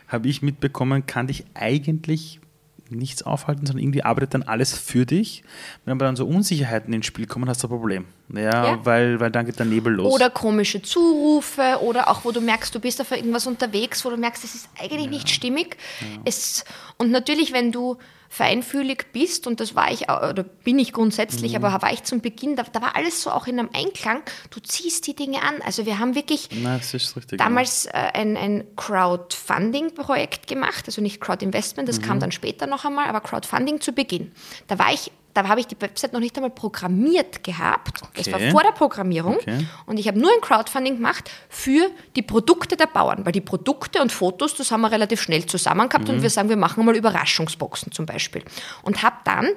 habe 0.08 0.28
ich 0.30 0.42
mitbekommen, 0.42 1.06
kann 1.06 1.28
dich 1.28 1.46
eigentlich 1.56 2.40
nichts 2.90 3.24
aufhalten, 3.24 3.66
sondern 3.66 3.84
irgendwie 3.84 4.04
arbeitet 4.04 4.34
dann 4.34 4.44
alles 4.44 4.78
für 4.78 5.06
dich. 5.06 5.44
Wenn 5.86 5.94
aber 5.94 6.06
dann 6.06 6.16
so 6.16 6.26
Unsicherheiten 6.26 6.94
ins 6.94 7.06
Spiel 7.06 7.28
kommen, 7.28 7.50
hast 7.50 7.64
du 7.64 7.68
ein 7.68 7.72
Problem. 7.72 8.06
Ja, 8.34 8.42
Ja. 8.42 8.86
Weil, 8.86 9.20
weil 9.20 9.32
dann 9.32 9.46
geht 9.46 9.60
der 9.60 9.66
Nebel 9.66 9.94
los. 9.94 10.14
Oder 10.14 10.30
komische 10.30 10.82
Zurufe 10.82 11.80
oder 11.82 12.10
auch, 12.10 12.26
wo 12.26 12.32
du 12.32 12.42
merkst, 12.42 12.74
du 12.74 12.80
bist 12.80 13.00
auf 13.02 13.12
irgendwas 13.12 13.48
unterwegs, 13.48 14.04
wo 14.06 14.10
du 14.10 14.18
merkst, 14.18 14.44
es 14.44 14.56
ist 14.56 14.70
eigentlich 14.80 15.10
nicht 15.10 15.30
stimmig. 15.30 15.78
Es, 16.26 16.66
und 16.98 17.12
natürlich, 17.12 17.54
wenn 17.54 17.72
du 17.72 17.98
feinfühlig 18.30 19.08
bist, 19.14 19.48
und 19.48 19.60
das 19.60 19.76
war 19.76 19.92
ich, 19.92 20.04
oder 20.10 20.44
bin 20.44 20.80
ich 20.80 20.94
grundsätzlich, 20.94 21.52
Mhm. 21.58 21.64
aber 21.66 21.82
war 21.82 21.94
ich 21.94 22.04
zum 22.04 22.22
Beginn, 22.22 22.56
da, 22.56 22.64
da 22.64 22.82
war 22.82 22.96
alles 22.96 23.22
so 23.22 23.32
auch 23.32 23.48
in 23.48 23.60
einem 23.60 23.70
Einklang, 23.74 24.22
du 24.50 24.60
ziehst 24.60 25.08
die 25.08 25.16
Dinge 25.16 25.42
an. 25.44 25.62
Also 25.66 25.86
wir 25.86 26.00
haben 26.00 26.16
wirklich 26.16 26.50
ist 26.94 27.16
richtig. 27.16 27.38
damals 27.40 27.86
äh, 27.86 27.92
ein, 27.94 28.36
ein 28.38 28.64
Crowdfunding-Projekt 28.76 30.48
gemacht, 30.48 30.84
also 30.88 31.02
nicht 31.02 31.22
Crowdinvestment, 31.22 31.88
das 31.90 32.00
Mhm. 32.00 32.04
kam 32.04 32.20
dann 32.20 32.32
später 32.32 32.68
noch 32.68 32.86
einmal, 32.86 33.08
aber 33.08 33.22
Crowdfunding 33.22 33.82
zu 33.82 33.92
Beginn. 33.94 34.32
Da 34.68 34.78
war 34.80 34.94
ich, 34.94 35.12
da 35.38 35.48
habe 35.48 35.60
ich 35.60 35.68
die 35.68 35.80
Website 35.80 36.14
noch 36.14 36.20
nicht 36.20 36.36
einmal 36.36 36.50
programmiert 36.50 37.44
gehabt. 37.44 38.02
Das 38.16 38.28
war 38.32 38.36
Okay. 38.40 38.52
vor 38.52 38.64
der 38.64 38.72
Programmierung. 38.72 39.36
Okay. 39.36 39.66
Und 39.86 40.00
ich 40.00 40.08
habe 40.08 40.20
nur 40.20 40.32
ein 40.32 40.42
Crowdfunding 40.42 40.96
gemacht 40.96 41.30
für 41.50 41.90
die 42.16 42.22
Produkte 42.24 42.76
der 42.76 42.88
Bauern, 42.88 43.26
weil 43.26 43.32
die 43.34 43.42
Produkte 43.42 44.02
und 44.02 44.12
Fotos, 44.12 44.56
das 44.56 44.72
haben 44.72 44.82
wir 44.82 44.92
relativ 44.92 45.22
schnell 45.22 45.46
zusammen 45.46 45.88
gehabt 45.90 46.08
Mhm. 46.08 46.16
und 46.16 46.22
wir 46.24 46.30
sagen, 46.30 46.50
wir 46.50 46.58
machen 46.58 46.84
mal 46.86 46.96
Überraschungsboxen 46.96 47.92
zum 47.92 48.06
Beispiel. 48.06 48.44
Und 48.82 49.04
habe 49.04 49.18
dann 49.26 49.48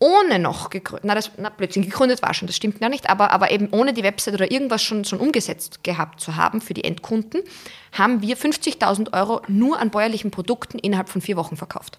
ohne 0.00 0.38
noch 0.38 0.70
gegründet, 0.70 1.04
na, 1.04 1.14
das, 1.14 1.32
na, 1.38 1.50
plötzlich 1.50 1.84
gegründet 1.86 2.22
war 2.22 2.32
schon, 2.32 2.46
das 2.46 2.54
stimmt 2.56 2.80
ja 2.80 2.88
nicht, 2.88 3.10
aber, 3.10 3.32
aber 3.32 3.50
eben 3.50 3.68
ohne 3.72 3.92
die 3.92 4.04
Website 4.04 4.34
oder 4.34 4.50
irgendwas 4.50 4.80
schon, 4.82 5.04
schon 5.04 5.18
umgesetzt 5.18 5.82
gehabt 5.82 6.20
zu 6.20 6.36
haben 6.36 6.60
für 6.60 6.72
die 6.72 6.84
Endkunden, 6.84 7.42
haben 7.92 8.22
wir 8.22 8.36
50.000 8.36 9.12
Euro 9.12 9.42
nur 9.48 9.80
an 9.80 9.90
bäuerlichen 9.90 10.30
Produkten 10.30 10.78
innerhalb 10.78 11.08
von 11.08 11.20
vier 11.20 11.36
Wochen 11.36 11.56
verkauft. 11.56 11.98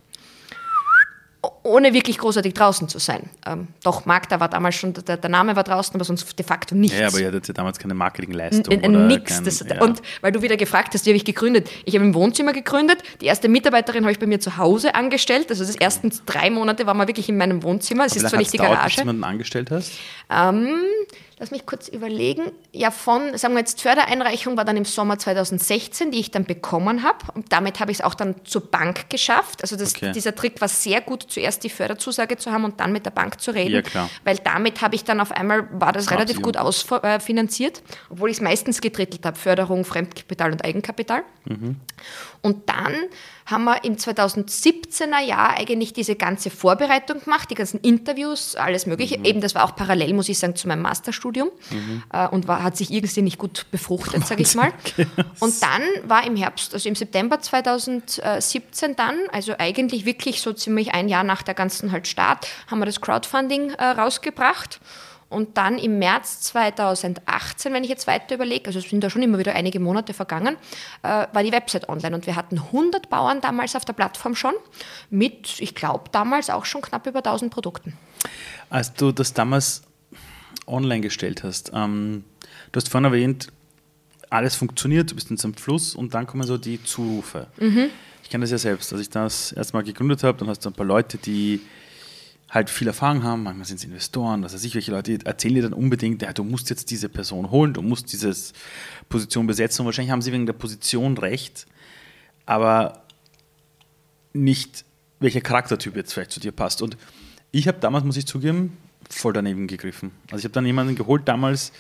Ohne 1.64 1.94
wirklich 1.94 2.18
großartig 2.18 2.54
draußen 2.54 2.90
zu 2.90 3.00
sein. 3.00 3.30
Ähm, 3.46 3.70
doch, 3.84 4.06
Magda 4.06 4.42
war 4.42 4.50
damals 4.50 4.76
schon, 4.76 4.94
der, 4.94 5.16
der 5.16 5.30
Name 5.30 5.56
war 5.56 5.64
draußen, 5.64 5.96
aber 5.96 6.04
sonst 6.04 6.38
de 6.38 6.46
facto 6.46 6.76
nichts. 6.76 6.98
Ja, 7.00 7.08
aber 7.08 7.20
ihr 7.20 7.28
hattet 7.28 7.48
ja 7.48 7.54
damals 7.54 7.80
keine 7.80 7.94
Marketingleistung. 7.94 8.74
N- 8.74 8.84
n- 8.84 8.96
oder 8.96 9.06
Nix. 9.08 9.36
kein- 9.36 9.46
Das, 9.46 9.60
ja. 9.66 9.82
Und 9.82 10.02
weil 10.20 10.34
du 10.34 10.42
wieder 10.42 10.58
gefragt 10.58 10.94
hast, 10.94 11.06
wie 11.06 11.12
habe 11.12 11.18
ich 11.18 11.24
gegründet? 11.24 11.70
Ich 11.86 11.96
habe 11.96 12.04
im 12.04 12.14
Wohnzimmer 12.14 12.52
gegründet. 12.52 12.98
Die 13.22 13.28
erste 13.28 13.48
Mitarbeiterin 13.48 14.04
habe 14.04 14.12
ich 14.12 14.20
bei 14.20 14.26
mir 14.26 14.42
zu 14.42 14.58
Hause 14.58 14.96
angestellt. 14.96 15.50
Also 15.50 15.64
das 15.64 15.76
ersten 15.78 16.12
drei 16.26 16.50
Monate 16.50 16.86
waren 16.88 16.98
wir 16.98 17.08
wirklich 17.08 17.30
in 17.30 17.38
meinem 17.38 17.64
Wohnzimmer. 17.64 18.06
Es 18.06 18.18
ist 18.18 18.28
zwar 18.28 18.40
nicht 18.40 18.52
die 18.52 18.58
gedauert, 18.58 18.84
bis 18.84 18.96
du 18.96 18.98
Garage. 18.98 19.02
jemanden 19.02 19.24
angestellt 19.24 19.72
hast? 19.72 19.92
Lass 21.40 21.52
mich 21.52 21.66
kurz 21.66 21.88
überlegen. 21.88 22.52
Ja, 22.74 22.92
von, 22.92 23.38
sagen 23.38 23.54
wir 23.54 23.62
jetzt, 23.62 23.82
Fördereinreichung 23.82 24.58
war 24.58 24.66
dann 24.66 24.76
im 24.76 24.84
Sommer 24.84 25.18
2016, 25.18 26.12
die 26.12 26.20
ich 26.20 26.32
dann 26.32 26.44
bekommen 26.44 27.02
habe. 27.02 27.20
Und 27.34 27.54
damit 27.54 27.80
habe 27.80 27.92
ich 27.92 28.00
es 28.00 28.04
auch 28.04 28.14
dann 28.14 28.36
zur 28.44 28.70
Bank 28.70 29.10
geschafft. 29.10 29.62
Also 29.62 29.78
das, 29.78 29.96
Okay. 29.96 30.12
dieser 30.12 30.36
Trick 30.36 30.60
war 30.60 30.68
sehr 30.68 31.00
gut, 31.00 31.26
zuerst 31.30 31.64
die 31.64 31.70
Förderzusage 31.70 32.38
zu 32.38 32.52
haben 32.52 32.66
und 32.66 32.80
dann 32.82 32.92
mit 32.92 33.06
der 33.06 33.12
Bank 33.12 33.40
zu 33.40 33.52
reden. 33.52 33.76
Ja, 33.76 33.82
klar. 33.82 34.10
Weil 34.26 34.38
damit 34.38 34.82
habe 34.82 34.96
ich 34.96 35.06
dann 35.06 35.22
auf 35.22 35.32
einmal, 35.32 35.68
war 35.72 35.94
das 35.94 36.12
relativ 36.12 36.42
gut 36.42 36.58
ausfinanziert, 36.58 37.82
obwohl 38.10 38.30
ich 38.30 38.38
es 38.38 38.42
meistens 38.42 38.82
gedrittelt 38.82 39.26
habe. 39.26 39.38
Förderung, 39.38 39.86
Fremdkapital 39.86 40.52
und 40.52 40.66
Eigenkapital. 40.66 41.24
Und 42.42 42.70
dann 42.70 42.94
haben 43.50 43.64
wir 43.64 43.84
im 43.84 43.96
2017er 43.96 45.20
Jahr 45.20 45.58
eigentlich 45.58 45.94
diese 45.94 46.16
ganze 46.16 46.50
Vorbereitung 46.50 47.22
gemacht, 47.24 47.50
die 47.50 47.56
ganzen 47.56 47.80
Interviews, 47.82 48.56
alles 48.56 48.86
Mögliche. 48.86 49.20
Eben, 49.24 49.42
das 49.42 49.56
war 49.56 49.64
auch 49.64 49.76
parallel, 49.76 50.14
muss 50.14 50.30
ich 50.30 50.38
sagen, 50.38 50.56
zu 50.56 50.68
meinem 50.68 50.82
Masterstudium 50.82 51.50
äh, 52.12 52.28
und 52.28 52.48
war, 52.48 52.64
hat 52.64 52.78
sich 52.78 52.92
irgendwie 52.92 53.22
nicht 53.22 53.38
gut 53.38 53.66
befruchtet, 53.72 54.26
sage 54.26 54.44
ich 54.44 54.56
mal. 54.56 54.72
Und 55.40 55.62
dann 55.62 55.82
war 56.04 56.26
im 56.26 56.36
Herbst, 56.36 56.74
also 56.74 56.88
im 56.90 56.96
September 56.96 57.40
2017 57.40 58.96
dann, 58.96 59.16
also 59.32 59.54
eigentlich 59.58 60.06
wirklich 60.06 60.42
so 60.42 60.54
ziemlich 60.54 60.94
ein 60.94 61.08
Jahr 61.08 61.24
nach 61.24 61.42
der 61.42 61.54
ganzen 61.54 61.92
halt 61.92 62.08
Start, 62.08 62.48
haben 62.68 62.80
wir 62.80 62.86
das 62.86 63.02
Crowdfunding 63.02 63.72
äh, 63.72 63.84
rausgebracht. 63.84 64.80
Und 65.30 65.58
dann 65.58 65.78
im 65.78 66.00
März 66.00 66.42
2018, 66.42 67.72
wenn 67.72 67.84
ich 67.84 67.90
jetzt 67.90 68.08
weiter 68.08 68.36
überlege, 68.36 68.68
also 68.68 68.80
es 68.80 68.90
sind 68.90 69.04
da 69.04 69.12
schon 69.12 69.22
immer 69.22 69.38
wieder 69.38 69.54
einige 69.54 69.80
Monate 69.80 70.14
vergangen, 70.14 70.58
äh, 71.04 71.28
war 71.32 71.44
die 71.44 71.52
Website 71.52 71.88
online 71.88 72.16
und 72.16 72.26
wir 72.26 72.36
hatten 72.36 72.58
100 72.58 73.10
Bauern 73.10 73.40
damals 73.40 73.76
auf 73.76 73.86
der 73.86 73.94
Plattform 73.94 74.36
schon 74.36 74.54
mit, 75.12 75.60
ich 75.60 75.76
glaube, 75.76 76.06
damals 76.12 76.50
auch 76.50 76.66
schon 76.66 76.82
knapp 76.82 77.06
über 77.06 77.20
1000 77.20 77.54
Produkten. 77.54 77.94
Als 78.72 78.94
du 78.94 79.12
das 79.12 79.34
damals 79.34 79.84
online 80.66 81.02
gestellt 81.02 81.44
hast, 81.44 81.72
ähm, 81.76 82.24
du 82.72 82.78
hast 82.78 82.90
vorhin 82.90 83.06
erwähnt, 83.06 83.52
alles 84.32 84.56
funktioniert, 84.56 85.12
du 85.12 85.16
bist 85.16 85.30
in 85.30 85.38
so 85.38 85.48
einem 85.48 85.56
Fluss 85.56 85.96
und 85.96 86.14
dann 86.14 86.28
kommen 86.28 86.44
so 86.44 86.58
die 86.58 86.84
Zurufe. 86.84 87.48
Ich 88.24 88.30
kenne 88.30 88.44
das 88.44 88.52
ja 88.52 88.58
selbst, 88.58 88.92
als 88.94 89.02
ich 89.02 89.10
das 89.10 89.52
erstmal 89.52 89.84
gegründet 89.84 90.24
habe, 90.24 90.38
dann 90.38 90.50
hast 90.50 90.64
du 90.64 90.70
ein 90.70 90.74
paar 90.74 90.86
Leute, 90.86 91.18
die 91.18 91.62
halt 92.50 92.70
viel 92.70 92.88
Erfahrung 92.88 93.24
haben, 93.24 93.44
manchmal 93.44 93.66
sind 93.66 93.78
es 93.78 93.84
Investoren, 93.84 94.44
was 94.44 94.54
weiß 94.54 94.64
ich, 94.64 94.74
welche 94.74 94.92
Leute 94.92 95.20
erzählen 95.24 95.56
dir 95.56 95.64
dann 95.64 95.74
unbedingt, 95.74 96.22
ja, 96.22 96.34
du 96.34 96.44
musst 96.44 96.70
jetzt 96.70 96.90
diese 96.90 97.10
Person 97.10 97.52
holen, 97.52 97.74
du 97.74 97.82
musst 97.82 98.12
diese 98.12 98.34
Position 99.08 99.46
besetzen 99.46 99.82
und 99.82 99.86
wahrscheinlich 99.86 100.12
haben 100.12 100.22
sie 100.22 100.32
wegen 100.32 100.46
der 100.46 100.54
Position 100.54 101.18
recht, 101.18 101.68
aber 102.46 103.04
nicht, 104.34 104.86
welcher 105.20 105.42
Charaktertyp 105.42 105.96
jetzt 105.96 106.14
vielleicht 106.14 106.32
zu 106.32 106.40
dir 106.40 106.52
passt. 106.52 106.82
Und 106.82 106.98
ich 107.52 107.68
habe 107.68 107.80
damals, 107.80 108.06
muss 108.06 108.18
ich 108.18 108.26
zugeben, 108.26 108.78
voll 109.10 109.34
daneben 109.34 109.68
gegriffen. 109.68 110.12
Also 110.32 110.40
ich 110.40 110.44
habe 110.46 110.54
dann 110.54 110.66
jemanden 110.66 110.96
geholt 110.96 111.28
damals 111.28 111.72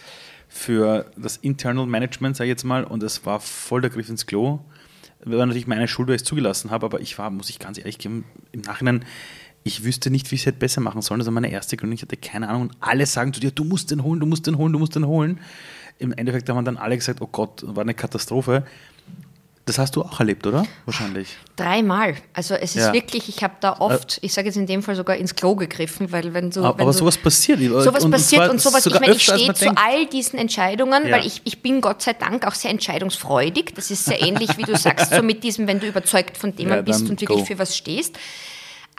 für 0.48 1.12
das 1.16 1.38
Internal 1.38 1.86
Management, 1.86 2.36
sage 2.36 2.48
ich 2.48 2.54
jetzt 2.54 2.64
mal, 2.64 2.84
und 2.84 3.04
das 3.04 3.26
war 3.26 3.40
voll 3.40 3.82
der 3.82 3.90
Griff 3.90 4.10
ins 4.10 4.26
Klo. 4.26 4.60
War 5.24 5.46
natürlich 5.46 5.68
meine 5.68 5.88
Schuld, 5.88 6.08
weil 6.08 6.16
ich 6.16 6.22
es 6.22 6.28
zugelassen 6.28 6.72
habe, 6.72 6.86
aber 6.86 7.02
ich 7.02 7.18
war, 7.18 7.30
muss 7.30 7.50
ich 7.50 7.60
ganz 7.60 7.78
ehrlich 7.78 7.98
geben, 7.98 8.26
im 8.52 8.62
Nachhinein, 8.62 9.06
ich 9.70 9.84
wüsste 9.84 10.10
nicht, 10.10 10.30
wie 10.32 10.36
ich 10.36 10.42
es 10.42 10.48
hätte 10.48 10.58
besser 10.60 10.82
machen 10.82 11.02
sollen. 11.02 11.20
Das 11.20 11.26
war 11.28 11.32
meine 11.34 11.52
erste 11.52 11.78
Gründung, 11.78 11.96
ich 11.96 12.02
hatte 12.02 12.18
keine 12.18 12.50
Ahnung. 12.50 12.64
Und 12.64 12.72
alle 12.82 13.06
sagen 13.06 13.34
zu 13.34 13.40
dir, 13.40 13.52
du 13.52 13.64
musst 13.64 13.92
den 13.92 14.04
holen, 14.04 14.20
du 14.20 14.26
musst 14.26 14.46
den 14.48 14.58
holen, 14.58 14.74
du 14.74 14.80
musst 14.80 14.96
den 14.96 15.06
holen. 15.08 15.40
Im 16.00 16.12
Endeffekt 16.14 16.50
haben 16.50 16.66
dann 16.66 16.78
alle 16.78 16.96
gesagt, 16.98 17.22
oh 17.22 17.28
Gott, 17.32 17.62
war 17.66 17.84
eine 17.84 17.94
Katastrophe. 17.94 18.64
Das 19.66 19.78
hast 19.78 19.96
du 19.96 20.02
auch 20.02 20.20
erlebt, 20.20 20.48
oder? 20.48 20.66
Wahrscheinlich. 20.86 21.38
Dreimal. 21.56 22.16
Also 22.34 22.56
es 22.56 22.76
ist 22.76 22.86
Ja. 22.88 22.94
wirklich, 22.94 23.30
ich 23.30 23.44
habe 23.44 23.54
da 23.60 23.74
oft, 23.80 24.18
ich 24.24 24.34
sage 24.34 24.48
jetzt 24.48 24.56
in 24.56 24.66
dem 24.66 24.82
Fall 24.82 24.96
sogar 24.96 25.16
ins 25.18 25.36
Klo 25.36 25.56
gegriffen, 25.56 26.12
weil 26.12 26.34
wenn 26.34 26.50
du... 26.50 26.62
Aber, 26.62 26.78
wenn 26.80 26.82
aber 26.84 26.92
du, 26.92 26.98
sowas 26.98 27.18
passiert. 27.18 27.60
Sowas 27.60 28.04
Und- 28.04 28.10
passiert 28.10 28.50
und 28.50 28.60
sowas. 28.60 28.84
Ich 28.88 29.00
meine, 29.00 29.14
ich 29.14 29.22
stehe 29.22 29.54
zu 29.54 29.66
denkt. 29.66 29.80
all 29.80 30.08
diesen 30.08 30.40
Entscheidungen, 30.40 31.06
Ja. 31.06 31.18
weil 31.18 31.26
ich, 31.28 31.42
ich 31.44 31.62
bin 31.62 31.82
Gott 31.82 32.02
sei 32.02 32.14
Dank 32.14 32.48
auch 32.48 32.56
sehr 32.56 32.72
entscheidungsfreudig. 32.72 33.74
Das 33.76 33.92
ist 33.92 34.06
sehr 34.06 34.20
ähnlich, 34.22 34.58
wie 34.58 34.64
du 34.64 34.76
sagst, 34.76 35.14
so 35.14 35.22
mit 35.22 35.44
diesem, 35.44 35.68
wenn 35.68 35.80
du 35.80 35.86
überzeugt 35.88 36.36
von 36.38 36.56
dem 36.56 36.70
Ja, 36.70 36.82
bist 36.82 37.02
und 37.02 37.22
wirklich 37.22 37.28
go. 37.40 37.46
für 37.46 37.60
was 37.60 37.78
stehst. 37.78 38.18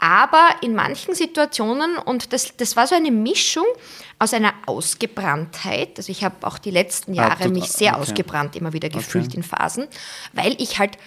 Aber 0.03 0.49
in 0.61 0.73
manchen 0.73 1.13
Situationen, 1.13 1.95
und 1.97 2.33
das, 2.33 2.57
das 2.57 2.75
war 2.75 2.87
so 2.87 2.95
eine 2.95 3.11
Mischung 3.11 3.65
aus 4.17 4.33
einer 4.33 4.51
Ausgebranntheit, 4.65 5.89
also 5.97 6.11
ich 6.11 6.23
habe 6.23 6.35
auch 6.47 6.57
die 6.57 6.71
letzten 6.71 7.11
Ah, 7.13 7.27
Jahre 7.27 7.43
du- 7.45 7.49
mich 7.51 7.65
sehr 7.71 7.91
okay. 7.93 8.01
ausgebrannt 8.01 8.55
immer 8.55 8.73
wieder 8.73 8.89
gefühlt 8.89 9.35
in 9.35 9.43
Phasen, 9.43 9.87
weil 10.33 10.55
ich 10.59 10.79
halt 10.79 10.97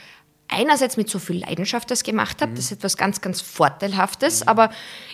einerseits 0.49 0.97
mit 0.97 1.09
so 1.09 1.19
viel 1.19 1.41
Leidenschaft 1.41 1.91
das 1.91 2.03
gemacht 2.03 2.43
habe, 2.43 2.53
das 2.55 2.67
ist 2.67 2.73
etwas 2.73 2.97
ganz, 2.97 3.21
ganz 3.21 3.41
Vorteilhaftes, 3.41 4.47
aber 4.47 4.71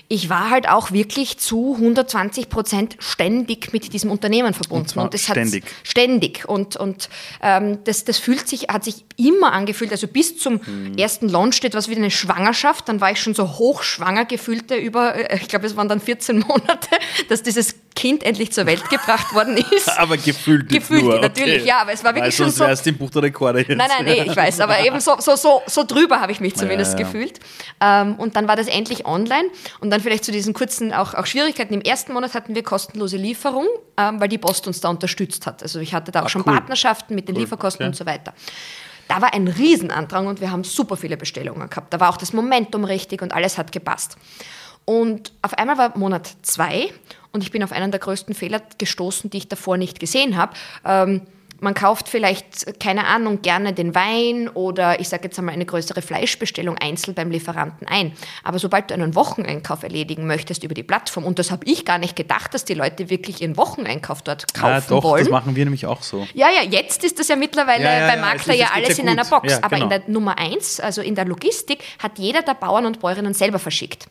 ich 0.08 0.28
war 0.28 0.50
halt 0.50 0.68
auch 0.68 0.90
wirklich 0.90 1.38
zu 1.38 1.76
120 1.76 2.48
Prozent 2.48 2.96
ständig 2.98 3.72
mit 3.72 3.92
diesem 3.92 4.10
Unternehmen 4.10 4.54
verbunden. 4.54 4.82
Und 4.82 4.88
zwar 4.88 5.10
das 5.10 5.22
ständig. 5.22 5.64
Hat, 5.64 5.70
ständig. 5.84 6.48
Und, 6.48 6.76
und 6.76 7.08
ähm, 7.42 7.78
das, 7.84 8.04
das 8.04 8.18
fühlt 8.18 8.48
sich, 8.48 8.68
hat 8.68 8.84
sich 8.84 9.04
immer 9.16 9.52
angefühlt, 9.52 9.92
also 9.92 10.08
bis 10.08 10.36
zum 10.36 10.60
ersten 10.96 11.28
Launch 11.28 11.54
steht 11.54 11.74
was 11.74 11.88
wie 11.88 11.96
eine 11.96 12.10
Schwangerschaft, 12.10 12.88
dann 12.88 13.00
war 13.00 13.12
ich 13.12 13.20
schon 13.20 13.34
so 13.34 13.58
hochschwanger 13.58 14.24
gefühlte 14.24 14.74
über, 14.74 15.14
äh, 15.14 15.36
ich 15.36 15.48
glaube, 15.48 15.66
es 15.66 15.76
waren 15.76 15.88
dann 15.88 16.00
14 16.00 16.40
Monate, 16.40 16.88
dass 17.28 17.42
dieses 17.42 17.76
Kind 18.00 18.22
endlich 18.22 18.50
zur 18.50 18.64
Welt 18.64 18.88
gebracht 18.88 19.34
worden 19.34 19.58
ist. 19.58 19.86
Aber 19.98 20.16
gefühlt 20.16 20.70
Gefühlt, 20.70 21.02
nur. 21.02 21.20
natürlich, 21.20 21.66
ja, 21.66 21.82
aber 21.82 21.92
es 21.92 22.02
war 22.02 22.14
wirklich 22.14 22.38
Weil 22.38 22.46
schon 22.46 22.50
so- 22.50 22.64
du 22.64 22.88
im 22.88 22.96
Buch 22.96 23.10
der 23.10 23.24
Rekorde 23.24 23.58
jetzt. 23.58 23.68
Nein, 23.76 23.90
nein, 23.94 24.04
nee, 24.06 24.22
ich 24.22 24.34
weiß, 24.34 24.60
aber 24.60 24.80
eben 24.80 25.00
so, 25.00 25.16
so, 25.18 25.36
so, 25.36 25.60
so 25.66 25.84
drüber 25.84 26.18
habe 26.18 26.32
ich 26.32 26.40
mich 26.40 26.56
zumindest 26.56 26.94
ja, 26.94 27.00
ja. 27.00 27.04
gefühlt. 27.04 27.40
Ähm, 27.78 28.14
und 28.14 28.36
dann 28.36 28.48
war 28.48 28.56
das 28.56 28.68
endlich 28.68 29.04
online 29.04 29.48
und 29.80 29.90
dann 29.90 30.00
vielleicht 30.00 30.24
zu 30.24 30.32
diesen 30.32 30.54
kurzen 30.54 30.94
auch, 30.94 31.12
auch 31.12 31.26
Schwierigkeiten. 31.26 31.74
Im 31.74 31.82
ersten 31.82 32.14
Monat 32.14 32.32
hatten 32.32 32.54
wir 32.54 32.62
kostenlose 32.62 33.18
Lieferung, 33.18 33.66
ähm, 33.98 34.18
weil 34.18 34.28
die 34.28 34.38
Post 34.38 34.66
uns 34.66 34.80
da 34.80 34.88
unterstützt 34.88 35.46
hat. 35.46 35.62
Also 35.62 35.78
ich 35.78 35.92
hatte 35.92 36.10
da 36.10 36.22
auch 36.22 36.30
schon 36.30 36.42
cool. 36.46 36.54
Partnerschaften 36.54 37.14
mit 37.14 37.28
den 37.28 37.34
Cool, 37.34 37.42
Lieferkosten 37.42 37.84
okay. 37.84 37.88
und 37.90 37.96
so 37.96 38.06
weiter. 38.06 38.32
Da 39.08 39.20
war 39.20 39.34
ein 39.34 39.46
Riesenandrang 39.46 40.26
und 40.26 40.40
wir 40.40 40.50
haben 40.50 40.64
super 40.64 40.96
viele 40.96 41.18
Bestellungen 41.18 41.68
gehabt. 41.68 41.92
Da 41.92 42.00
war 42.00 42.08
auch 42.08 42.16
das 42.16 42.32
Momentum 42.32 42.84
richtig 42.84 43.20
und 43.20 43.34
alles 43.34 43.58
hat 43.58 43.72
gepasst. 43.72 44.16
Und 44.86 45.32
auf 45.42 45.54
einmal 45.54 45.78
war 45.78 45.98
Monat 45.98 46.28
zwei 46.42 46.90
und 47.32 47.42
ich 47.42 47.50
bin 47.50 47.62
auf 47.62 47.72
einen 47.72 47.90
der 47.90 48.00
größten 48.00 48.34
Fehler 48.34 48.60
gestoßen, 48.78 49.30
die 49.30 49.38
ich 49.38 49.48
davor 49.48 49.76
nicht 49.76 50.00
gesehen 50.00 50.36
habe. 50.36 50.52
Ähm, 50.84 51.22
man 51.62 51.74
kauft 51.74 52.08
vielleicht, 52.08 52.80
keine 52.80 53.06
Ahnung, 53.06 53.42
gerne 53.42 53.74
den 53.74 53.94
Wein 53.94 54.48
oder 54.48 54.98
ich 54.98 55.10
sage 55.10 55.24
jetzt 55.24 55.38
einmal 55.38 55.52
eine 55.54 55.66
größere 55.66 56.00
Fleischbestellung 56.00 56.78
einzeln 56.78 57.12
beim 57.14 57.30
Lieferanten 57.30 57.86
ein. 57.86 58.12
Aber 58.44 58.58
sobald 58.58 58.88
du 58.90 58.94
einen 58.94 59.14
Wocheneinkauf 59.14 59.82
erledigen 59.82 60.26
möchtest 60.26 60.64
über 60.64 60.72
die 60.72 60.82
Plattform, 60.82 61.24
und 61.26 61.38
das 61.38 61.50
habe 61.50 61.66
ich 61.66 61.84
gar 61.84 61.98
nicht 61.98 62.16
gedacht, 62.16 62.54
dass 62.54 62.64
die 62.64 62.72
Leute 62.72 63.10
wirklich 63.10 63.42
ihren 63.42 63.58
Wocheneinkauf 63.58 64.22
dort 64.22 64.54
kaufen 64.54 64.72
ja, 64.72 64.80
doch, 64.80 65.04
wollen. 65.04 65.22
das 65.22 65.30
machen 65.30 65.54
wir 65.54 65.64
nämlich 65.66 65.84
auch 65.84 66.00
so. 66.02 66.26
Ja, 66.32 66.48
ja, 66.48 66.62
jetzt 66.62 67.04
ist 67.04 67.18
das 67.18 67.28
ja 67.28 67.36
mittlerweile 67.36 67.84
Ja, 67.84 68.06
ja, 68.06 68.14
bei 68.14 68.16
Makler 68.16 68.54
es- 68.54 68.60
ja 68.60 68.70
alles 68.74 68.98
in 68.98 69.06
einer. 69.06 69.26
Box. 69.26 69.52
Ja, 69.52 69.58
Aber 69.60 69.76
in 69.76 69.82
genau. 69.90 69.98
der 69.98 70.08
Nummer 70.08 70.38
eins, 70.38 70.80
also 70.80 71.02
in 71.02 71.14
der 71.14 71.26
Logistik, 71.26 71.80
hat 71.98 72.18
jeder 72.18 72.40
der 72.40 72.54
Bauern 72.54 72.86
und 72.86 73.00
Bäuerinnen 73.00 73.34
selber 73.34 73.58
verschickt. 73.58 74.08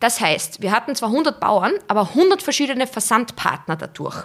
Das 0.00 0.20
heißt, 0.20 0.62
wir 0.62 0.70
hatten 0.70 0.94
zwar 0.94 1.08
100 1.08 1.40
Bauern, 1.40 1.72
aber 1.88 2.10
100 2.10 2.42
verschiedene 2.42 2.86
Versandpartner 2.86 3.76
dadurch. 3.76 4.24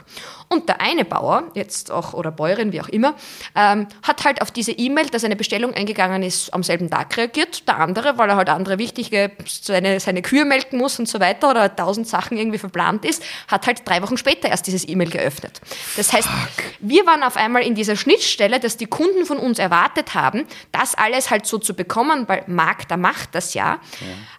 Und 0.50 0.70
der 0.70 0.82
eine 0.82 1.04
Bauer, 1.04 1.46
jetzt 1.56 1.90
auch, 1.90 2.14
oder 2.14 2.32
Bäuerin, 2.32 2.72
wie 2.72 2.82
auch 2.82 2.90
immer, 2.90 3.16
ähm, 3.56 3.88
hat 4.04 4.24
halt 4.24 4.42
auf 4.42 4.52
diese 4.52 4.72
E-Mail, 4.72 5.08
dass 5.08 5.24
eine 5.24 5.36
Bestellung 5.36 5.74
eingegangen 5.74 6.22
ist, 6.22 6.54
am 6.54 6.62
selben 6.62 6.90
Tag 6.92 7.18
reagiert. 7.18 7.68
Der 7.68 7.80
andere, 7.80 8.18
weil 8.20 8.30
er 8.30 8.36
halt 8.36 8.50
andere 8.50 8.78
wichtige, 8.78 9.32
seine, 9.48 10.00
seine 10.00 10.22
Kühe 10.22 10.46
melken 10.46 10.78
muss 10.78 11.00
und 11.00 11.10
so 11.10 11.20
weiter 11.20 11.50
oder 11.50 11.76
tausend 11.76 12.08
Sachen 12.08 12.38
irgendwie 12.38 12.60
verplant 12.60 13.04
ist, 13.04 13.24
hat 13.48 13.66
halt 13.66 13.82
drei 13.88 14.02
Wochen 14.04 14.18
später 14.18 14.50
erst 14.50 14.68
dieses 14.68 14.88
E-Mail 14.88 15.10
geöffnet. 15.10 15.60
Das 15.98 16.14
heißt, 16.14 16.30
wir 16.80 17.06
waren 17.08 17.24
auf 17.24 17.36
einmal 17.36 17.64
in 17.64 17.74
dieser 17.74 17.96
Schnittstelle, 17.96 18.60
dass 18.60 18.78
die 18.78 18.86
Kunden 18.86 19.26
von 19.26 19.38
uns 19.38 19.58
erwartet 19.58 20.14
haben, 20.14 20.46
das 20.72 20.94
alles 20.94 21.32
halt 21.32 21.48
so 21.48 21.58
zu 21.58 21.74
bekommen, 21.74 22.28
weil 22.28 22.44
Markt, 22.46 22.92
der 22.92 22.98
macht 22.98 23.34
das 23.34 23.56
ja. 23.56 23.80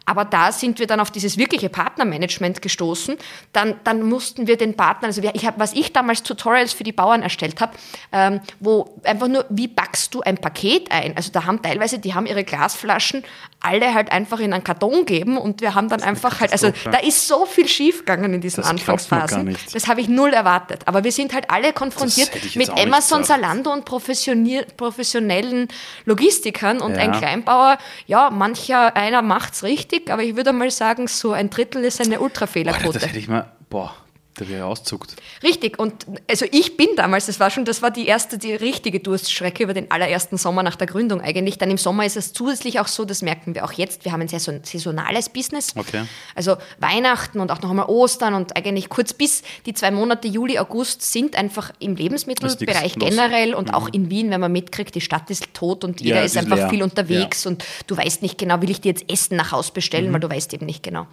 Aber 0.07 0.25
da 0.25 0.53
sind 0.53 0.79
wir 0.79 0.87
dann 0.87 1.01
auf 1.01 1.11
dieses 1.25 1.39
wirkliche 1.39 1.69
Partnermanagement 1.69 2.63
gestoßen. 2.63 3.17
Dann, 3.53 3.75
dann 3.83 4.03
mussten 4.03 4.47
wir 4.47 4.57
den 4.57 4.75
Partnern, 4.75 5.09
also 5.09 5.23
ich 5.23 5.47
hab, 5.47 5.59
was 5.59 5.73
ich 5.73 5.93
damals 5.93 6.23
Tutorials 6.23 6.73
für 6.73 6.85
die 6.85 6.93
Bauern 6.93 7.23
erstellt 7.23 7.61
habe, 7.61 7.73
ähm, 8.13 8.41
wo 8.61 9.01
einfach 9.03 9.29
nur, 9.29 9.47
wie 9.49 9.67
backst 9.67 10.15
du 10.15 10.21
ein 10.21 10.37
Paket 10.37 10.93
ein? 10.93 11.17
Also 11.17 11.33
da 11.33 11.47
haben 11.47 11.63
teilweise, 11.63 11.99
die 11.99 12.15
haben 12.15 12.27
ihre 12.27 12.45
Glasflaschen 12.45 13.25
alle 13.65 13.95
halt 13.95 14.13
einfach 14.13 14.39
in 14.41 14.53
einen 14.53 14.63
Karton 14.65 15.01
gegeben 15.07 15.39
und 15.39 15.61
wir 15.61 15.75
haben 15.75 15.89
dann 15.89 16.03
einfach 16.03 16.41
halt, 16.41 16.53
also 16.53 16.73
da 16.85 16.99
ist 16.99 17.27
so 17.27 17.47
viel 17.47 17.67
schiefgegangen 17.69 18.35
in 18.35 18.41
diesen 18.41 18.61
Das 18.63 18.71
Anfangsphasen. 18.71 19.57
Das 19.73 19.87
habe 19.89 20.01
ich 20.01 20.09
null 20.09 20.33
erwartet. 20.33 20.83
Aber 20.87 21.05
wir 21.05 21.13
sind 21.13 21.33
halt 21.35 21.51
alle 21.51 21.73
konfrontiert 21.73 22.31
mit 22.57 22.71
Amazon. 22.71 23.25
Zalando 23.25 23.73
und 23.73 23.85
professionellen 23.85 25.69
Logistikern 26.05 26.81
und 26.81 26.93
Ja. 26.95 27.03
ein 27.03 27.13
Kleinbauer, 27.13 27.79
ja, 28.07 28.31
mancher 28.31 28.95
einer 28.97 29.23
macht's 29.23 29.63
richtig, 29.63 30.11
aber 30.11 30.23
ich 30.23 30.37
würde 30.37 30.53
mal 30.53 30.71
sagen, 30.71 31.09
so 31.09 31.33
ein 31.33 31.51
Drittel 31.51 31.85
ist 31.85 32.01
eine 32.01 32.11
Boah, 32.11 32.15
das 32.17 32.23
Ultrafehlerquote. 32.25 33.01
hätte 33.01 33.19
ich 33.19 33.29
mal, 33.29 33.51
boah, 33.71 33.95
da 34.37 34.49
wäre 34.49 34.65
auszuckt. 34.67 35.15
Richtig, 35.43 35.79
und 35.79 36.07
also 36.29 36.45
ich 36.51 36.77
bin 36.77 36.89
damals, 36.97 37.27
das 37.27 37.39
war 37.39 37.51
schon, 37.51 37.65
das 37.65 37.83
war 37.83 37.91
die 37.91 38.07
erste, 38.07 38.37
die 38.37 38.53
richtige 38.55 38.99
Durststrecke 39.01 39.63
über 39.63 39.75
den 39.75 39.91
allerersten 39.91 40.37
Sommer 40.39 40.63
nach 40.63 40.77
der 40.77 40.87
Gründung 40.89 41.21
eigentlich. 41.21 41.57
Dann 41.59 41.71
im 41.71 41.79
Sommer 41.79 42.05
ist 42.05 42.17
es 42.17 42.33
zusätzlich 42.33 42.81
auch 42.81 42.89
so, 42.89 43.05
das 43.05 43.23
merken 43.23 43.55
wir 43.55 43.65
auch 43.65 43.73
jetzt, 43.73 44.05
wir 44.05 44.13
haben 44.13 44.21
ein 44.23 44.29
saison 44.29 44.61
saisonales 44.65 45.29
Business. 45.29 45.75
Okay. 45.77 46.03
Also 46.35 46.57
Weihnachten 46.81 47.39
und 47.41 47.51
auch 47.53 47.63
noch 47.63 47.71
einmal 47.71 47.87
Ostern 47.87 48.35
und 48.35 48.57
eigentlich 48.57 48.89
kurz 48.89 49.13
bis 49.13 49.43
die 49.67 49.75
zwei 49.75 49.91
Monate 49.93 50.27
Juli, 50.29 50.59
August 50.59 51.03
sind 51.03 51.37
einfach 51.37 51.71
im 51.79 51.95
Lebensmittelbereich 51.97 52.97
generell 52.99 53.55
und 53.55 53.73
auch 53.73 53.89
in 53.89 54.11
Wien, 54.11 54.31
wenn 54.31 54.41
man 54.41 54.51
mitkriegt, 54.53 54.95
die 54.95 55.01
Stadt 55.01 55.31
ist 55.31 55.55
tot 55.55 55.85
und 55.85 56.01
jeder 56.01 56.17
Ja, 56.17 56.23
ist 56.23 56.37
einfach 56.37 56.57
leer. 56.57 56.71
viel 56.71 56.83
unterwegs 56.83 57.47
und 57.47 57.65
du 57.87 57.97
weißt 57.97 58.23
nicht 58.23 58.39
genau, 58.39 58.61
will 58.63 58.71
ich 58.71 58.81
dir 58.81 58.89
jetzt 58.91 59.09
Essen 59.11 59.37
nach 59.37 59.53
Haus 59.53 59.71
bestellen, 59.71 60.09
Mhm. 60.09 60.13
weil 60.15 60.21
du 60.21 60.31
weißt 60.31 60.53
eben 60.55 60.67
nicht 60.67 60.83
genau. 60.83 61.07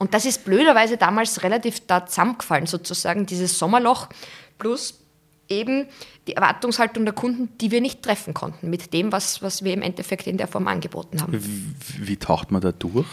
Und 0.00 0.14
das 0.14 0.24
ist 0.24 0.46
blöderweise 0.46 0.96
damals 0.96 1.42
relativ 1.42 1.86
da 1.86 2.06
zusammengefallen, 2.06 2.64
sozusagen, 2.66 3.26
dieses 3.26 3.58
Sommerloch 3.58 4.08
plus 4.58 4.94
eben 5.46 5.86
die 6.26 6.36
Erwartungshaltung 6.36 7.04
der 7.04 7.12
Kunden, 7.12 7.50
die 7.58 7.70
wir 7.70 7.82
nicht 7.82 8.02
treffen 8.02 8.32
konnten 8.32 8.70
mit 8.70 8.94
dem, 8.94 9.12
was, 9.12 9.42
was 9.42 9.62
wir 9.62 9.74
im 9.74 9.82
Endeffekt 9.82 10.26
in 10.26 10.38
der 10.38 10.48
Form 10.48 10.68
angeboten 10.68 11.20
haben. 11.20 11.34
Wie, 11.34 12.08
wie 12.08 12.16
taucht 12.16 12.50
man 12.50 12.62
da 12.62 12.72
durch? 12.72 13.06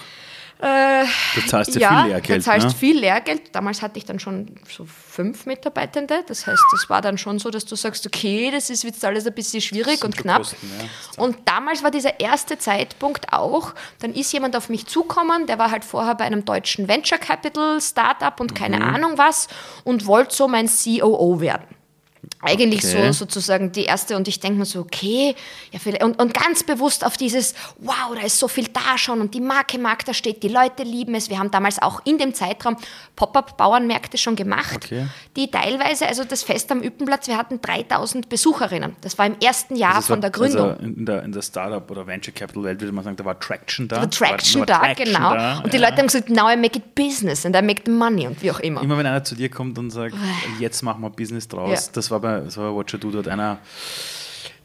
Du 0.59 1.41
zahlst 1.47 1.75
ja, 1.75 1.79
Äh, 1.79 1.81
ja, 1.81 1.89
viel 2.01 2.09
Lehrgeld, 2.11 2.39
du 2.39 2.43
zahlst 2.43 2.67
ne? 2.67 2.73
viel 2.73 2.99
Lehrgeld. 2.99 3.55
Damals 3.55 3.81
hatte 3.81 3.97
ich 3.99 4.05
dann 4.05 4.19
schon 4.19 4.55
so 4.69 4.85
fünf 4.85 5.45
Mitarbeitende. 5.45 6.23
Das 6.27 6.47
heißt, 6.47 6.63
das 6.71 6.89
war 6.89 7.01
dann 7.01 7.17
schon 7.17 7.37
so, 7.39 7.49
dass 7.49 7.65
du 7.65 7.75
sagst, 7.75 8.05
okay, 8.07 8.49
das 8.51 8.69
ist 8.69 8.83
jetzt 8.83 9.03
alles 9.05 9.27
ein 9.27 9.33
bisschen 9.33 9.61
schwierig 9.61 10.03
und 10.03 10.17
knapp. 10.17 10.39
Kosten, 10.39 10.69
ja. 10.79 11.23
Und 11.23 11.37
damals 11.45 11.83
war 11.83 11.91
dieser 11.91 12.19
erste 12.19 12.57
Zeitpunkt 12.57 13.31
auch, 13.33 13.73
dann 13.99 14.13
ist 14.13 14.31
jemand 14.33 14.55
auf 14.55 14.69
mich 14.69 14.87
zukommen, 14.87 15.45
der 15.45 15.59
war 15.59 15.69
halt 15.71 15.85
vorher 15.85 16.15
bei 16.15 16.23
einem 16.25 16.43
deutschen 16.45 16.87
Venture 16.87 17.19
Capital 17.19 17.79
Startup 17.81 18.39
und 18.39 18.51
Mhm. 18.51 18.55
keine 18.55 18.81
Ahnung 18.83 19.13
was 19.17 19.47
und 19.83 20.05
wollte 20.07 20.35
so 20.35 20.47
mein 20.47 20.67
COO 20.67 21.39
werden. 21.39 21.67
Eigentlich 22.41 22.83
Okay. 22.85 23.07
so 23.07 23.25
sozusagen 23.25 23.71
die 23.71 23.85
erste 23.85 24.15
und 24.15 24.27
ich 24.27 24.39
denke 24.39 24.59
mir 24.59 24.65
so, 24.65 24.79
okay, 24.81 25.35
ja, 25.71 25.79
vielleicht, 25.79 26.03
und, 26.03 26.21
und 26.21 26.33
ganz 26.33 26.63
bewusst 26.63 27.05
auf 27.05 27.17
dieses, 27.17 27.55
wow, 27.79 28.13
da 28.15 28.21
ist 28.25 28.37
so 28.39 28.47
viel 28.47 28.67
da 28.67 28.97
schon 28.97 29.21
und 29.21 29.33
die 29.33 29.41
Marke 29.41 29.79
Markt 29.79 30.07
da 30.07 30.13
steht, 30.13 30.43
die 30.43 30.47
Leute 30.47 30.83
lieben 30.83 31.15
es. 31.15 31.29
Wir 31.29 31.39
haben 31.39 31.49
damals 31.51 31.81
auch 31.81 32.01
in 32.05 32.17
dem 32.17 32.33
Zeitraum 32.33 32.77
Pop-up-Bauernmärkte 33.15 34.17
schon 34.17 34.35
gemacht, 34.35 34.75
Okay. 34.75 35.07
die 35.35 35.49
teilweise, 35.49 36.07
also 36.07 36.23
das 36.23 36.43
Fest 36.43 36.71
am 36.71 36.81
Üppenplatz, 36.81 37.27
wir 37.27 37.37
hatten 37.37 37.59
3000 37.61 38.29
Besucherinnen. 38.29 38.95
Das 39.01 39.17
war 39.17 39.25
im 39.25 39.37
ersten 39.39 39.75
Jahr 39.75 39.95
Das 39.95 40.07
von 40.07 40.21
der 40.21 40.29
Gründung. 40.29 40.69
Also 40.71 40.83
in 40.83 41.05
der, 41.05 41.23
in 41.23 41.31
der 41.31 41.41
Startup- 41.41 41.89
oder 41.89 42.05
Venture 42.07 42.33
Capital 42.33 42.63
Welt 42.63 42.81
würde 42.81 42.91
man 42.93 43.03
sagen, 43.03 43.15
da 43.17 43.25
war 43.25 43.39
Traction 43.39 43.87
da. 43.87 43.97
Da 43.97 44.01
war 44.03 44.09
Traction 44.09 44.59
war 44.61 44.65
da, 44.67 44.79
Traction 44.79 45.05
genau. 45.05 45.33
da, 45.33 45.59
und 45.59 45.73
die 45.73 45.77
ja. 45.77 45.83
Leute 45.89 45.97
haben 45.97 46.07
gesagt, 46.07 46.29
now 46.29 46.49
I 46.51 46.55
make 46.55 46.77
it 46.77 46.95
business 46.95 47.45
and 47.45 47.55
I 47.55 47.61
make 47.61 47.81
the 47.85 47.91
money 47.91 48.27
und 48.27 48.41
wie 48.41 48.51
auch 48.51 48.59
immer. 48.59 48.81
Immer 48.81 48.97
wenn 48.97 49.05
einer 49.05 49.23
zu 49.23 49.35
dir 49.35 49.49
kommt 49.49 49.77
und 49.77 49.89
sagt, 49.91 50.15
jetzt 50.59 50.81
machen 50.83 51.01
wir 51.01 51.09
Business 51.09 51.47
draus, 51.47 51.85
Ja. 51.87 51.91
das 51.93 52.11
war 52.11 52.19
bei, 52.19 52.26
das 52.41 52.57
war 52.57 52.71
bei 52.71 52.77
Watcher 52.79 52.97
Do, 52.97 53.11
da 53.11 53.19
hat 53.19 53.27
einer 53.27 53.59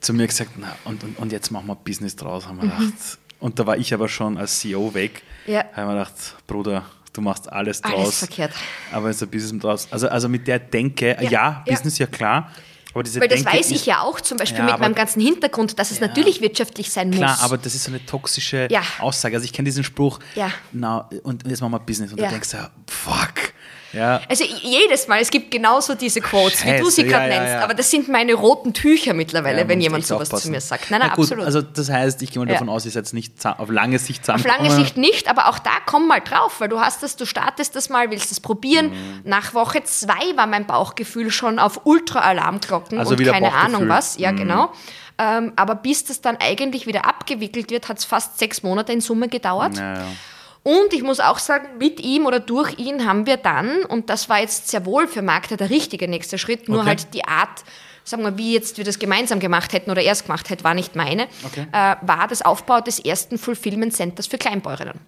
zu 0.01 0.12
mir 0.12 0.27
gesagt, 0.27 0.51
na, 0.57 0.75
und, 0.85 1.03
und, 1.05 1.18
und 1.18 1.33
jetzt 1.33 1.51
machen 1.51 1.66
wir 1.66 1.77
Business 1.77 2.16
draus, 2.16 2.46
haben 2.46 2.57
wir 2.57 2.68
gedacht. 2.68 3.18
Und 3.38 3.59
da 3.59 3.66
war 3.66 3.77
ich 3.77 3.92
aber 3.94 4.09
schon 4.09 4.37
als 4.38 4.59
CEO 4.61 4.94
weg. 4.94 5.22
Mhm. 5.46 5.53
Ja. 5.55 5.64
Haben 5.75 5.88
wir 5.88 5.94
gedacht, 6.05 6.12
Bruder, 6.46 6.85
du 7.12 7.20
machst 7.20 7.51
alles 7.53 7.81
draus. 7.81 7.94
Alles 7.94 8.18
verkehrt. 8.18 8.53
Aber 8.92 9.11
ist 9.11 9.22
ein 9.22 9.29
Business 9.31 9.61
draus. 9.62 9.88
Also, 9.90 10.09
also 10.09 10.29
mit 10.29 10.46
der 10.48 10.59
Denke, 10.59 11.16
ja, 11.20 11.22
Ja, 11.22 11.31
ja. 11.31 11.62
Business 11.66 11.98
ja 11.98 12.07
klar. 12.07 12.51
Aber 12.94 13.03
diese 13.05 13.20
Weil 13.20 13.29
das 13.29 13.42
Denke 13.42 13.59
weiß 13.59 13.70
ich 13.70 13.87
ja 13.87 14.03
auch 14.03 14.20
zum 14.20 14.37
Beispiel 14.38 14.59
Ja, 14.59 14.64
mit 14.64 14.75
aber- 14.75 14.83
meinem 14.83 14.94
ganzen 14.94 15.20
Hintergrund, 15.22 15.79
dass 15.79 15.90
es 15.92 16.01
natürlich 16.01 16.40
wirtschaftlich 16.42 16.90
sein 16.90 17.11
Klar, 17.11 17.31
muss. 17.31 17.42
aber 17.42 17.57
das 17.57 17.75
ist 17.75 17.85
so 17.85 17.90
eine 17.90 18.05
toxische 18.05 18.68
Ja. 18.70 18.83
Aussage. 18.98 19.35
Also 19.37 19.44
ich 19.46 19.53
kenne 19.53 19.64
diesen 19.66 19.83
Spruch, 19.83 20.18
Ja. 20.35 20.51
na, 20.72 21.09
und 21.22 21.46
jetzt 21.48 21.61
machen 21.62 21.72
wir 21.72 21.79
Business. 21.81 22.12
Und 22.12 22.18
Ja. 22.18 22.27
du 22.27 22.33
denkst 22.33 22.53
ja, 22.53 22.70
fuck. 22.88 23.53
Ja, 23.92 24.20
Also 24.28 24.44
jedes 24.44 25.09
Mal, 25.09 25.20
es 25.20 25.31
gibt 25.31 25.50
genauso 25.50 25.94
diese 25.94 26.20
Quotes, 26.20 26.64
wie 26.64 26.78
du 26.78 26.90
sie 26.90 27.02
Scheiße, 27.02 27.05
gerade 27.05 27.33
ja, 27.33 27.38
nennst, 27.38 27.55
ja. 27.55 27.64
aber 27.64 27.74
das 27.74 27.90
sind 27.90 28.09
meine 28.09 28.35
roten 28.35 28.72
Tücher 28.72 29.12
mittlerweile, 29.14 29.68
wenn 29.68 29.81
jemand 29.81 30.07
sowas 30.07 30.28
aufpassen. 30.28 30.44
zu 30.46 30.50
mir 30.50 30.61
sagt. 30.61 30.90
Nein, 30.90 31.00
nein, 31.00 31.11
Na 31.11 31.14
gut, 31.16 31.24
absolut. 31.24 31.44
Also 31.44 31.62
das 31.62 31.90
heißt, 31.90 32.22
ich 32.22 32.31
gehe 32.31 32.42
mal 32.42 32.50
davon 32.50 32.68
aus, 32.68 32.85
ihr 32.85 32.90
seid 32.90 33.12
nicht 33.12 33.44
auf 33.44 33.70
lange 33.70 33.98
Sicht 33.98 34.28
Auf 34.31 34.44
lange 34.44 34.70
Sicht 34.70 34.96
nicht, 34.96 35.28
aber 35.28 35.48
auch 35.48 35.59
da 35.59 35.70
komm 35.87 36.09
mal 36.09 36.20
drauf, 36.20 36.61
weil 36.61 36.68
du 36.68 36.81
hast 36.81 37.02
das, 37.02 37.16
du 37.16 37.26
startest 37.26 37.76
das 37.76 37.88
mal, 37.90 38.11
willst 38.11 38.33
es 38.33 38.40
probieren. 38.40 38.90
Mhm. 38.90 39.20
Nach 39.24 39.55
Woche 39.55 39.83
zwei 39.85 40.37
war 40.37 40.46
mein 40.46 40.66
Bauchgefühl 40.66 41.31
schon 41.31 41.59
auf 41.59 41.81
Ultra-Alarmglocken 41.85 42.98
Also 42.98 43.14
und 43.14 43.24
keine. 43.24 43.48
Mhm. 43.48 43.55
Ahnung 43.55 43.88
was. 43.88 44.18
Ja, 44.18 44.33
genau. 44.33 44.72
Ähm, 45.18 45.52
aber 45.57 45.74
bis 45.74 46.05
das 46.05 46.20
dann 46.20 46.37
eigentlich 46.40 46.87
wieder 46.87 47.05
abgewickelt 47.07 47.70
wird, 47.70 47.88
hat 47.88 47.98
es 47.98 48.05
fast 48.05 48.38
seks 48.38 48.62
Monate 48.62 48.92
in 48.92 49.00
Summe 49.00 49.28
gedauert. 49.28 49.76
Ja, 49.76 49.94
ja. 49.94 50.07
Und 50.64 50.92
ich 50.92 51.03
muss 51.03 51.18
auch 51.18 51.38
sagen, 51.38 51.79
mit 51.79 52.01
ihm 52.01 52.27
oder 52.27 52.38
durch 52.38 52.79
ihn 52.79 53.05
haben 53.07 53.27
wir 53.27 53.37
dann, 53.37 53.85
und 53.85 54.09
das 54.11 54.29
war 54.29 54.40
jetzt 54.40 54.68
sehr 54.68 54.87
wohl 54.87 55.09
für 55.09 55.22
Magda 55.22 55.57
der 55.57 55.70
richtige 55.70 56.07
nächste 56.09 56.38
Schritt, 56.38 56.68
nur 56.68 56.81
Okay. 56.81 56.88
halt 56.88 57.14
die 57.14 57.25
Art, 57.25 57.64
sagen 58.05 58.22
wir, 58.22 58.38
wie 58.38 58.53
jetzt 58.55 58.79
wir 58.79 58.85
das 58.85 58.98
gemeinsam 59.01 59.40
gemacht 59.40 59.72
hätten 59.72 59.90
oder 59.90 60.03
er 60.03 60.12
es 60.12 60.22
gemacht 60.25 60.51
hätte, 60.51 60.62
war 60.64 60.75
nicht 60.75 60.94
meine, 60.94 61.27
Okay. 61.44 61.66
äh, 61.72 61.96
war 62.03 62.29
das 62.29 62.42
Aufbau 62.42 62.81
des 62.81 63.01
ersten 63.01 63.38
Fulfillment 63.38 63.92
Centers 63.92 64.27
für 64.29 64.38
Kleinbäuerinnen. 64.38 65.01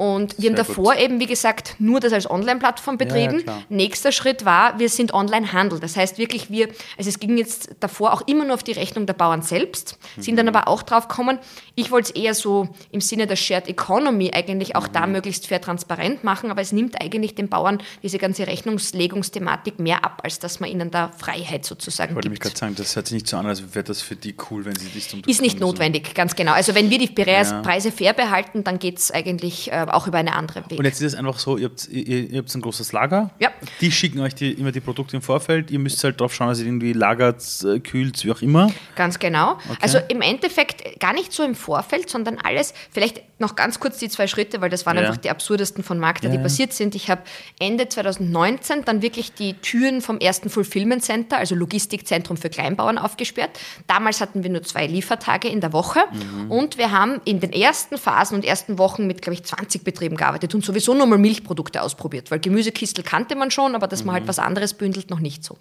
Und 0.00 0.38
wir 0.38 0.48
haben 0.48 0.56
Sehr 0.56 0.64
davor 0.64 0.96
eben, 0.96 1.20
wie 1.20 1.26
gesagt, 1.26 1.74
nur 1.78 2.00
das 2.00 2.14
als 2.14 2.28
Online-Plattform 2.30 2.96
betrieben. 2.96 3.42
klar. 3.42 3.62
Nächster 3.68 4.12
Schritt 4.12 4.46
war, 4.46 4.78
wir 4.78 4.88
sind 4.88 5.12
Online-Handel. 5.12 5.78
Das 5.78 5.94
heißt 5.94 6.16
wirklich, 6.16 6.50
wir, 6.50 6.68
also 6.96 7.10
es 7.10 7.20
ging 7.20 7.36
jetzt 7.36 7.68
davor 7.80 8.14
auch 8.14 8.22
immer 8.26 8.46
nur 8.46 8.54
auf 8.54 8.62
die 8.62 8.72
Rechnung 8.72 9.04
der 9.04 9.12
Bauern 9.12 9.42
selbst, 9.42 9.98
sind 10.18 10.36
dann 10.38 10.48
aber 10.48 10.68
auch 10.68 10.82
drauf 10.82 11.06
gekommen, 11.08 11.38
ich 11.74 11.90
wollte 11.90 12.12
es 12.14 12.16
eher 12.22 12.32
so 12.32 12.70
im 12.90 13.02
Sinne 13.02 13.26
der 13.26 13.36
Shared 13.36 13.68
Economy 13.68 14.30
eigentlich 14.32 14.74
auch 14.74 14.88
da 14.88 15.06
möglichst 15.06 15.46
fair 15.48 15.60
transparent 15.60 16.24
machen, 16.24 16.50
aber 16.50 16.62
es 16.62 16.72
nimmt 16.72 16.98
eigentlich 16.98 17.34
den 17.34 17.50
Bauern 17.50 17.76
diese 18.02 18.16
ganze 18.16 18.46
Rechnungslegungsthematik 18.46 19.78
mehr 19.80 20.04
ab, 20.04 20.20
als 20.24 20.38
dass 20.38 20.60
man 20.60 20.70
ihnen 20.70 20.90
da 20.90 21.10
Freiheit 21.18 21.64
sozusagen 21.66 22.12
Ich 22.12 22.14
wollte 22.16 22.28
nämlich 22.28 22.40
gerade 22.40 22.56
sagen, 22.56 22.74
das 22.74 22.96
hört 22.96 23.06
sich 23.06 23.14
nicht 23.14 23.28
so 23.28 23.36
an, 23.36 23.46
als 23.46 23.74
wäre 23.74 23.84
das 23.84 24.00
für 24.02 24.16
die 24.16 24.34
cool, 24.50 24.64
wenn 24.64 24.76
sie 24.76 24.88
dich 24.88 25.08
zum 25.08 25.22
Ist 25.26 25.40
nicht 25.42 25.58
so- 25.58 25.66
notwendig, 25.66 26.14
ganz 26.14 26.34
genau. 26.36 26.52
Also 26.52 26.74
wenn 26.74 26.88
wir 26.90 26.98
die 26.98 27.08
Preise, 27.08 27.62
Ja. 27.64 27.90
Fair 27.90 28.12
behalten, 28.14 28.64
dann 28.64 28.78
geht 28.78 28.98
es 28.98 29.10
eigentlich 29.10 29.70
äh, 29.72 29.86
auch 29.94 30.06
über 30.06 30.18
eine 30.18 30.34
andere 30.34 30.68
Weg. 30.70 30.78
Und 30.78 30.84
jetzt 30.84 31.00
ist 31.00 31.12
es 31.12 31.18
einfach 31.18 31.38
so, 31.38 31.56
ihr 31.56 31.68
habt, 31.68 31.88
ihr, 31.88 32.30
ihr 32.30 32.38
habt 32.38 32.54
ein 32.54 32.60
großes 32.60 32.92
Lager. 32.92 33.30
Ja. 33.38 33.50
Die 33.80 33.90
schicken 33.92 34.20
euch 34.20 34.34
die, 34.34 34.52
immer 34.52 34.72
die 34.72 34.80
Produkte 34.80 35.16
im 35.16 35.22
Vorfeld. 35.22 35.70
Ihr 35.70 35.78
müsst 35.78 36.02
halt 36.04 36.20
drauf 36.20 36.34
schauen, 36.34 36.48
dass 36.48 36.58
ihr 36.60 36.66
irgendwie 36.66 36.92
lagert, 36.92 37.42
äh, 37.64 37.80
kühlt, 37.80 38.24
wie 38.24 38.32
auch 38.32 38.42
immer. 38.42 38.70
Ganz 38.96 39.18
genau. 39.18 39.58
Also 39.80 39.98
im 40.08 40.20
Endeffekt 40.22 40.98
gar 41.00 41.12
nicht 41.12 41.32
so 41.32 41.42
im 41.42 41.54
Vorfeld, 41.54 42.08
sondern 42.10 42.38
alles, 42.38 42.74
vielleicht 42.90 43.22
noch 43.38 43.56
ganz 43.56 43.80
kurz 43.80 43.98
die 43.98 44.08
zwei 44.08 44.26
Schritte, 44.26 44.60
weil 44.60 44.68
das 44.70 44.84
waren 44.86 44.96
Ja. 44.96 45.02
einfach 45.04 45.16
die 45.16 45.30
absurdesten 45.30 45.82
von 45.82 45.98
Magda, 45.98 46.28
Ja, 46.28 46.36
die 46.36 46.42
passiert 46.42 46.72
sind. 46.72 46.94
Ich 46.94 47.08
habe 47.10 47.22
Ende 47.58 47.88
2019 47.88 48.84
dann 48.84 49.02
wirklich 49.02 49.32
die 49.32 49.54
Türen 49.54 50.00
vom 50.02 50.18
ersten 50.18 50.50
Fulfillment 50.50 51.02
Center, 51.02 51.38
also 51.38 51.54
Logistikzentrum 51.54 52.36
für 52.36 52.50
Kleinbauern, 52.50 52.98
aufgesperrt. 52.98 53.50
Damals 53.86 54.20
hatten 54.20 54.42
wir 54.42 54.50
nur 54.50 54.62
zwei 54.62 54.86
Liefertage 54.86 55.48
in 55.48 55.60
der 55.60 55.72
Woche 55.72 56.00
Mhm. 56.12 56.50
und 56.50 56.78
wir 56.78 56.90
haben 56.92 57.20
in 57.24 57.40
den 57.40 57.52
ersten 57.52 57.96
Phasen 57.98 58.36
und 58.36 58.44
ersten 58.44 58.78
Wochen 58.78 59.06
mit, 59.06 59.22
glaube 59.22 59.34
ich, 59.34 59.44
20 59.44 59.79
Betrieben 59.84 60.16
gearbeitet 60.16 60.54
und 60.54 60.64
sowieso 60.64 60.94
nur 60.94 61.06
mal 61.06 61.18
Milchprodukte 61.18 61.82
ausprobiert, 61.82 62.30
weil 62.30 62.38
Gemüsekistel 62.40 63.04
kannte 63.04 63.34
man 63.36 63.50
schon, 63.50 63.74
aber 63.74 63.86
dass 63.88 64.04
man 64.04 64.14
Mhm. 64.14 64.18
halt 64.20 64.28
was 64.28 64.38
anderes 64.38 64.74
bündelt, 64.74 65.10
noch 65.10 65.20
nicht 65.20 65.44
so. 65.44 65.56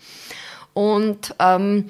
Und 0.74 1.34
ähm, 1.40 1.90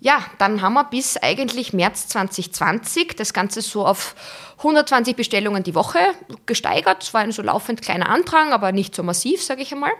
ja, 0.00 0.18
dann 0.38 0.60
haben 0.60 0.74
wir 0.74 0.84
bis 0.84 1.16
eigentlich 1.16 1.72
März 1.72 2.08
2020 2.08 3.16
das 3.16 3.32
Ganze 3.32 3.62
so 3.62 3.86
auf 3.86 4.14
120 4.58 5.16
Bestellungen 5.16 5.62
die 5.62 5.74
Woche 5.74 5.98
gesteigert. 6.46 7.02
Es 7.02 7.14
war 7.14 7.22
ein 7.22 7.32
so 7.32 7.42
laufend 7.42 7.80
kleiner 7.82 8.08
Andrang, 8.08 8.52
aber 8.52 8.72
nicht 8.72 8.94
so 8.94 9.02
massiv, 9.02 9.42
sage 9.42 9.62
ich 9.62 9.72
einmal. 9.72 9.92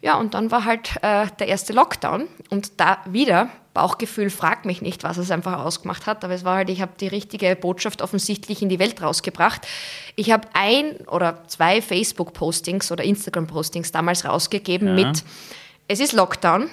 Ja, 0.00 0.16
und 0.16 0.34
dann 0.34 0.50
war 0.50 0.64
halt 0.64 0.90
äh, 1.02 1.26
der 1.38 1.48
erste 1.48 1.72
Lockdown 1.72 2.28
und 2.50 2.80
da 2.80 2.98
wieder 3.06 3.48
Bauchgefühl, 3.74 4.28
frag 4.30 4.64
mich 4.64 4.82
nicht, 4.82 5.02
was 5.02 5.16
es 5.16 5.30
einfach 5.30 5.64
ausgemacht 5.64 6.06
hat, 6.06 6.24
aber 6.24 6.34
es 6.34 6.44
war 6.44 6.56
halt, 6.56 6.70
ich 6.70 6.82
habe 6.82 6.92
die 7.00 7.08
richtige 7.08 7.56
Botschaft 7.56 8.02
offensichtlich 8.02 8.60
in 8.62 8.68
die 8.68 8.78
Welt 8.78 9.00
rausgebracht. 9.00 9.66
Ich 10.14 10.30
habe 10.30 10.46
ein 10.52 10.96
oder 11.06 11.42
zwei 11.48 11.80
Facebook-Postings 11.80 12.92
oder 12.92 13.04
Instagram-Postings 13.04 13.90
damals 13.92 14.24
rausgegeben 14.24 14.88
Ja. 14.98 15.06
mit, 15.06 15.24
es 15.88 16.00
ist 16.00 16.12
Lockdown. 16.12 16.68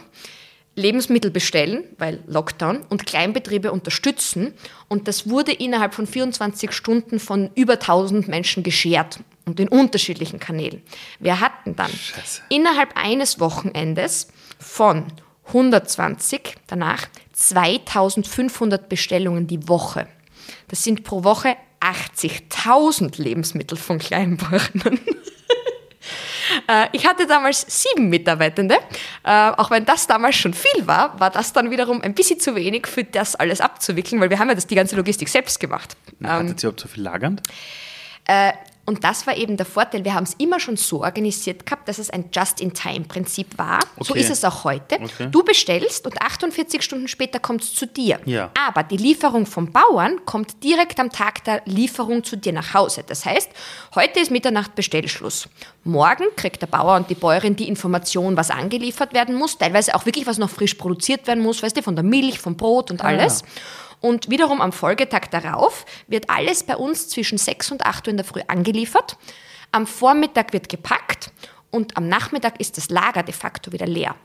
Lebensmittel 0.76 1.30
bestellen, 1.30 1.84
weil 1.98 2.24
Lockdown, 2.28 2.86
und 2.90 3.06
Kleinbetriebe 3.06 3.72
unterstützen. 3.72 4.54
Und 4.88 5.10
das 5.10 5.30
wurde 5.30 5.52
innerhalb 5.52 5.94
von 5.94 6.08
24 6.08 6.72
Stunden 6.72 7.20
von 7.20 7.50
über 7.56 7.74
1000 7.74 8.30
Menschen 8.30 8.64
geschert 8.64 9.20
und 9.46 9.60
in 9.60 9.68
unterschiedlichen 9.68 10.40
Kanälen. 10.40 10.82
Wir 11.20 11.42
hatten 11.42 11.76
dann 11.76 11.92
Scheiße. 11.92 12.44
innerhalb 12.50 12.96
eines 12.96 13.42
Wochenendes 13.42 14.30
von 14.58 15.06
120 15.50 16.56
danach 16.68 17.08
2500 17.34 18.90
Bestellungen 18.90 19.48
die 19.48 19.68
Woche. 19.68 20.08
Das 20.68 20.84
sind 20.84 21.04
pro 21.04 21.24
Woche 21.24 21.56
80.000 21.82 23.22
Lebensmittel 23.22 23.78
von 23.78 24.00
Kleinbauern. 24.00 25.00
Äh, 26.68 26.88
Ich 26.94 27.06
hatte 27.06 27.28
damals 27.28 27.64
sieben 27.68 28.10
Mitarbeitende. 28.10 28.78
Äh, 29.24 29.52
Auch 29.52 29.70
wenn 29.70 29.86
das 29.86 30.08
damals 30.08 30.36
schon 30.36 30.56
viel 30.56 30.88
war, 30.88 31.20
war 31.20 31.30
das 31.30 31.54
dann 31.54 31.70
wiederum 31.70 32.02
ein 32.02 32.16
bisschen 32.16 32.40
zu 32.40 32.56
wenig 32.56 32.88
für 32.88 33.04
das 33.04 33.36
alles 33.36 33.62
abzuwickeln, 33.62 34.20
weil 34.20 34.32
wir 34.32 34.40
haben 34.40 34.50
ja 34.50 34.56
das, 34.56 34.66
die 34.66 34.74
ganze 34.74 34.96
Logistik 34.96 35.30
selbst 35.30 35.60
gemacht. 35.60 35.96
Hattet 36.48 36.64
ihr 36.64 36.70
überhaupt 36.70 36.80
so 36.80 36.88
viel 36.88 37.04
lagernd? 37.04 37.42
Und 38.90 39.04
das 39.04 39.28
war 39.28 39.38
eben 39.38 39.56
der 39.56 39.68
Vorteil. 39.68 40.04
Wir 40.04 40.16
haben 40.16 40.24
es 40.24 40.34
immer 40.40 40.60
schon 40.60 40.76
so 40.76 41.04
organisiert 41.04 41.64
gehabt, 41.64 41.88
dass 41.88 42.00
es 42.00 42.10
ein 42.10 42.32
Just-in-Time-Prinzip 42.34 43.56
war. 43.60 43.80
So 44.00 44.14
Okay. 44.14 44.22
ist 44.22 44.32
es 44.32 44.44
auch 44.44 44.64
heute. 44.64 44.96
Okay. 45.00 45.28
Du 45.30 45.44
bestellst 45.44 46.08
und 46.08 46.20
48 46.20 46.82
Stunden 46.82 47.08
später 47.08 47.40
kommt 47.40 47.62
es 47.64 47.76
zu 47.76 47.86
dir. 47.86 48.20
Ja. 48.26 48.50
Aber 48.68 48.82
die 48.82 48.98
Lieferung 48.98 49.46
vom 49.46 49.72
Bauern 49.72 50.26
kommt 50.26 50.64
direkt 50.64 51.00
am 51.00 51.12
Tag 51.12 51.44
der 51.44 51.62
Lieferung 51.66 52.24
zu 52.24 52.36
dir 52.36 52.52
nach 52.52 52.74
Hause. 52.74 53.04
Das 53.06 53.26
heißt, 53.26 53.50
heute 53.94 54.22
ist 54.22 54.32
Mitternacht 54.32 54.74
Bestellschluss. 54.74 55.48
Morgen 55.84 56.26
kriegt 56.36 56.64
der 56.64 56.68
Bauer 56.68 56.96
und 56.96 57.12
die 57.12 57.16
Bäuerin 57.16 57.56
die 57.56 57.68
Information, 57.68 58.36
was 58.38 58.50
angeliefert 58.50 59.14
werden 59.14 59.36
muss. 59.36 59.60
Teilweise 59.60 59.94
auch 59.94 60.08
wirklich, 60.08 60.26
was 60.26 60.40
noch 60.40 60.50
frisch 60.50 60.74
produziert 60.74 61.28
werden 61.28 61.44
muss, 61.44 61.62
weißt 61.62 61.78
du, 61.78 61.84
von 61.84 61.96
der 61.96 62.04
Milch, 62.04 62.40
vom 62.40 62.58
Brot 62.58 62.90
und 62.90 63.04
alles. 63.04 63.44
Und 64.02 64.30
wiederum 64.30 64.62
am 64.62 64.72
Folgetag 64.72 65.28
darauf 65.32 65.86
wird 66.08 66.30
alles 66.30 66.64
bei 66.64 66.76
uns 66.76 67.10
zwischen 67.10 67.38
6 67.38 67.72
und 67.72 67.86
8 67.86 68.08
Uhr 68.08 68.12
in 68.12 68.18
der 68.18 68.26
Früh 68.26 68.42
angeliefert. 68.48 69.18
Am 69.72 69.86
Vormittag 69.86 70.54
wird 70.54 70.70
gepackt 70.70 71.32
und 71.70 71.98
am 71.98 72.08
Nachmittag 72.08 72.60
ist 72.60 72.78
das 72.78 72.90
Lager 72.90 73.24
de 73.24 73.34
facto 73.34 73.72
wieder 73.72 73.88
leer. 73.88 74.16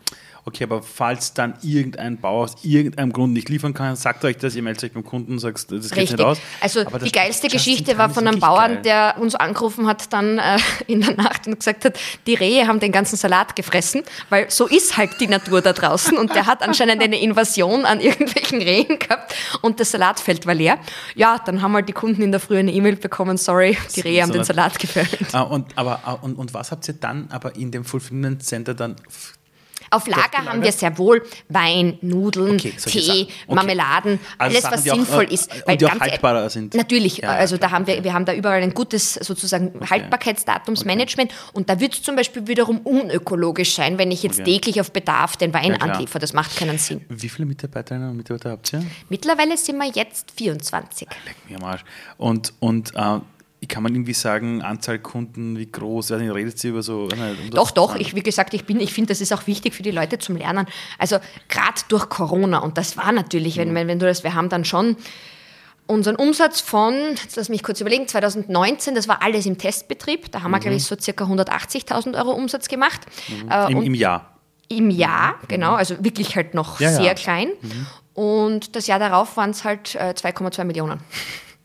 Okay, 0.47 0.65
aber 0.65 0.83
falls 0.83 1.33
dann 1.33 1.55
irgendein 1.63 2.19
Bauer 2.19 2.45
aus 2.45 2.57
irgendeinem 2.63 3.15
Grund 3.15 3.33
nicht 3.33 3.49
liefern 3.49 3.73
kann, 3.73 3.97
sagt 3.97 4.25
euch 4.27 4.37
das, 4.37 4.55
ihr 4.55 4.63
meldet 4.63 4.85
euch 4.85 4.93
beim 4.93 5.05
Kunden 5.05 5.33
und 5.33 5.39
sagt, 5.39 5.73
das 5.73 5.89
geht 5.89 5.97
Richtig. 5.97 6.19
nicht 6.19 6.21
aus. 6.21 6.39
Also 6.61 6.81
Aber 6.81 6.99
die 6.99 7.13
geilste 7.13 7.49
Geschichte 7.49 7.97
war 7.97 8.11
von 8.11 8.29
einem 8.29 8.41
Bauern, 8.41 8.75
geil. 8.75 8.83
der 8.83 9.17
uns 9.19 9.35
angerufen 9.35 9.87
hat 9.87 10.13
dann 10.13 10.39
äh, 10.39 10.59
in 10.87 11.01
der 11.01 11.15
Nacht 11.15 11.47
und 11.47 11.59
gesagt 11.59 11.87
hat, 11.87 11.99
die 12.27 12.35
Rehe 12.35 12.69
haben 12.69 12.79
den 12.79 12.93
ganzen 12.93 13.17
Salat 13.17 13.57
gefressen, 13.57 14.03
weil 14.29 14.51
so 14.51 14.67
ist 14.67 14.99
halt 14.99 15.13
die 15.19 15.29
Natur 15.29 15.63
da 15.63 15.73
draußen 15.73 16.19
und 16.19 16.35
der 16.35 16.45
hat 16.47 16.63
anscheinend 16.63 17.03
eine 17.03 17.19
Invasion 17.19 17.87
an 17.87 18.01
irgendwelchen 18.01 18.61
Rehen 18.61 18.99
gehabt 18.99 19.35
und 19.63 19.81
das 19.81 19.93
Salatfeld 19.93 20.47
war 20.47 20.55
leer. 20.55 20.79
Ja, 21.15 21.39
dann 21.39 21.63
haben 21.63 21.73
halt 21.73 21.89
die 21.89 21.95
Kunden 21.95 22.21
in 22.21 22.33
der 22.33 22.41
Früh 22.41 22.59
eine 22.59 22.73
E-Mail 22.73 22.97
bekommen, 22.97 23.39
sorry, 23.39 23.79
die 23.97 24.03
Rehe 24.03 24.23
haben 24.23 24.33
den 24.33 24.45
Salat 24.45 24.79
gefällt. 24.79 25.33
Ah, 25.33 25.43
und, 25.43 25.77
aber, 25.77 26.01
ah, 26.05 26.13
und, 26.13 26.35
und 26.35 26.53
was 26.53 26.71
habt 26.71 26.87
ihr 26.87 26.95
dann 26.95 27.29
aber 27.31 27.57
in 27.57 27.71
dem 27.71 27.85
Fulfillment 27.85 28.45
Center 28.45 28.75
dann? 28.75 28.97
Auf 29.95 30.07
Lager 30.09 30.45
haben 30.45 30.63
wir 30.63 30.73
sehr 30.73 30.97
wohl 30.99 31.23
Wein, 31.49 31.99
Nudeln, 32.03 32.55
Okay, 32.57 32.73
Tee, 32.85 33.01
Sachen. 33.01 33.27
Okay. 33.47 33.79
Also 33.79 34.09
Also 34.09 34.19
alles, 34.39 34.63
Sachen, 34.63 34.75
was 34.75 34.83
die 34.83 34.91
auch, 34.91 34.95
sinnvoll 34.97 35.25
äh, 35.25 35.35
ist. 35.35 35.51
und 35.67 35.81
die 35.81 35.87
auch 35.87 35.91
ganz 35.91 36.01
haltbarer 36.03 36.51
sind. 36.51 36.75
Natürlich, 36.75 37.19
Ja, 37.19 37.31
also 37.31 37.57
klar, 37.59 37.71
da 37.71 37.77
haben 37.77 37.87
wir, 37.87 38.03
wir 38.03 38.13
haben 38.13 38.25
da 38.25 38.35
überall 38.35 38.63
ein 38.63 38.75
gutes 38.75 39.15
sozusagen 39.15 39.73
Haltbarkeitsdatumsmanagement 39.89 41.33
und 41.53 41.69
da 41.71 41.79
wird 41.81 41.95
es 41.95 42.03
zum 42.03 42.17
Beispiel 42.17 42.47
wiederum 42.47 42.79
unökologisch 42.81 43.75
sein, 43.75 43.99
wenn 43.99 44.11
ich 44.11 44.23
jetzt 44.23 44.41
Okay. 44.41 44.55
täglich 44.55 44.81
auf 44.81 44.91
Bedarf 44.91 45.37
den 45.37 45.55
Wein 45.55 45.71
Ja, 45.73 45.77
anliefere. 45.79 46.19
Das 46.19 46.33
macht 46.33 46.57
keinen 46.57 46.79
Sinn. 46.79 47.05
Wie 47.09 47.29
viele 47.29 47.47
Mitarbeiterinnen 47.47 48.11
und 48.11 48.17
Mitarbeiter 48.17 48.51
habt 48.51 48.73
ihr? 48.73 48.85
Mittlerweile 49.09 49.57
sind 49.57 49.77
wir 49.79 49.91
jetzt 49.95 50.33
24. 50.37 51.09
Leck 51.25 51.37
mich 51.49 51.57
am 51.57 51.65
Arsch. 51.65 51.85
Und, 52.17 52.53
und 52.61 52.93
äh, 53.65 53.67
kann 53.67 53.83
man 53.83 53.95
irgendwie 53.95 54.15
sagen, 54.15 54.63
Anzahl 54.63 54.99
Kunden, 54.99 55.59
wie 55.59 55.71
groß? 55.71 56.13
Also, 56.13 56.33
redet 56.33 56.63
ihr 56.65 56.71
über 56.71 56.83
so. 56.83 57.05
um 57.05 57.51
Doch, 57.51 57.71
doch. 57.71 57.97
Ich, 57.97 58.15
wie 58.15 58.23
gesagt, 58.23 58.55
ich 58.55 58.65
bin, 58.65 58.81
ich 58.81 58.93
finde, 58.93 59.09
das 59.09 59.21
ist 59.21 59.33
auch 59.33 59.47
wichtig 59.47 59.75
für 59.75 59.83
die 59.83 59.91
Leute 59.91 60.19
zum 60.19 60.37
Lernen. 60.37 60.67
Also 60.99 61.19
gerade 61.49 61.81
durch 61.89 62.09
Corona 62.09 62.59
und 62.59 62.79
das 62.79 62.97
war 62.97 63.13
natürlich, 63.13 63.57
wenn, 63.57 63.75
wenn, 63.75 63.89
wenn 63.89 63.99
du 63.99 64.07
das, 64.07 64.25
wir 64.25 64.35
haben 64.35 64.49
dann 64.49 64.65
schon 64.65 64.97
unseren 65.87 66.17
Umsatz 66.17 66.61
von, 66.61 66.95
jetzt 67.23 67.37
lass 67.37 67.49
mich 67.49 67.63
kurz 67.63 67.81
überlegen, 67.81 68.09
2019, 68.09 68.95
das 68.95 69.09
war 69.09 69.23
alles 69.23 69.47
im 69.47 69.59
Testbetrieb. 69.59 70.33
Da 70.33 70.43
haben 70.43 70.51
wir, 70.51 70.59
glaube 70.59 70.77
ich, 70.77 70.85
so 70.85 70.97
circa 70.99 71.25
180.000 71.25 72.17
Euro 72.17 72.31
Umsatz 72.31 72.69
gemacht. 72.69 73.03
Äh, 73.51 73.73
Im, 73.73 73.83
Im 73.83 73.95
Jahr. 73.95 74.39
im 74.69 74.91
Jahr, 74.91 75.35
genau, 75.49 75.75
also 75.75 76.03
wirklich 76.03 76.37
halt 76.37 76.55
noch 76.55 76.81
Ja, 76.81 76.91
ja. 76.91 76.97
sehr 76.97 77.15
klein. 77.15 77.49
Und 78.15 78.77
das 78.77 78.87
Jahr 78.87 78.99
darauf 78.99 79.37
waren 79.37 79.51
es 79.51 79.65
halt 79.65 79.95
äh, 79.97 80.15
2,2 80.17 80.65
Millionen. 80.65 81.01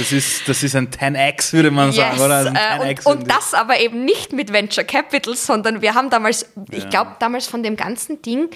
Das 0.00 0.12
ist, 0.12 0.48
das 0.48 0.62
ist 0.62 0.74
ein 0.74 0.88
10x, 0.90 1.52
würde 1.52 1.70
man 1.70 1.92
sagen, 1.92 2.18
oder? 2.20 2.46
Ein 2.46 2.56
äh, 2.56 2.94
10x 2.94 3.04
und, 3.06 3.18
und 3.20 3.30
das 3.30 3.54
aber 3.54 3.78
eben 3.80 4.04
nicht 4.04 4.32
mit 4.32 4.52
Venture 4.52 4.82
Capital, 4.84 5.36
sondern 5.36 5.82
wir 5.82 5.94
haben 5.94 6.10
damals, 6.10 6.46
ich 6.72 6.82
Ja. 6.84 6.88
glaube 6.88 7.16
damals 7.20 7.46
von 7.46 7.62
dem 7.62 7.76
ganzen 7.76 8.20
Ding 8.22 8.48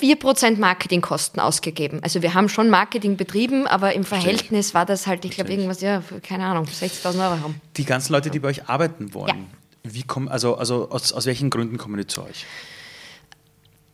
4% 0.00 0.58
Marketingkosten 0.58 1.40
ausgegeben. 1.40 2.00
Also 2.02 2.22
wir 2.22 2.34
haben 2.34 2.48
schon 2.48 2.68
Marketing 2.70 3.16
betrieben, 3.16 3.66
aber 3.66 3.94
im 3.94 4.04
Verhältnis 4.04 4.74
war 4.74 4.84
das 4.86 5.06
halt, 5.06 5.24
ich 5.24 5.32
glaube 5.32 5.50
irgendwas, 5.50 5.80
ja, 5.80 6.02
keine 6.22 6.44
Ahnung, 6.44 6.66
60.000 6.66 7.20
Euro 7.24 7.42
rum. 7.42 7.54
Die 7.76 7.84
ganzen 7.84 8.12
Leute, 8.12 8.30
die 8.30 8.38
bei 8.38 8.48
euch 8.48 8.68
arbeiten 8.68 9.14
wollen, 9.14 9.46
Ja. 9.84 9.90
wie 9.94 10.02
kommen, 10.02 10.28
also, 10.28 10.56
also 10.56 10.90
aus, 10.90 11.12
aus 11.12 11.26
welchen 11.26 11.48
Gründen 11.50 11.78
kommen 11.78 11.96
die 11.96 12.06
zu 12.06 12.22
euch? 12.22 12.44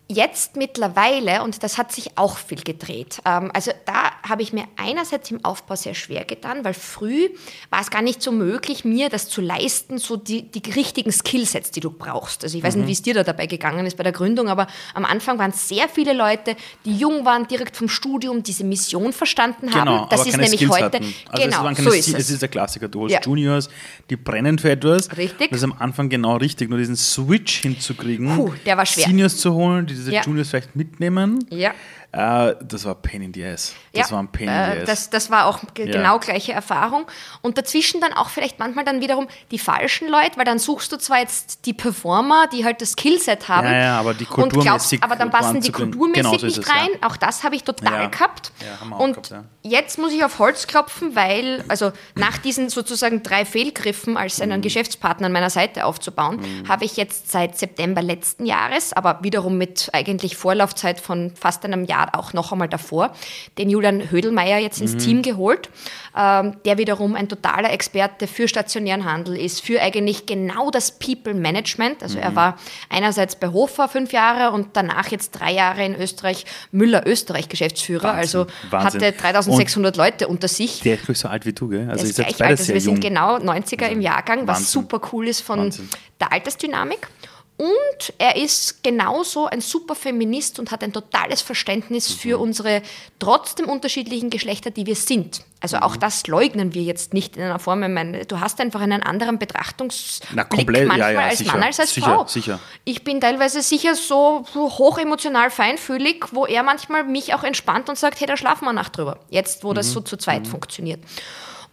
Jetzt 0.06 0.56
mittlerweile, 0.56 1.42
und 1.42 1.62
das 1.62 1.78
hat 1.78 1.90
sich 1.90 2.18
auch 2.18 2.36
viel 2.36 2.60
gedreht, 2.60 3.22
ähm, 3.24 3.50
also 3.54 3.72
da 3.86 4.10
habe 4.28 4.42
ich 4.42 4.52
mir 4.52 4.64
einerseits 4.76 5.30
im 5.30 5.42
Aufbau 5.44 5.76
sehr 5.76 5.94
schwer 5.94 6.26
getan, 6.26 6.62
weil 6.62 6.74
früh 6.74 7.30
war 7.70 7.80
es 7.80 7.90
gar 7.90 8.02
nicht 8.02 8.20
so 8.20 8.30
möglich, 8.30 8.84
mir 8.84 9.08
das 9.08 9.30
zu 9.30 9.40
leisten, 9.40 9.96
so 9.96 10.16
die, 10.16 10.42
die 10.42 10.70
richtigen 10.72 11.10
Skillsets, 11.10 11.70
die 11.70 11.80
du 11.80 11.90
brauchst. 11.90 12.44
Also 12.44 12.58
ich 12.58 12.62
weiß 12.62 12.76
nicht, 12.76 12.86
wie 12.86 12.92
es 12.92 13.00
dir 13.00 13.14
da 13.14 13.22
dabei 13.24 13.46
gegangen 13.46 13.86
ist 13.86 13.96
bei 13.96 14.02
der 14.02 14.12
Gründung, 14.12 14.48
aber 14.48 14.66
am 14.92 15.06
Anfang 15.06 15.38
waren 15.38 15.52
es 15.52 15.68
sehr 15.68 15.88
viele 15.88 16.12
Leute, 16.12 16.54
die 16.84 16.96
jung 16.96 17.24
waren, 17.24 17.48
direkt 17.48 17.74
vom 17.74 17.88
Studium 17.88 18.42
diese 18.42 18.64
Mission 18.64 19.14
verstanden 19.14 19.72
haben. 19.74 19.86
Genau, 19.86 20.06
das 20.10 20.20
aber 20.20 20.28
ist 20.28 20.36
nämlich 20.36 20.60
Skills 20.60 20.70
heute, 20.72 20.84
hatten. 20.84 21.14
Also 21.30 21.44
genau, 21.44 21.68
es, 21.70 21.78
so 21.78 21.90
ist 21.90 22.08
es. 22.08 22.14
es 22.14 22.30
ist 22.30 22.42
der 22.42 22.50
Klassiker. 22.50 22.88
Du 22.88 23.04
hast 23.04 23.12
Ja. 23.12 23.20
Juniors, 23.22 23.70
die 24.10 24.16
brennen 24.16 24.58
für 24.58 24.70
etwas. 24.70 25.16
Richtig. 25.16 25.48
Das 25.50 25.58
ist 25.60 25.64
am 25.64 25.74
Anfang 25.78 26.10
genau 26.10 26.36
richtig. 26.36 26.68
Nur 26.68 26.78
diesen 26.78 26.96
Switch 26.96 27.62
hinzukriegen, 27.62 28.36
Puh, 28.36 28.52
der 28.66 28.76
war 28.76 28.84
schwer. 28.84 29.06
Seniors 29.06 29.38
zu 29.38 29.54
holen, 29.54 29.86
die 29.86 29.93
diese 29.94 30.12
Ja. 30.12 30.22
Juniors 30.24 30.50
vielleicht 30.50 30.76
mitnehmen. 30.76 31.44
Ja. 31.50 31.72
Äh, 32.14 32.54
das 32.62 32.84
war 32.84 32.94
Pain 32.94 33.22
in 33.22 33.34
the 33.34 33.44
Ass. 33.44 33.74
Das 33.92 34.08
ja, 34.08 34.14
war 34.14 34.22
ein 34.22 34.28
Pain 34.28 34.48
in 34.48 34.54
the 34.54 34.78
äh, 34.78 34.82
Ass. 34.82 34.86
das, 34.86 35.10
das 35.10 35.30
war 35.30 35.46
auch 35.46 35.60
Ja. 35.76 35.84
genau 35.86 36.18
gleiche 36.18 36.52
Erfahrung. 36.52 37.06
Und 37.42 37.58
dazwischen 37.58 38.00
dann 38.00 38.12
auch 38.12 38.28
vielleicht 38.28 38.58
manchmal 38.58 38.84
dann 38.84 39.00
wiederum 39.00 39.26
die 39.50 39.58
falschen 39.58 40.08
Leute, 40.08 40.36
weil 40.36 40.44
dann 40.44 40.58
suchst 40.58 40.92
du 40.92 40.96
zwar 40.96 41.18
jetzt 41.18 41.66
die 41.66 41.72
Performer, 41.72 42.46
die 42.52 42.64
halt 42.64 42.80
das 42.80 42.92
Skillset 42.92 43.48
haben. 43.48 43.66
Ja, 43.66 43.74
ja, 43.76 43.98
aber 44.00 44.14
die 44.14 44.24
und 44.26 44.50
glaubst, 44.52 44.54
kulturmäßig 44.90 45.02
aber 45.02 45.16
dann 45.16 45.30
passen 45.30 45.60
die 45.60 45.72
kulturmäßig 45.72 46.22
Genau 46.22 46.38
so 46.38 46.46
nicht 46.46 46.58
es, 46.58 46.68
ja. 46.68 46.74
rein. 46.74 46.88
Auch 47.02 47.16
das 47.16 47.42
habe 47.42 47.56
ich 47.56 47.64
total 47.64 48.02
Ja. 48.02 48.06
gehabt. 48.08 48.52
Ja, 48.60 48.80
haben 48.80 48.88
wir 48.90 48.96
auch 48.96 49.00
und 49.00 49.12
gehabt, 49.14 49.30
ja. 49.30 49.44
jetzt 49.62 49.98
muss 49.98 50.12
ich 50.12 50.24
auf 50.24 50.38
Holz 50.38 50.66
klopfen, 50.68 51.16
weil, 51.16 51.64
also 51.68 51.90
nach 52.14 52.38
diesen 52.38 52.68
sozusagen 52.68 53.22
drei 53.22 53.44
Fehlgriffen 53.44 54.16
als 54.16 54.38
Mhm. 54.38 54.44
einen 54.44 54.62
Geschäftspartner 54.62 55.26
an 55.26 55.32
meiner 55.32 55.50
Seite 55.50 55.84
aufzubauen, 55.84 56.40
habe 56.68 56.84
ich 56.84 56.96
jetzt 56.96 57.30
seit 57.32 57.58
September 57.58 58.02
letzten 58.02 58.46
Jahres, 58.46 58.92
aber 58.92 59.18
wiederum 59.22 59.58
mit 59.58 59.90
eigentlich 59.92 60.36
Vorlaufzeit 60.36 61.00
von 61.00 61.32
fast 61.34 61.64
einem 61.64 61.84
Jahr 61.84 62.03
auch 62.12 62.32
noch 62.32 62.52
einmal 62.52 62.68
davor, 62.68 63.12
den 63.58 63.70
Julian 63.70 64.10
Hödelmeier 64.10 64.58
jetzt 64.58 64.80
Mhm. 64.80 64.86
ins 64.88 65.04
Team 65.04 65.22
geholt, 65.22 65.70
ähm, 66.16 66.56
der 66.64 66.78
wiederum 66.78 67.14
ein 67.16 67.28
totaler 67.28 67.72
Experte 67.72 68.26
für 68.26 68.48
stationären 68.48 69.04
Handel 69.04 69.36
ist, 69.36 69.62
für 69.62 69.80
eigentlich 69.80 70.26
genau 70.26 70.70
das 70.70 70.92
People 70.98 71.34
Management. 71.34 72.02
Also 72.02 72.16
Mhm. 72.18 72.22
er 72.24 72.36
war 72.36 72.58
einerseits 72.90 73.36
bei 73.36 73.48
Hofer 73.48 73.88
fünf 73.88 74.12
Jahre 74.12 74.52
und 74.54 74.68
danach 74.76 75.08
jetzt 75.08 75.30
drei 75.32 75.52
Jahre 75.52 75.84
in 75.84 75.94
Österreich 75.94 76.44
Müller 76.72 77.06
Österreich 77.06 77.48
Geschäftsführer. 77.48 78.04
Wahnsinn, 78.04 78.18
also 78.40 78.46
Wahnsinn. 78.70 79.00
hatte 79.02 79.12
3600 79.12 79.96
Leute 79.96 80.28
unter 80.28 80.48
sich. 80.48 80.80
Der 80.80 80.98
ist, 81.08 81.20
so 81.20 81.28
alt 81.28 81.46
wie 81.46 81.52
du, 81.52 81.68
gell? 81.68 81.88
Also 81.90 82.04
ist 82.04 82.16
gleich 82.16 82.40
alt, 82.42 82.58
also 82.58 82.68
wir 82.68 82.76
jung. 82.80 82.96
sind 82.96 83.00
genau 83.00 83.36
90er 83.38 83.86
im 83.88 84.00
Jahrgang, 84.00 84.46
was 84.46 84.58
Wahnsinn. 84.58 84.66
super 84.82 85.00
cool 85.12 85.28
ist 85.28 85.40
von 85.40 85.72
der 86.20 86.32
Altersdynamik. 86.32 87.08
Und 87.56 88.12
er 88.18 88.34
ist 88.34 88.82
genauso 88.82 89.46
ein 89.46 89.60
super 89.60 89.94
Feminist 89.94 90.58
und 90.58 90.72
hat 90.72 90.82
ein 90.82 90.92
totales 90.92 91.40
Verständnis 91.40 92.10
Mhm. 92.10 92.14
für 92.18 92.38
unsere 92.40 92.82
trotzdem 93.20 93.68
unterschiedlichen 93.68 94.28
Geschlechter, 94.28 94.72
die 94.72 94.86
wir 94.86 94.96
sind. 94.96 95.42
Also 95.60 95.76
Mhm. 95.76 95.82
auch 95.84 95.96
das 95.96 96.26
leugnen 96.26 96.74
wir 96.74 96.82
jetzt 96.82 97.14
nicht 97.14 97.36
in 97.36 97.44
einer 97.44 97.60
Form. 97.60 97.84
Ich 97.84 97.88
meine, 97.90 98.26
du 98.26 98.40
hast 98.40 98.60
einfach 98.60 98.80
einen 98.80 99.04
anderen 99.04 99.38
Betrachtungsblick 99.38 100.30
Na, 100.34 100.42
komplett, 100.42 100.82
ja, 100.82 100.86
manchmal 100.88 101.14
ja, 101.14 101.20
als 101.20 101.38
sicher, 101.38 101.52
Mann 101.52 101.62
als 101.62 101.78
als 101.78 101.94
sicher, 101.94 102.06
Frau. 102.16 102.26
sicher. 102.26 102.58
Ich 102.84 103.04
bin 103.04 103.20
teilweise 103.20 103.62
sicher 103.62 103.94
so 103.94 104.44
hochemotional 104.54 105.50
feinfühlig, 105.50 106.24
wo 106.32 106.46
er 106.46 106.64
manchmal 106.64 107.04
mich 107.04 107.34
auch 107.34 107.44
entspannt 107.44 107.88
und 107.88 107.96
sagt, 107.96 108.18
hey, 108.20 108.26
da 108.26 108.36
schlafen 108.36 108.64
wir 108.64 108.72
Nacht 108.72 108.96
drüber. 108.98 109.20
Jetzt, 109.30 109.62
wo 109.62 109.70
Mhm. 109.70 109.74
das 109.76 109.92
so 109.92 110.00
zu 110.00 110.16
zweit 110.16 110.48
funktioniert. 110.48 111.00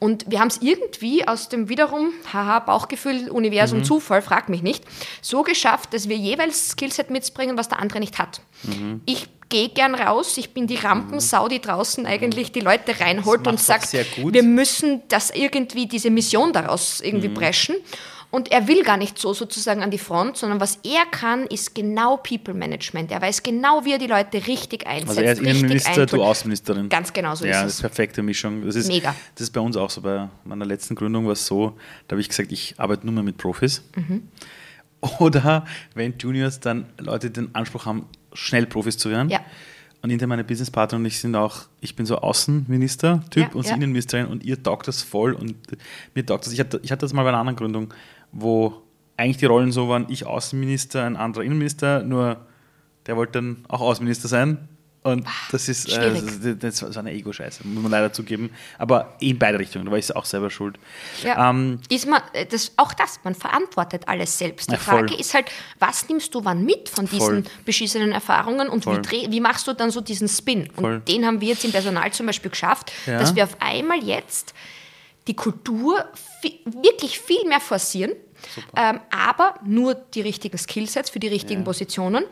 Und 0.04 0.26
wir 0.32 0.40
haben 0.40 0.48
es 0.48 0.58
irgendwie 0.64 1.28
aus 1.28 1.48
dem 1.48 1.70
wiederum, 1.70 2.12
haha, 2.34 2.58
Bauchgefühl, 2.60 3.30
Universum, 3.30 3.80
Mhm. 3.80 3.84
Zufall, 3.84 4.24
frag 4.24 4.50
mich 4.50 4.64
nicht, 4.64 4.84
so 5.22 5.44
geschafft, 5.44 5.94
dass 5.94 6.10
wir 6.10 6.18
jeweils 6.18 6.72
Skillset 6.72 7.12
mitbringen, 7.12 7.56
was 7.56 7.70
der 7.70 7.80
andere 7.80 8.00
nicht 8.00 8.18
hat. 8.18 8.42
Mhm. 8.64 9.02
Ich 9.06 9.28
gehe 9.50 9.70
gern 9.70 9.94
raus, 9.94 10.38
ich 10.38 10.56
bin 10.56 10.66
die 10.66 10.78
Rampensau, 10.78 11.48
die 11.48 11.62
draußen 11.62 12.08
eigentlich 12.08 12.52
die 12.52 12.62
Leute 12.62 13.00
reinholt 13.00 13.46
und 13.48 13.60
sagt, 13.60 13.84
auch 13.84 13.88
sehr 13.90 14.06
gut. 14.06 14.34
wir 14.34 14.42
müssen 14.44 15.04
das 15.08 15.30
irgendwie, 15.30 15.86
diese 15.86 16.10
Mission 16.10 16.52
daraus 16.52 17.00
irgendwie 17.02 17.30
Mhm. 17.30 17.34
preschen. 17.36 17.76
Und 18.32 18.50
er 18.50 18.70
will 18.70 18.84
gar 18.84 18.96
nicht 18.96 19.18
so 19.18 19.34
sozusagen 19.34 19.84
an 19.84 19.92
die 19.92 19.98
Front, 19.98 20.38
sondern 20.38 20.62
was 20.62 20.80
er 20.84 21.06
kann, 21.12 21.46
ist 21.48 21.76
genau 21.76 22.16
People 22.16 22.54
Management. 22.54 23.12
Er 23.12 23.22
weiß 23.22 23.44
genau, 23.44 23.84
wie 23.84 23.92
er 23.92 23.98
die 23.98 24.08
Leute 24.08 24.48
richtig 24.48 24.88
einsetzt. 24.88 25.10
Also 25.10 25.22
er 25.22 25.34
ist 25.34 25.42
Innenminister, 25.42 26.06
du. 26.06 26.24
Außenministerin. 26.24 26.88
Ganz 26.88 27.12
genau 27.12 27.36
so 27.36 27.46
ja, 27.46 27.52
ist 27.52 27.58
das 27.58 27.68
es. 27.68 27.76
ist 27.76 27.82
perfekte 27.82 28.24
Mischung. 28.24 28.66
Das 28.66 28.76
ist, 28.76 28.88
Mega. 28.88 29.14
Das 29.36 29.42
ist 29.42 29.52
bei 29.52 29.60
uns 29.60 29.76
auch 29.76 29.90
so. 29.90 30.02
Bei 30.02 30.30
meiner 30.46 30.66
letzten 30.66 30.96
Gründung 30.96 31.26
war 31.26 31.34
es 31.34 31.46
so, 31.46 31.78
da 32.08 32.14
habe 32.14 32.22
ich 32.22 32.30
gesagt, 32.30 32.54
ich 32.54 32.76
arbeite 32.78 33.06
nur 33.06 33.14
mehr 33.14 33.24
mit 33.24 33.38
Profis. 33.38 33.84
Mhm. 33.96 34.24
Oder 35.20 35.66
wenn 35.94 36.14
Juniors 36.18 36.62
dann 36.62 36.86
Leute 37.00 37.32
den 37.32 37.54
Anspruch 37.54 37.86
haben, 37.86 38.08
schnell 38.34 38.66
Profis 38.66 38.98
zu 38.98 39.10
werden. 39.10 39.30
Ja. 39.30 39.42
Und 40.04 40.10
hinter 40.10 40.26
meine 40.26 40.44
Businesspartner 40.44 40.98
und 40.98 41.06
ich 41.06 41.20
sind 41.20 41.36
auch, 41.36 41.64
ich 41.80 41.96
bin 41.96 42.08
so 42.08 42.18
Außenminister-Typ 42.18 43.50
Ja, 43.50 43.54
und 43.54 43.68
ja. 43.68 43.76
Innenministerin 43.76 44.26
und 44.28 44.44
ihr 44.44 44.62
taugt 44.62 44.88
das 44.88 45.04
voll 45.04 45.34
und 45.34 45.56
mir 46.16 46.26
taugt 46.26 46.46
das. 46.46 46.54
Ich 46.54 46.60
hatte, 46.60 46.80
ich 46.82 46.92
hatte 46.92 47.02
das 47.02 47.14
mal 47.14 47.22
bei 47.22 47.30
einer 47.30 47.38
anderen 47.38 47.56
Gründung, 47.56 47.94
wo 48.32 48.82
eigentlich 49.18 49.38
die 49.38 49.46
Rollen 49.46 49.72
so 49.72 49.88
waren, 49.90 50.06
ich 50.10 50.26
Außenminister, 50.26 51.04
ein 51.06 51.16
anderer 51.16 51.44
Innenminister, 51.44 52.04
nur 52.04 52.46
der 53.06 53.16
wollte 53.16 53.34
dann 53.34 53.66
auch 53.68 53.82
Außenminister 53.82 54.28
sein. 54.28 54.68
Und 55.04 55.26
das 55.52 55.68
ist, 55.68 55.90
äh, 55.98 56.56
das, 56.56 56.84
war 56.84 56.96
eine 56.98 57.12
Ego-Scheiße, 57.12 57.66
muss 57.68 57.82
man 57.82 57.92
leider 57.92 58.14
zugeben. 58.14 58.52
Aber 58.78 59.16
in 59.20 59.40
beide 59.40 59.58
Richtungen, 59.58 59.86
da 59.86 59.92
war 59.92 59.98
ich 59.98 60.16
auch 60.16 60.26
selber 60.26 60.52
schuld. 60.52 60.78
Ja. 61.24 61.50
Ähm, 61.50 61.80
ist 61.90 62.08
man, 62.08 62.22
äh, 62.34 62.46
das, 62.46 62.72
auch 62.78 62.94
das, 62.94 63.20
man 63.24 63.34
verantwortet 63.34 64.08
alles 64.08 64.38
selbst. 64.38 64.70
Die 64.70 64.74
Ja. 64.74 64.80
Frage 64.80 65.16
ist 65.16 65.34
halt, 65.34 65.50
was 65.80 66.08
nimmst 66.08 66.36
du 66.36 66.46
wann 66.46 66.64
mit 66.66 66.88
von 66.88 67.08
diesen 67.08 67.44
Voll. 67.46 67.54
beschissenen 67.66 68.12
Erfahrungen 68.12 68.70
und 68.70 68.86
wie, 68.86 69.02
dreh, 69.02 69.32
wie 69.32 69.40
machst 69.42 69.68
du 69.68 69.74
dann 69.74 69.90
so 69.90 70.02
diesen 70.02 70.28
Spin? 70.28 70.70
Voll. 70.76 70.96
Und 70.98 71.08
den 71.08 71.26
haben 71.26 71.42
wir 71.42 71.48
jetzt 71.48 71.66
im 71.66 71.72
Personal 71.72 72.12
zum 72.14 72.28
Beispiel 72.28 72.52
geschafft, 72.52 72.92
Ja. 73.08 73.18
dass 73.18 73.34
wir 73.34 73.44
auf 73.46 73.58
einmal 73.60 74.04
jetzt 74.04 74.54
die 75.28 75.36
Kultur 75.36 76.06
wirklich 76.66 77.20
viel 77.20 77.46
mehr 77.48 77.60
forcieren, 77.60 78.12
ähm, 78.76 79.00
aber 79.12 79.54
nur 79.64 79.94
die 79.94 80.22
richtigen 80.22 80.58
Skillsets 80.58 81.10
für 81.12 81.20
die 81.20 81.28
richtigen 81.28 81.64
Positionen. 81.64 82.24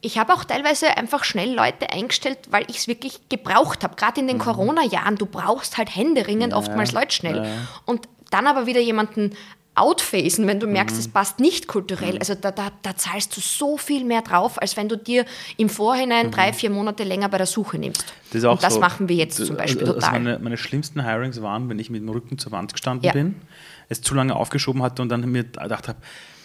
Ich 0.00 0.16
habe 0.18 0.32
auch 0.32 0.44
teilweise 0.44 0.96
einfach 0.96 1.24
schnell 1.24 1.52
Leute 1.52 1.90
eingestellt, 1.90 2.38
weil 2.50 2.64
ich 2.68 2.76
es 2.78 2.86
wirklich 2.86 3.28
gebraucht 3.28 3.82
habe. 3.82 3.96
Gerade 3.96 4.20
in 4.20 4.26
Mhm. 4.26 4.30
den 4.30 4.38
Corona-Jahren, 4.38 5.16
du 5.16 5.26
brauchst 5.26 5.76
halt 5.76 5.94
händeringend 5.94 6.54
oftmals 6.54 6.92
Leute 6.92 7.12
schnell. 7.12 7.44
Und 7.84 8.08
dann 8.30 8.46
aber 8.46 8.66
wieder 8.66 8.80
jemanden 8.80 9.34
outphasen, 9.80 10.46
wenn 10.46 10.60
du 10.60 10.66
merkst, 10.66 10.96
Mhm. 10.96 11.00
es 11.00 11.08
passt 11.08 11.40
nicht 11.40 11.66
kulturell. 11.68 12.18
Also 12.18 12.34
da, 12.34 12.50
da, 12.50 12.70
da 12.82 12.96
zahlst 12.96 13.36
du 13.36 13.40
so 13.40 13.76
viel 13.76 14.04
mehr 14.04 14.22
drauf, 14.22 14.60
als 14.60 14.76
wenn 14.76 14.88
du 14.88 14.96
dir 14.96 15.24
im 15.56 15.68
Vorhinein 15.68 16.30
drei, 16.30 16.52
vier 16.52 16.70
Monate 16.70 17.04
länger 17.04 17.28
bei 17.28 17.38
der 17.38 17.46
Suche 17.46 17.78
nimmst. 17.78 18.02
Mhm. 18.06 18.12
Das 18.30 18.34
ist 18.40 18.44
auch 18.44 18.52
Und 18.52 18.62
das 18.62 18.74
so. 18.74 18.80
machen 18.80 19.08
wir 19.08 19.16
jetzt 19.16 19.36
zum 19.36 19.56
Beispiel 19.56 19.80
also 19.82 19.94
total. 19.94 20.12
Meine, 20.12 20.38
meine 20.38 20.56
schlimmsten 20.56 21.04
Hirings 21.04 21.40
waren, 21.42 21.68
wenn 21.68 21.78
ich 21.78 21.90
mit 21.90 22.02
dem 22.02 22.08
Rücken 22.08 22.38
zur 22.38 22.52
Wand 22.52 22.72
gestanden 22.72 23.04
Ja. 23.06 23.12
bin, 23.12 23.36
es 23.88 24.00
zu 24.02 24.14
lange 24.14 24.36
aufgeschoben 24.36 24.82
hatte 24.82 25.00
und 25.02 25.08
dann 25.08 25.20
mir 25.30 25.44
gedacht 25.44 25.88
habe, 25.88 25.98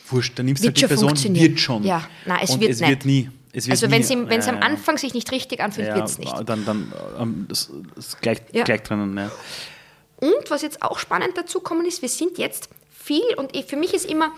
wurscht, 0.09 0.37
dann 0.37 0.45
nimmst 0.45 0.63
du 0.63 0.67
halt 0.67 0.77
die 0.81 0.85
Person, 0.85 1.17
wird 1.35 1.59
schon. 1.59 1.83
Ja, 1.83 2.03
nein, 2.25 2.39
es 2.43 2.51
und 2.51 2.61
wird 2.61 2.71
es 2.71 2.79
nicht. 2.81 2.89
wird 2.89 3.05
nie. 3.05 3.29
Es 3.55 3.67
wird 3.67 3.71
also 3.73 3.91
wenn 3.91 4.01
es 4.01 4.09
am 4.11 4.27
Ja, 4.31 4.61
ja. 4.61 4.65
Anfang 4.67 4.97
sich 4.97 5.13
nicht 5.13 5.31
richtig 5.31 5.59
anfühlt, 5.61 5.87
ja, 5.87 5.95
wird 5.95 6.07
es 6.07 6.17
nicht. 6.17 6.33
Dann, 6.47 6.65
dann 6.65 6.91
ähm, 7.19 7.45
das, 7.49 7.69
das 7.95 8.19
gleich, 8.19 8.41
Ja. 8.51 8.63
gleich 8.63 8.81
drinnen. 8.83 9.15
Ja. 9.17 9.31
Und 10.17 10.49
was 10.49 10.61
jetzt 10.61 10.81
auch 10.81 10.97
spannend 10.99 11.31
dazu 11.35 11.59
kommen 11.59 11.85
ist, 11.85 12.01
wir 12.01 12.09
sind 12.09 12.37
jetzt 12.37 12.69
viel 13.03 13.35
und 13.37 13.55
ich, 13.55 13.65
für 13.65 13.75
mich 13.75 13.93
ist 13.93 14.09
immer 14.09 14.31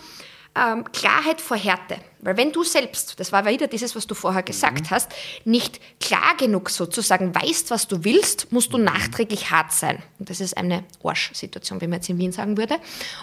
ähm, 0.55 0.85
Klarheit 0.91 1.41
vor 1.41 1.57
Härte. 1.57 1.97
Weil 2.21 2.37
wenn 2.37 2.51
du 2.51 2.63
selbst, 2.63 3.19
das 3.19 3.31
war 3.31 3.45
wieder 3.45 3.67
dieses, 3.67 3.95
was 3.95 4.07
du 4.07 4.15
vorher 4.15 4.43
gesagt 4.43 4.91
hast, 4.91 5.11
nicht 5.43 5.79
klar 5.99 6.35
genug 6.37 6.69
sozusagen 6.69 7.33
weißt, 7.35 7.71
was 7.71 7.87
du 7.87 8.03
willst, 8.03 8.51
musst 8.51 8.73
du 8.73 8.77
nachträglich 8.77 9.51
hart 9.51 9.71
sein. 9.71 10.01
Und 10.19 10.29
das 10.29 10.39
ist 10.39 10.57
eine 10.57 10.83
Arsch-Situation, 11.03 11.81
wie 11.81 11.87
man 11.87 11.99
jetzt 11.99 12.09
in 12.09 12.17
Wien 12.17 12.31
sagen 12.31 12.57
würde. 12.57 12.75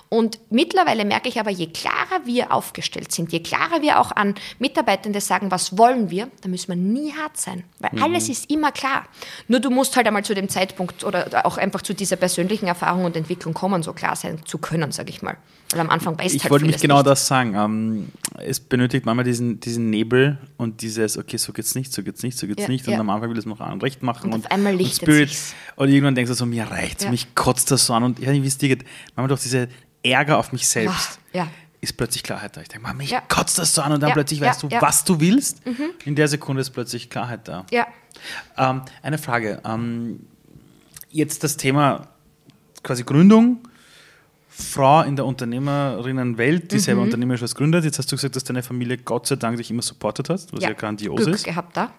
Und 0.09 0.39
mittlerweile 0.51 1.05
merke 1.05 1.29
ich 1.29 1.41
aber, 1.41 1.51
je 1.51 1.67
klarer 1.69 2.25
wir 2.25 2.53
aufgestellt 2.53 3.13
sind, 3.13 3.33
je 3.33 3.41
klarer 3.41 3.83
wir 3.83 4.01
auch 4.01 4.13
an 4.13 4.35
Mitarbeitende 4.59 5.21
sagen, 5.21 5.51
was 5.51 5.77
wollen 5.79 6.11
wir, 6.11 6.29
da 6.43 6.49
müssen 6.49 6.69
wir 6.69 6.77
nie 6.77 7.13
hart 7.13 7.37
sein. 7.37 7.65
Weil 7.79 8.03
alles 8.03 8.29
ist 8.29 8.51
immer 8.51 8.73
klar. 8.73 9.05
Nur 9.49 9.61
du 9.61 9.71
musst 9.71 9.97
halt 9.97 10.07
einmal 10.07 10.25
zu 10.25 10.35
dem 10.35 10.49
Zeitpunkt 10.49 11.05
oder 11.05 11.45
auch 11.45 11.57
einfach 11.57 11.83
zu 11.83 11.95
dieser 11.95 12.17
persönlichen 12.17 12.67
Erfahrung 12.67 13.05
und 13.05 13.17
Entwicklung 13.17 13.55
kommen, 13.55 13.83
so 13.83 13.93
klar 13.93 14.17
sein 14.17 14.45
zu 14.45 14.59
können, 14.59 14.93
sage 14.93 15.11
ich 15.11 15.23
mal. 15.23 15.37
Weil 15.73 15.81
am 15.81 15.91
Anfang 15.91 16.19
weißt 16.19 16.35
Ich 16.35 16.43
halt 16.45 16.51
wollte 16.51 16.67
mich 16.67 16.79
genau 16.79 16.97
nicht. 16.97 17.07
das 17.07 17.27
sagen. 17.27 17.55
Ähm, 17.55 18.09
es 18.39 18.61
benötigt 18.61 18.92
manchmal 19.05 19.25
diesen, 19.25 19.61
diesen 19.61 19.91
Nebel 19.91 20.39
und 20.57 20.83
dieses, 20.83 21.17
okay, 21.19 21.37
so 21.37 21.53
geht's 21.53 21.75
nicht, 21.75 21.93
so 21.93 22.03
geht's 22.03 22.23
nicht, 22.23 22.39
so 22.39 22.47
geht's 22.47 22.63
Ja, 22.63 22.69
nicht. 22.69 22.87
Und 22.87 22.95
ja. 22.95 23.01
am 23.01 23.11
Anfang 23.11 23.31
will 23.31 23.39
es 23.39 23.47
noch 23.47 23.61
recht 23.83 24.03
machen. 24.03 24.33
Und 24.33 24.45
auf 24.47 24.51
einmal 24.51 24.75
lichtet 24.75 25.03
Spirit. 25.09 25.29
sich's. 25.31 25.55
Und 25.77 25.89
irgendwann 25.89 26.15
denkst 26.15 26.29
du 26.31 26.35
so, 26.35 26.47
mir 26.47 26.65
reicht's, 26.65 27.05
Ja. 27.05 27.11
mich 27.11 27.35
kotzt 27.35 27.71
das 27.71 27.87
so 27.87 27.95
an. 27.95 28.03
Und 28.05 28.19
ich 28.19 28.27
weiß 28.27 28.33
nicht, 28.33 28.43
wie 28.43 28.49
es 28.49 28.59
dir 28.59 28.69
geht. 28.69 28.85
Manchmal 29.17 29.29
durch 29.29 29.43
diese 29.43 29.69
Ärger 30.03 30.39
auf 30.39 30.53
mich 30.53 30.67
selbst 30.69 31.19
ja. 31.33 31.49
ist 31.81 31.97
plötzlich 31.97 32.23
Klarheit 32.23 32.57
da. 32.57 32.61
Ich 32.61 32.69
denke, 32.69 32.93
mich 32.95 33.15
kotzt 33.29 33.59
das 33.59 33.75
so 33.75 33.83
an. 33.83 33.93
Und 33.93 34.01
dann 34.03 34.13
plötzlich 34.13 34.41
weißt 34.41 34.63
du. 34.63 34.67
Mhm. 34.67 34.73
was 34.81 35.05
du 35.05 35.21
willst. 35.21 35.63
In 36.05 36.15
der 36.15 36.29
Sekunde 36.29 36.61
ist 36.61 36.71
plötzlich 36.71 37.09
Klarheit 37.11 37.49
da. 37.49 37.67
Ja, 37.71 37.87
Ähm, 38.59 38.83
eine 39.03 39.19
Frage. 39.19 39.61
Ähm, 39.65 40.21
jetzt 41.11 41.43
das 41.45 41.57
Thema 41.57 42.09
quasi 42.83 43.05
Gründung. 43.05 43.59
Frau 44.55 45.03
in 45.03 45.17
der 45.17 45.25
Unternehmerinnenwelt, 45.27 46.71
die 46.73 46.77
Mhm. 46.77 46.81
selber 46.81 47.03
unternehmerisch 47.03 47.43
was 47.43 47.55
gründet. 47.55 47.85
Jetzt 47.85 47.99
hast 47.99 48.11
du 48.13 48.17
gesagt, 48.17 48.37
dass 48.37 48.45
deine 48.45 48.63
Familie 48.63 48.99
Gott 48.99 49.27
sei 49.27 49.37
Dank 49.37 49.57
dich 49.57 49.71
immer 49.71 49.83
supportet 49.83 50.29
hat, 50.29 50.47
was 50.53 50.63
ja, 50.63 50.69
ja. 50.69 50.75
grandios 50.75 51.17
Glück 51.23 51.35
ist. 51.35 51.45
gehabt 51.45 51.77
da. 51.77 51.93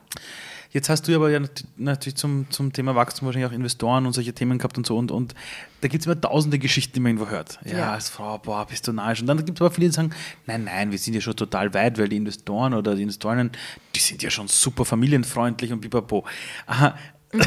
Jetzt 0.71 0.89
hast 0.89 1.07
du 1.07 1.15
aber 1.15 1.29
ja 1.29 1.39
nat- 1.39 1.65
natürlich 1.77 2.15
zum, 2.15 2.47
zum 2.49 2.73
Thema 2.73 2.95
Wachstum 2.95 3.27
wahrscheinlich 3.27 3.47
auch 3.51 3.53
Investoren 3.55 4.07
und 4.07 4.13
solche 4.13 4.33
Themen 4.33 4.57
gehabt 4.57 4.75
und 4.77 4.87
so. 4.87 4.97
Und, 4.97 5.11
und 5.11 5.35
da 5.81 5.87
gibt 5.87 6.01
es 6.01 6.07
immer 6.07 6.19
tausende 6.19 6.57
Geschichten, 6.57 6.93
die 6.95 6.99
man 6.99 7.11
irgendwo 7.11 7.29
hört. 7.29 7.59
Ja, 7.63 7.77
Ja. 7.77 7.91
als 7.93 8.09
Frau, 8.09 8.39
boah, 8.39 8.65
bist 8.65 8.87
du 8.87 8.91
narrisch. 8.93 9.21
Und 9.21 9.27
dann 9.27 9.37
gibt 9.45 9.59
es 9.59 9.61
aber 9.61 9.69
viele, 9.73 9.87
die 9.89 9.93
sagen, 9.93 10.11
nein, 10.47 10.63
nein, 10.63 10.89
wir 10.91 10.97
sind 10.97 11.13
ja 11.13 11.21
schon 11.21 11.35
total 11.35 11.71
weit, 11.75 11.99
weil 11.99 12.09
die 12.09 12.17
Investoren 12.17 12.73
oder 12.73 12.95
die 12.95 13.03
Investorinnen, 13.03 13.51
die 13.95 13.99
sind 13.99 14.23
ja 14.23 14.31
schon 14.31 14.47
super 14.47 14.83
familienfreundlich 14.83 15.71
und 15.71 15.81
pipapo. 15.81 16.25
Aha. 16.65 16.95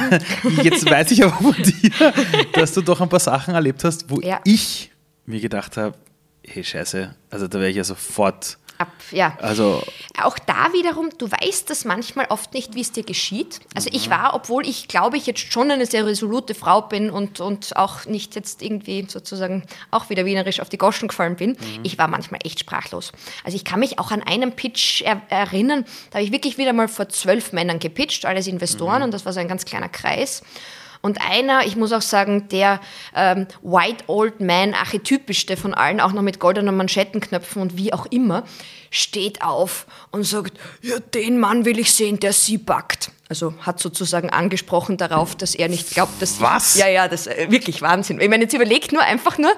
Jetzt 0.62 0.88
weiß 0.88 1.10
ich 1.12 1.24
aber 1.24 1.32
von 1.36 1.54
dir, 1.62 2.12
dass 2.54 2.74
du 2.74 2.80
doch 2.80 3.00
ein 3.00 3.08
paar 3.08 3.20
Sachen 3.20 3.54
erlebt 3.54 3.82
hast, 3.84 4.08
wo 4.10 4.20
Ja. 4.20 4.40
ich 4.44 4.90
mir 5.26 5.40
gedacht 5.40 5.76
habe, 5.76 5.96
hey, 6.46 6.64
scheiße, 6.64 7.14
also 7.30 7.48
da 7.48 7.58
wäre 7.58 7.70
ich 7.70 7.76
ja 7.76 7.84
sofort 7.84 8.58
ab, 8.78 8.92
ja. 9.10 9.36
Also 9.40 9.82
auch 10.22 10.38
da 10.38 10.72
wiederum, 10.72 11.10
du 11.16 11.30
weißt 11.30 11.70
das 11.70 11.84
manchmal 11.84 12.26
oft 12.26 12.54
nicht, 12.54 12.74
wie 12.74 12.80
es 12.80 12.92
dir 12.92 13.04
geschieht. 13.04 13.60
Also 13.74 13.88
ich 13.92 14.10
war, 14.10 14.34
obwohl 14.34 14.66
ich 14.66 14.88
glaube 14.88 15.16
ich 15.16 15.26
jetzt 15.26 15.52
schon 15.52 15.70
eine 15.70 15.86
sehr 15.86 16.06
resolute 16.06 16.54
Frau 16.54 16.82
bin 16.82 17.10
und, 17.10 17.40
und 17.40 17.76
auch 17.76 18.04
nicht 18.06 18.34
jetzt 18.34 18.62
irgendwie 18.62 19.06
sozusagen 19.08 19.64
auch 19.90 20.10
wieder 20.10 20.24
wienerisch 20.24 20.60
auf 20.60 20.68
die 20.68 20.78
Goschen 20.78 21.08
gefallen 21.08 21.36
bin, 21.36 21.50
mhm. 21.50 21.80
ich 21.82 21.98
war 21.98 22.08
manchmal 22.08 22.40
echt 22.44 22.60
sprachlos. 22.60 23.12
Also 23.44 23.56
ich 23.56 23.64
kann 23.64 23.80
mich 23.80 23.98
auch 23.98 24.10
an 24.10 24.22
einen 24.22 24.52
Pitch 24.52 25.02
er 25.02 25.22
erinnern, 25.28 25.84
da 26.10 26.18
habe 26.18 26.24
ich 26.24 26.32
wirklich 26.32 26.58
wieder 26.58 26.72
mal 26.72 26.88
vor 26.88 27.08
zwölf 27.08 27.52
Männern 27.52 27.78
gepitcht, 27.78 28.24
alles 28.24 28.46
Investoren 28.46 28.98
mhm. 28.98 29.04
und 29.04 29.14
das 29.14 29.24
war 29.24 29.32
so 29.32 29.40
ein 29.40 29.48
ganz 29.48 29.64
kleiner 29.64 29.88
Kreis. 29.88 30.42
Und 31.06 31.20
einer, 31.20 31.64
ich 31.64 31.76
muss 31.76 31.92
auch 31.92 32.02
sagen, 32.02 32.48
der 32.48 32.80
ähm, 33.14 33.46
White 33.62 34.06
Old 34.08 34.40
Man 34.40 34.74
archetypischste 34.74 35.56
von 35.56 35.72
allen, 35.72 36.00
auch 36.00 36.10
noch 36.10 36.22
mit 36.22 36.40
goldenen 36.40 36.76
Manschettenknöpfen 36.76 37.62
und 37.62 37.76
wie 37.76 37.92
auch 37.92 38.06
immer, 38.06 38.42
steht 38.90 39.40
auf 39.40 39.86
und 40.10 40.24
sagt, 40.24 40.58
ja, 40.82 40.98
den 40.98 41.38
Mann 41.38 41.64
will 41.64 41.78
ich 41.78 41.94
sehen, 41.94 42.18
der 42.18 42.32
sie 42.32 42.58
backt. 42.58 43.12
Also 43.28 43.54
hat 43.60 43.78
sozusagen 43.78 44.30
angesprochen 44.30 44.96
darauf, 44.96 45.36
dass 45.36 45.54
er 45.54 45.68
nicht 45.68 45.90
glaubt, 45.90 46.20
dass... 46.20 46.40
Was? 46.40 46.72
Sie, 46.72 46.80
ja, 46.80 46.88
ja, 46.88 47.06
das 47.06 47.28
ist 47.28 47.38
äh, 47.38 47.52
wirklich 47.52 47.82
Wahnsinn. 47.82 48.20
Ich 48.20 48.28
meine, 48.28 48.42
jetzt 48.42 48.54
überlegt 48.54 48.90
nur 48.90 49.02
einfach 49.02 49.38
nur, 49.38 49.52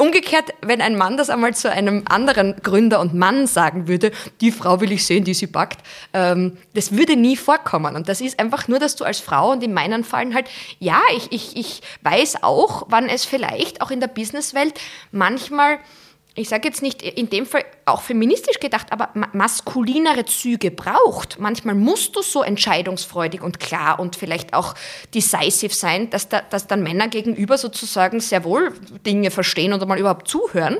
umgekehrt, 0.00 0.54
wenn 0.62 0.80
ein 0.80 0.96
Mann 0.96 1.16
das 1.16 1.30
einmal 1.30 1.54
zu 1.54 1.70
einem 1.70 2.04
anderen 2.08 2.56
Gründer 2.62 3.00
und 3.00 3.14
Mann 3.14 3.46
sagen 3.46 3.86
würde, 3.86 4.12
die 4.40 4.50
Frau 4.50 4.80
will 4.80 4.92
ich 4.92 5.06
sehen, 5.06 5.24
die 5.24 5.34
sie 5.34 5.46
backt, 5.46 5.80
ähm, 6.14 6.56
das 6.74 6.96
würde 6.96 7.16
nie 7.16 7.36
vorkommen. 7.36 7.94
Und 7.94 8.08
das 8.08 8.20
ist 8.20 8.40
einfach 8.40 8.66
nur, 8.66 8.78
dass 8.78 8.96
du 8.96 9.04
als 9.04 9.20
Frau 9.20 9.52
und 9.52 9.62
in 9.62 9.74
meinen 9.74 10.02
Fallen 10.04 10.34
halt, 10.34 10.48
ja, 10.78 11.00
ich, 11.16 11.30
ich, 11.32 11.56
ich 11.56 11.82
weiß 12.02 12.42
auch, 12.42 12.86
wann 12.88 13.08
es 13.08 13.24
vielleicht 13.24 13.82
auch 13.82 13.90
in 13.90 14.00
der 14.00 14.08
Businesswelt 14.08 14.80
manchmal 15.12 15.78
ich 16.36 16.48
sage 16.48 16.68
jetzt 16.68 16.80
nicht 16.80 17.02
in 17.02 17.28
dem 17.28 17.44
Fall 17.44 17.64
auch 17.86 18.02
feministisch 18.02 18.60
gedacht, 18.60 18.92
aber 18.92 19.10
maskulinere 19.32 20.24
Züge 20.24 20.70
braucht. 20.70 21.40
Manchmal 21.40 21.74
musst 21.74 22.14
du 22.14 22.22
so 22.22 22.42
entscheidungsfreudig 22.42 23.42
und 23.42 23.58
klar 23.58 23.98
und 23.98 24.14
vielleicht 24.14 24.54
auch 24.54 24.74
decisive 25.12 25.74
sein, 25.74 26.08
dass, 26.10 26.28
da, 26.28 26.40
dass 26.40 26.68
dann 26.68 26.84
Männer 26.84 27.08
gegenüber 27.08 27.58
sozusagen 27.58 28.20
sehr 28.20 28.44
wohl 28.44 28.72
Dinge 29.04 29.32
verstehen 29.32 29.72
oder 29.72 29.86
mal 29.86 29.98
überhaupt 29.98 30.28
zuhören. 30.28 30.78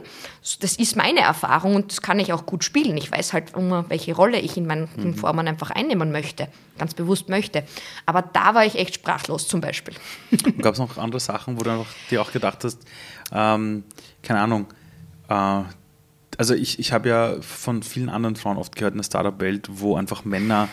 Das 0.60 0.76
ist 0.76 0.94
meine 0.94 1.20
Erfahrung 1.20 1.74
und 1.74 1.90
das 1.90 2.00
kann 2.00 2.20
ich 2.20 2.32
auch 2.32 2.46
gut 2.46 2.62
spielen. 2.62 2.96
Ich 2.96 3.10
weiß 3.10 3.32
halt 3.32 3.54
immer, 3.56 3.84
welche 3.88 4.14
Rolle 4.14 4.38
ich 4.38 4.56
in 4.56 4.66
meinen 4.66 4.88
mhm. 4.96 5.14
Formen 5.14 5.48
einfach 5.48 5.72
einnehmen 5.72 6.12
möchte, 6.12 6.46
ganz 6.78 6.94
bewusst 6.94 7.28
möchte. 7.28 7.64
Aber 8.06 8.22
da 8.22 8.54
war 8.54 8.64
ich 8.64 8.76
echt 8.76 8.94
sprachlos 8.94 9.48
zum 9.48 9.60
Beispiel. 9.60 9.94
Gab 10.62 10.74
es 10.74 10.78
noch 10.78 10.96
andere 10.96 11.20
Sachen, 11.20 11.58
wo 11.58 11.64
du 11.64 11.84
dir 12.08 12.22
auch 12.22 12.30
gedacht 12.30 12.62
hast, 12.62 12.78
ähm, 13.32 13.84
keine 14.22 14.40
Ahnung, 14.40 14.66
äh, 15.30 15.62
also 16.36 16.54
ich, 16.54 16.78
ich 16.78 16.92
habe 16.92 17.08
ja 17.08 17.36
von 17.40 17.82
vielen 17.82 18.08
anderen 18.08 18.36
Frauen 18.36 18.56
oft 18.56 18.76
gehört 18.76 18.94
in 18.94 18.98
der 18.98 19.04
Startup-Welt, 19.04 19.68
wo 19.70 19.96
einfach 19.96 20.24
Männer 20.24 20.68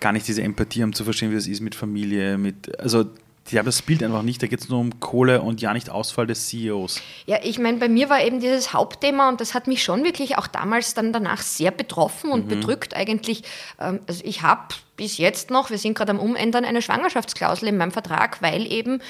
gar 0.00 0.12
nicht 0.12 0.26
diese 0.26 0.42
Empathie 0.42 0.82
haben 0.82 0.92
zu 0.92 1.04
verstehen, 1.04 1.30
wie 1.30 1.36
es 1.36 1.46
ist 1.46 1.60
mit 1.60 1.74
Familie, 1.74 2.36
mit, 2.38 2.78
also 2.80 3.04
die 3.50 3.58
haben 3.58 3.66
das 3.66 3.82
Bild 3.82 4.02
einfach 4.02 4.22
nicht, 4.22 4.42
da 4.42 4.46
geht 4.46 4.60
es 4.60 4.68
nur 4.68 4.78
um 4.78 5.00
Kohle 5.00 5.42
und 5.42 5.60
ja 5.60 5.72
nicht 5.72 5.90
Ausfall 5.90 6.26
des 6.26 6.48
CEOs. 6.48 7.00
Ja, 7.26 7.38
ich 7.42 7.58
meine, 7.58 7.78
bei 7.78 7.88
mir 7.88 8.08
war 8.08 8.22
eben 8.22 8.40
dieses 8.40 8.72
Hauptthema 8.72 9.28
und 9.28 9.40
das 9.40 9.54
hat 9.54 9.66
mich 9.66 9.82
schon 9.82 10.04
wirklich 10.04 10.38
auch 10.38 10.46
damals 10.46 10.94
dann 10.94 11.12
danach 11.12 11.42
sehr 11.42 11.70
betroffen 11.70 12.30
und 12.30 12.44
mhm. 12.44 12.48
bedrückt 12.48 12.94
eigentlich. 12.94 13.42
Ähm, 13.80 14.00
also 14.06 14.22
ich 14.24 14.42
habe 14.42 14.74
bis 15.02 15.18
jetzt 15.18 15.50
noch, 15.50 15.70
wir 15.70 15.78
sind 15.78 15.94
gerade 15.98 16.12
am 16.12 16.20
Umändern, 16.20 16.64
eine 16.64 16.80
Schwangerschaftsklausel 16.80 17.66
in 17.66 17.76
meinem 17.76 17.90
Vertrag, 17.90 18.40
weil 18.40 18.70
eben 18.72 19.00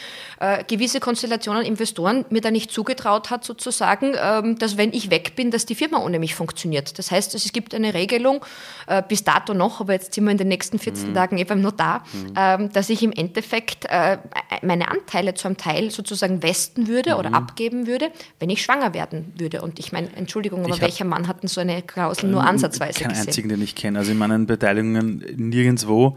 äh, 0.40 0.64
gewisse 0.64 1.00
Konstellationen 1.00 1.66
Investoren 1.66 2.24
mir 2.30 2.40
da 2.40 2.50
nicht 2.50 2.70
zugetraut 2.70 3.28
hat, 3.28 3.44
sozusagen, 3.44 4.14
ähm, 4.18 4.58
dass 4.58 4.78
wenn 4.78 4.94
ich 4.94 5.10
weg 5.10 5.36
bin, 5.36 5.50
dass 5.50 5.66
die 5.66 5.74
Firma 5.74 5.98
ohne 5.98 6.18
mich 6.18 6.34
funktioniert. 6.34 6.98
Das 6.98 7.10
heißt, 7.10 7.34
es 7.34 7.52
gibt 7.52 7.74
eine 7.74 7.92
Regelung, 7.92 8.42
äh, 8.86 9.02
bis 9.06 9.22
dato 9.22 9.52
noch, 9.52 9.82
aber 9.82 9.92
jetzt 9.92 10.14
sind 10.14 10.24
wir 10.24 10.30
in 10.30 10.38
den 10.38 10.48
nächsten 10.48 10.78
14 10.78 11.10
mhm. 11.10 11.14
Tagen 11.14 11.36
eben 11.36 11.60
nur 11.60 11.72
da, 11.72 12.02
mhm. 12.14 12.32
ähm, 12.38 12.72
dass 12.72 12.88
ich 12.88 13.02
im 13.02 13.12
Endeffekt 13.12 13.84
äh, 13.90 14.16
meine 14.62 14.88
Anteile 14.88 15.34
zu 15.34 15.46
einem 15.46 15.58
Teil 15.58 15.90
sozusagen 15.90 16.42
westen 16.42 16.88
würde 16.88 17.10
mhm. 17.10 17.18
oder 17.18 17.34
abgeben 17.34 17.86
würde, 17.86 18.10
wenn 18.38 18.48
ich 18.48 18.62
schwanger 18.62 18.94
werden 18.94 19.34
würde. 19.36 19.60
Und 19.60 19.78
ich 19.78 19.92
meine, 19.92 20.08
Entschuldigung, 20.16 20.64
aber 20.64 20.80
welcher 20.80 21.04
Mann 21.04 21.28
hat 21.28 21.42
denn 21.42 21.48
so 21.48 21.60
eine 21.60 21.82
Klausel 21.82 22.30
nur 22.30 22.42
ansatzweise 22.42 22.98
keinen 22.98 23.10
gesehen? 23.10 23.26
einzigen, 23.26 23.48
den 23.50 23.60
ich 23.60 23.74
kenne. 23.74 23.98
Also 23.98 24.12
in 24.12 24.16
meinen 24.16 24.46
Beteiligungen 24.46 25.22
nirgends 25.36 25.81
nirgendwo. 25.82 26.16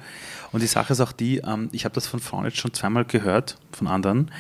Und 0.51 0.61
die 0.61 0.67
Sache 0.67 0.93
ist 0.93 1.01
auch 1.01 1.11
die, 1.11 1.39
ähm, 1.39 1.69
ich 1.71 1.85
habe 1.85 1.95
das 1.95 2.07
von 2.07 2.19
Frauen 2.19 2.45
jetzt 2.45 2.57
schon 2.57 2.73
zweimal 2.73 3.05
gehört, 3.05 3.57
von 3.71 3.87
anderen. 3.87 4.31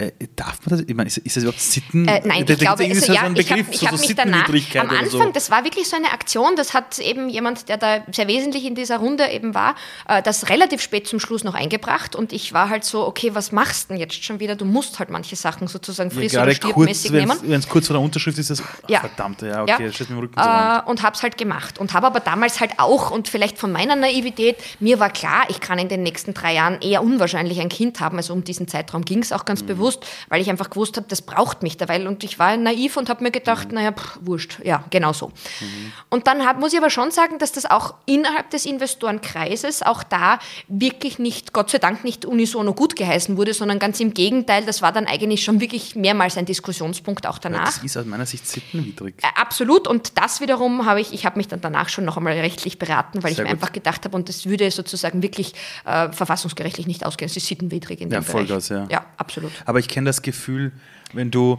Äh, 0.00 0.12
darf 0.36 0.60
man 0.64 0.78
das? 0.78 0.86
Ich 0.86 0.94
meine, 0.94 1.08
ist, 1.08 1.18
ist 1.18 1.36
das 1.36 1.42
überhaupt 1.42 1.60
Sitten? 1.60 2.06
Äh, 2.06 2.22
nein, 2.24 2.44
ich 2.46 2.58
glaube, 2.58 2.84
also, 2.84 3.12
ja, 3.12 3.28
ich 3.34 3.50
habe 3.50 3.64
so, 3.72 3.86
hab 3.88 3.96
so 3.96 4.06
mich 4.06 4.14
danach, 4.14 4.48
am 4.48 4.90
Anfang, 4.90 5.08
so. 5.08 5.30
das 5.32 5.50
war 5.50 5.64
wirklich 5.64 5.88
so 5.88 5.96
eine 5.96 6.12
Aktion, 6.12 6.54
das 6.54 6.72
hat 6.72 7.00
eben 7.00 7.28
jemand, 7.28 7.68
der 7.68 7.78
da 7.78 8.04
sehr 8.12 8.28
wesentlich 8.28 8.64
in 8.64 8.76
dieser 8.76 8.98
Runde 8.98 9.28
eben 9.28 9.56
war, 9.56 9.74
äh, 10.06 10.22
das 10.22 10.50
relativ 10.50 10.82
spät 10.82 11.08
zum 11.08 11.18
Schluss 11.18 11.42
noch 11.42 11.54
eingebracht 11.54 12.14
und 12.14 12.32
ich 12.32 12.52
war 12.52 12.68
halt 12.68 12.84
so, 12.84 13.04
okay, 13.08 13.34
was 13.34 13.50
machst 13.50 13.90
du 13.90 13.94
denn 13.94 14.00
jetzt 14.00 14.22
schon 14.22 14.38
wieder? 14.38 14.54
Du 14.54 14.66
musst 14.66 15.00
halt 15.00 15.10
manche 15.10 15.34
Sachen 15.34 15.66
sozusagen 15.66 16.12
friss 16.12 16.30
ja, 16.30 16.44
oder 16.44 16.54
stirbmäßig 16.54 17.10
nehmen. 17.10 17.36
Wenn 17.42 17.58
es 17.58 17.68
kurz 17.68 17.88
vor 17.88 17.94
der 17.94 18.02
Unterschrift 18.02 18.38
ist, 18.38 18.50
das 18.50 18.62
ja. 18.86 19.00
verdammt, 19.00 19.42
ja, 19.42 19.62
okay, 19.62 19.86
ja. 19.86 19.92
steht 19.92 20.10
mir 20.10 20.16
im 20.16 20.22
Rücken 20.22 20.38
äh, 20.38 20.80
Und 20.88 21.02
habe 21.02 21.16
es 21.16 21.24
halt 21.24 21.36
gemacht 21.36 21.80
und 21.80 21.92
habe 21.92 22.06
aber 22.06 22.20
damals 22.20 22.60
halt 22.60 22.74
auch 22.78 23.10
und 23.10 23.26
vielleicht 23.26 23.58
von 23.58 23.72
meiner 23.72 23.96
Naivität, 23.96 24.58
mir 24.78 25.00
war 25.00 25.10
klar, 25.10 25.46
ich 25.48 25.58
kann 25.58 25.80
in 25.80 25.88
den 25.88 26.04
nächsten 26.04 26.34
drei 26.34 26.54
Jahren 26.54 26.80
eher 26.82 27.02
unwahrscheinlich 27.02 27.60
ein 27.60 27.68
Kind 27.68 27.98
haben, 27.98 28.16
also 28.16 28.32
um 28.32 28.44
diesen 28.44 28.68
Zeitraum 28.68 29.04
ging 29.04 29.22
es 29.22 29.32
auch 29.32 29.44
ganz 29.44 29.62
mhm. 29.62 29.66
bewusst, 29.66 29.87
weil 30.28 30.40
ich 30.40 30.50
einfach 30.50 30.70
gewusst 30.70 30.96
habe, 30.96 31.06
das 31.08 31.22
braucht 31.22 31.62
mich 31.62 31.76
derweil. 31.76 32.06
Und 32.06 32.24
ich 32.24 32.38
war 32.38 32.56
naiv 32.56 32.96
und 32.96 33.08
habe 33.08 33.22
mir 33.22 33.30
gedacht, 33.30 33.68
mhm. 33.68 33.74
naja, 33.74 33.92
pff, 33.92 34.18
wurscht, 34.22 34.60
ja, 34.64 34.84
genau 34.90 35.12
so. 35.12 35.28
Mhm. 35.28 35.92
Und 36.10 36.26
dann 36.26 36.44
hab, 36.46 36.58
muss 36.58 36.72
ich 36.72 36.78
aber 36.78 36.90
schon 36.90 37.10
sagen, 37.10 37.38
dass 37.38 37.52
das 37.52 37.66
auch 37.66 37.94
innerhalb 38.06 38.50
des 38.50 38.66
Investorenkreises 38.66 39.82
auch 39.82 40.02
da 40.02 40.38
wirklich 40.68 41.18
nicht, 41.18 41.52
Gott 41.52 41.70
sei 41.70 41.78
Dank 41.78 42.04
nicht 42.04 42.24
unisono 42.24 42.74
gut 42.74 42.96
geheißen 42.96 43.36
wurde, 43.36 43.54
sondern 43.54 43.78
ganz 43.78 44.00
im 44.00 44.14
Gegenteil, 44.14 44.64
das 44.64 44.82
war 44.82 44.92
dann 44.92 45.06
eigentlich 45.06 45.44
schon 45.44 45.60
wirklich 45.60 45.94
mehrmals 45.96 46.36
ein 46.36 46.46
Diskussionspunkt 46.46 47.26
auch 47.26 47.38
danach. 47.38 47.66
Das 47.66 47.84
ist 47.84 47.96
aus 47.96 48.06
meiner 48.06 48.26
Sicht 48.26 48.46
sittenwidrig. 48.46 49.14
Äh, 49.22 49.26
absolut. 49.40 49.86
Und 49.86 50.18
das 50.18 50.40
wiederum 50.40 50.86
habe 50.86 51.00
ich, 51.00 51.12
ich 51.12 51.26
habe 51.26 51.38
mich 51.38 51.48
dann 51.48 51.60
danach 51.60 51.88
schon 51.88 52.04
noch 52.04 52.16
einmal 52.16 52.34
rechtlich 52.34 52.78
beraten, 52.78 53.22
weil 53.22 53.32
Sehr 53.34 53.44
ich 53.44 53.50
mir 53.50 53.54
gut. 53.54 53.62
einfach 53.62 53.72
gedacht 53.72 54.04
habe, 54.04 54.16
und 54.16 54.28
das 54.28 54.46
würde 54.46 54.70
sozusagen 54.70 55.22
wirklich 55.22 55.54
äh, 55.84 56.10
verfassungsgerechtlich 56.12 56.86
nicht 56.86 57.04
ausgehen. 57.04 57.30
Es 57.30 57.36
ist 57.36 57.46
sittenwidrig 57.46 58.00
in 58.00 58.10
ja, 58.10 58.20
dem 58.20 58.24
Bereich. 58.24 58.48
Vollgas, 58.48 58.68
ja. 58.68 58.86
Ja, 58.90 59.06
absolut. 59.16 59.52
Aber 59.64 59.77
ich 59.78 59.88
kenne 59.88 60.06
das 60.06 60.22
Gefühl, 60.22 60.72
wenn 61.12 61.30
du 61.30 61.58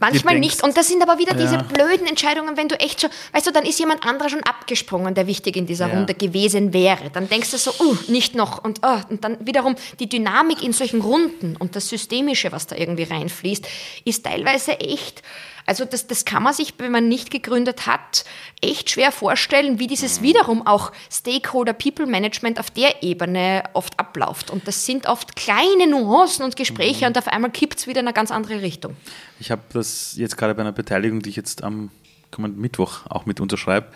Manchmal 0.00 0.34
denkst, 0.34 0.48
nicht. 0.48 0.64
Und 0.64 0.76
das 0.76 0.88
sind 0.88 1.02
aber 1.02 1.18
wieder 1.18 1.36
ja. 1.36 1.42
diese 1.42 1.58
blöden 1.58 2.06
Entscheidungen, 2.06 2.56
wenn 2.56 2.68
du 2.68 2.80
echt 2.80 3.02
schon, 3.02 3.10
weißt 3.32 3.46
du, 3.46 3.52
dann 3.52 3.64
ist 3.64 3.78
jemand 3.78 4.04
anderer 4.06 4.30
schon 4.30 4.42
abgesprungen, 4.42 5.14
der 5.14 5.26
wichtig 5.26 5.56
in 5.56 5.66
dieser 5.66 5.88
ja. 5.88 5.94
Runde 5.94 6.14
gewesen 6.14 6.72
wäre. 6.72 7.10
Dann 7.12 7.28
denkst 7.28 7.50
du 7.50 7.58
so, 7.58 7.72
uh, 7.78 7.96
nicht 8.08 8.34
noch. 8.34 8.64
Und, 8.64 8.84
uh, 8.84 9.00
und 9.10 9.22
dann 9.24 9.36
wiederum 9.46 9.76
die 9.98 10.08
Dynamik 10.08 10.62
in 10.62 10.72
solchen 10.72 11.02
Runden 11.02 11.54
und 11.56 11.76
das 11.76 11.88
Systemische, 11.88 12.50
was 12.50 12.66
da 12.66 12.76
irgendwie 12.76 13.04
reinfließt, 13.04 13.66
ist 14.04 14.24
teilweise 14.24 14.80
echt 14.80 15.22
also 15.66 15.84
das, 15.84 16.06
das 16.06 16.24
kann 16.24 16.42
man 16.42 16.52
sich, 16.52 16.74
wenn 16.78 16.92
man 16.92 17.08
nicht 17.08 17.30
gegründet 17.30 17.86
hat, 17.86 18.24
echt 18.60 18.90
schwer 18.90 19.12
vorstellen, 19.12 19.78
wie 19.78 19.86
dieses 19.86 20.20
mhm. 20.20 20.24
wiederum 20.24 20.66
auch 20.66 20.92
Stakeholder-People-Management 21.10 22.58
auf 22.58 22.70
der 22.70 23.02
Ebene 23.02 23.64
oft 23.72 23.98
abläuft. 23.98 24.50
Und 24.50 24.66
das 24.66 24.86
sind 24.86 25.06
oft 25.06 25.36
kleine 25.36 25.86
Nuancen 25.88 26.44
und 26.44 26.56
Gespräche 26.56 27.04
mhm. 27.04 27.08
und 27.08 27.18
auf 27.18 27.28
einmal 27.28 27.50
kippt 27.50 27.78
es 27.78 27.86
wieder 27.86 28.00
in 28.00 28.06
eine 28.06 28.14
ganz 28.14 28.30
andere 28.30 28.62
Richtung. 28.62 28.96
Ich 29.38 29.50
habe 29.50 29.62
das 29.72 30.16
jetzt 30.16 30.36
gerade 30.36 30.54
bei 30.54 30.62
einer 30.62 30.72
Beteiligung, 30.72 31.20
die 31.20 31.30
ich 31.30 31.36
jetzt 31.36 31.62
am 31.62 31.90
kommenden 32.30 32.60
Mittwoch 32.60 33.06
auch 33.08 33.26
mit 33.26 33.40
unterschreibe. 33.40 33.86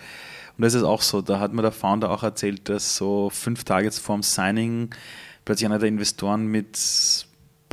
Und 0.57 0.61
das 0.63 0.73
ist 0.73 0.83
auch 0.83 1.01
so, 1.01 1.21
da 1.21 1.39
hat 1.39 1.53
mir 1.53 1.61
der 1.61 1.71
Founder 1.71 2.09
auch 2.11 2.23
erzählt, 2.23 2.69
dass 2.69 2.95
so 2.95 3.29
fünf 3.29 3.63
Tage 3.63 3.85
jetzt 3.85 3.99
vorm 3.99 4.23
Signing 4.23 4.89
plötzlich 5.43 5.65
einer 5.65 5.79
der 5.79 5.89
Investoren 5.89 6.47
mit 6.47 6.77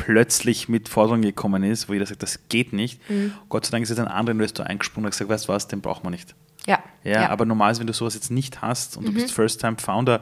plötzlich 0.05 0.69
mit 0.69 0.89
Forderungen 0.89 1.23
gekommen 1.23 1.63
ist, 1.63 1.89
wo 1.89 1.93
jeder 1.93 2.07
sagt, 2.07 2.25
das 2.25 2.41
geht 2.49 2.73
nicht. 2.73 3.09
Mhm. 3.09 3.35
Gott 3.49 3.67
sei 3.67 3.71
Dank 3.71 3.85
ist 3.85 3.91
jetzt 3.91 4.01
ein 4.01 4.09
anderer 4.09 4.33
Investor 4.33 4.67
eingesprungen 4.67 5.05
und 5.05 5.13
hat 5.13 5.13
gesagt, 5.13 5.31
weißt 5.31 5.49
du 5.49 5.53
was, 5.53 5.69
den 5.69 5.81
braucht 5.81 6.03
man 6.03 6.13
nicht. 6.13 6.35
Ja. 6.67 6.83
ja. 7.05 7.23
Ja, 7.23 7.29
aber 7.31 7.45
normal 7.45 7.71
ist, 7.71 7.79
wenn 7.79 7.87
du 7.87 7.93
sowas 7.93 8.15
jetzt 8.15 8.33
nicht 8.33 8.63
hast 8.63 8.97
und 8.97 9.05
mhm. 9.05 9.07
du 9.07 9.13
bist 9.15 9.33
First-Time-Founder, 9.33 10.21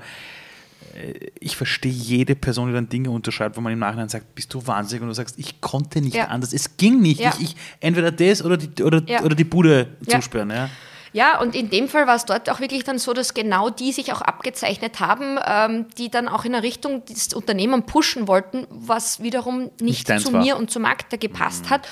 äh, 0.95 1.31
ich 1.41 1.57
verstehe 1.57 1.91
jede 1.91 2.37
Person, 2.37 2.69
die 2.69 2.75
dann 2.75 2.91
Dinge 2.91 3.11
unterschreibt, 3.11 3.57
wo 3.57 3.63
man 3.63 3.73
im 3.73 3.79
Nachhinein 3.79 4.11
sagt, 4.11 4.35
bist 4.35 4.53
du 4.53 4.67
wahnsinnig 4.67 5.01
und 5.01 5.09
du 5.09 5.15
sagst, 5.15 5.39
ich 5.39 5.63
konnte 5.63 6.03
nicht 6.03 6.15
ja. 6.15 6.27
anders, 6.27 6.53
es 6.53 6.77
ging 6.77 7.01
nicht. 7.01 7.21
Ja. 7.21 7.33
Ich, 7.39 7.53
ich, 7.53 7.57
entweder 7.81 8.13
das 8.13 8.45
oder 8.45 8.59
die, 8.59 8.83
oder, 8.83 9.03
oder 9.25 9.35
die 9.35 9.45
Bude 9.45 9.97
zusperren. 10.07 10.51
Ja. 10.51 10.69
Ja, 11.13 11.41
und 11.41 11.57
in 11.57 11.71
dem 11.71 11.89
Fall 11.89 12.07
war 12.07 12.15
es 12.15 12.25
dort 12.25 12.49
auch 12.51 12.61
wirklich 12.61 12.85
dann 12.85 12.99
so, 12.99 13.13
dass 13.13 13.35
genau 13.35 13.69
die 13.69 13.93
sich 13.93 14.13
auch 14.13 14.21
abgezeichnet 14.21 15.01
haben, 15.01 15.39
ähm, 15.45 15.87
die 15.99 16.11
dann 16.11 16.29
auch 16.29 16.45
in 16.45 16.55
eine 16.55 16.63
Richtung 16.63 17.03
das 17.09 17.33
Unternehmen 17.35 17.85
pushen 17.85 18.29
wollten, 18.29 18.67
was 18.71 19.21
wiederum 19.21 19.71
nicht, 19.81 20.09
nicht 20.09 20.21
zu 20.21 20.31
mir 20.31 20.57
und 20.57 20.71
zum 20.71 20.83
Markt 20.83 21.19
gepasst 21.21 21.65
mhm. 21.65 21.71
hat. 21.71 21.89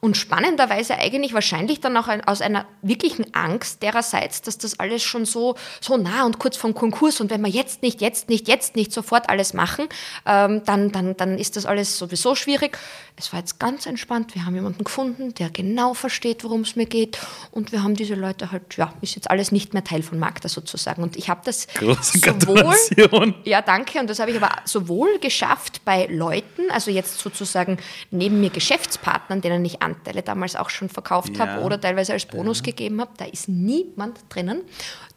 Und 0.00 0.16
spannenderweise 0.16 0.98
eigentlich 0.98 1.32
wahrscheinlich 1.34 1.80
dann 1.80 1.96
auch 1.96 2.08
aus 2.26 2.40
einer 2.40 2.66
wirklichen 2.82 3.34
Angst 3.34 3.82
dererseits, 3.82 4.42
dass 4.42 4.58
das 4.58 4.78
alles 4.78 5.02
schon 5.02 5.24
so, 5.24 5.56
so 5.80 5.96
nah 5.96 6.24
und 6.24 6.38
kurz 6.38 6.56
vom 6.56 6.74
Konkurs 6.74 7.20
und 7.20 7.30
wenn 7.30 7.40
wir 7.40 7.50
jetzt 7.50 7.82
nicht, 7.82 8.00
jetzt 8.00 8.28
nicht, 8.28 8.48
jetzt 8.48 8.76
nicht 8.76 8.92
sofort 8.92 9.28
alles 9.28 9.54
machen, 9.54 9.86
ähm, 10.26 10.62
dann, 10.64 10.92
dann, 10.92 11.16
dann 11.16 11.38
ist 11.38 11.56
das 11.56 11.66
alles 11.66 11.98
sowieso 11.98 12.34
schwierig. 12.34 12.78
Es 13.18 13.32
war 13.32 13.40
jetzt 13.40 13.58
ganz 13.58 13.86
entspannt. 13.86 14.34
Wir 14.34 14.44
haben 14.44 14.54
jemanden 14.54 14.84
gefunden, 14.84 15.32
der 15.34 15.48
genau 15.48 15.94
versteht, 15.94 16.44
worum 16.44 16.60
es 16.60 16.76
mir 16.76 16.84
geht. 16.84 17.18
Und 17.50 17.72
wir 17.72 17.82
haben 17.82 17.94
diese 17.94 18.14
Leute 18.14 18.52
halt, 18.52 18.76
ja, 18.76 18.92
ist 19.00 19.14
jetzt 19.14 19.30
alles 19.30 19.52
nicht 19.52 19.72
mehr 19.72 19.82
Teil 19.82 20.02
von 20.02 20.18
Magda 20.18 20.50
sozusagen. 20.50 21.02
Und 21.02 21.16
ich 21.16 21.30
habe 21.30 21.40
das 21.44 21.66
Große 21.68 22.18
sowohl, 22.18 23.34
ja, 23.44 23.62
danke. 23.62 24.00
Und 24.00 24.10
das 24.10 24.18
habe 24.18 24.30
ich 24.30 24.36
aber 24.36 24.50
sowohl 24.64 25.18
geschafft 25.18 25.82
bei 25.84 26.06
Leuten, 26.06 26.70
also 26.70 26.90
jetzt 26.90 27.18
sozusagen 27.18 27.78
neben 28.10 28.40
mir 28.40 28.50
Geschäftspartnern, 28.50 29.40
denen 29.40 29.64
ich 29.64 29.82
Anteile 29.86 30.22
damals 30.22 30.56
auch 30.56 30.70
schon 30.70 30.88
verkauft 30.88 31.36
ja. 31.36 31.46
habe 31.46 31.62
oder 31.62 31.80
teilweise 31.80 32.12
als 32.12 32.26
Bonus 32.26 32.58
ja. 32.58 32.64
gegeben 32.64 33.00
habe. 33.00 33.12
Da 33.16 33.24
ist 33.24 33.48
niemand 33.48 34.20
drinnen, 34.28 34.62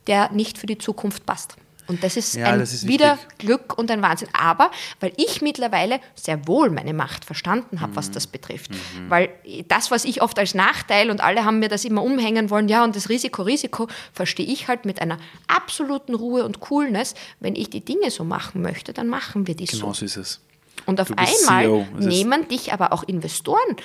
der 0.08 0.32
nicht 0.32 0.58
für 0.58 0.68
die 0.68 0.78
Zukunft 0.78 1.26
passt. 1.26 1.56
Und 1.90 2.04
das 2.04 2.18
ist 2.18 2.36
ja, 2.36 2.46
ein 2.46 2.60
das 2.60 2.72
ist 2.72 2.88
wieder 2.88 3.18
Glück 3.40 3.76
und 3.76 3.90
ein 3.90 4.04
Wahnsinn. 4.04 4.30
Aber 4.32 4.70
weil 5.00 5.12
ich 5.18 5.42
mittlerweile 5.42 6.00
sehr 6.14 6.48
wohl 6.48 6.70
meine 6.70 6.94
Macht 6.94 7.26
verstanden 7.26 7.82
habe, 7.82 7.94
mhm. 7.94 7.96
was 7.96 8.12
das 8.12 8.28
betrifft. 8.28 8.70
Mhm. 8.70 9.10
Weil 9.10 9.30
das, 9.68 9.90
was 9.90 10.06
ich 10.06 10.22
oft 10.22 10.38
als 10.38 10.54
Nachteil 10.54 11.10
und 11.10 11.20
alle 11.20 11.46
haben 11.46 11.58
mir 11.58 11.68
das 11.68 11.86
immer 11.86 12.04
umhängen 12.04 12.52
wollen, 12.52 12.70
ja, 12.70 12.84
und 12.84 12.96
das 12.96 13.10
Risiko, 13.10 13.42
Risiko, 13.42 13.88
verstehe 14.14 14.46
ich 14.46 14.68
halt 14.68 14.86
mit 14.86 15.02
einer 15.02 15.18
absoluten 15.48 16.14
Ruhe 16.14 16.46
und 16.46 16.60
Coolness. 16.60 17.16
Wenn 17.40 17.56
ich 17.56 17.72
die 17.72 17.84
Dinge 17.84 18.12
so 18.12 18.24
machen 18.24 18.62
möchte, 18.62 18.94
dann 18.94 19.08
machen 19.08 19.48
wir 19.48 19.56
die 19.56 19.66
genau 19.66 19.78
so. 19.78 19.86
Genau 19.86 19.94
so 19.94 20.06
ist 20.06 20.18
es. 20.18 20.42
Und 20.86 21.02
auf 21.02 21.10
einmal 21.10 21.64
CEO. 21.64 21.88
nehmen 22.00 22.48
dich 22.48 22.72
aber 22.72 22.94
auch 22.94 23.04
Investoren 23.04 23.76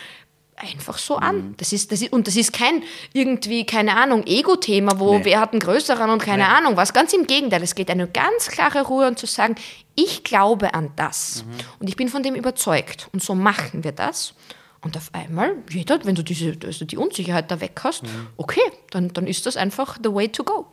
einfach 0.57 0.99
so 0.99 1.17
an. 1.17 1.37
Mhm. 1.37 1.55
Das 1.57 1.73
ist, 1.73 1.91
das 1.93 2.03
ist, 2.03 2.13
und 2.13 2.27
das 2.27 2.37
ist 2.37 2.53
kein 2.53 2.83
irgendwie, 3.13 3.67
keine 3.67 3.97
Ahnung, 3.97 4.25
Ego-Thema, 4.27 4.99
wo 4.99 5.19
nee. 5.19 5.25
wer 5.25 5.41
hat 5.41 5.53
einen 5.53 5.61
größeren 5.61 6.11
und 6.11 6.23
keine 6.23 6.45
nee. 6.45 6.49
Ahnung 6.49 6.77
was. 6.77 6.93
Ganz 6.93 7.13
im 7.13 7.27
Gegenteil, 7.27 7.63
es 7.63 7.75
geht 7.75 7.91
eine 7.91 8.07
ganz 8.07 8.49
klare 8.49 8.83
Ruhe 8.87 9.07
und 9.07 9.19
zu 9.19 9.27
sagen, 9.27 9.57
ich 9.95 10.25
glaube 10.25 10.75
an 10.75 10.91
das 10.97 11.45
mhm. 11.45 11.53
und 11.81 11.89
ich 11.89 11.97
bin 11.97 12.09
von 12.09 12.23
dem 12.23 12.35
überzeugt 12.35 13.09
und 13.13 13.23
so 13.23 13.35
machen 13.35 13.85
wir 13.85 13.93
das. 13.93 14.35
Und 14.81 14.99
auf 14.99 15.15
einmal, 15.15 15.57
jeder, 15.71 16.05
wenn 16.05 16.15
du 16.15 16.23
diese, 16.23 16.59
also 16.63 16.85
die 16.85 16.99
Unsicherheit 16.99 17.51
da 17.51 17.61
weg 17.61 17.81
hast, 17.83 18.03
mhm. 18.03 18.27
okay, 18.37 18.61
dann, 18.91 19.09
dann 19.09 19.27
ist 19.27 19.47
das 19.47 19.57
einfach 19.57 19.99
the 20.03 20.13
way 20.13 20.29
to 20.29 20.45
go. 20.45 20.67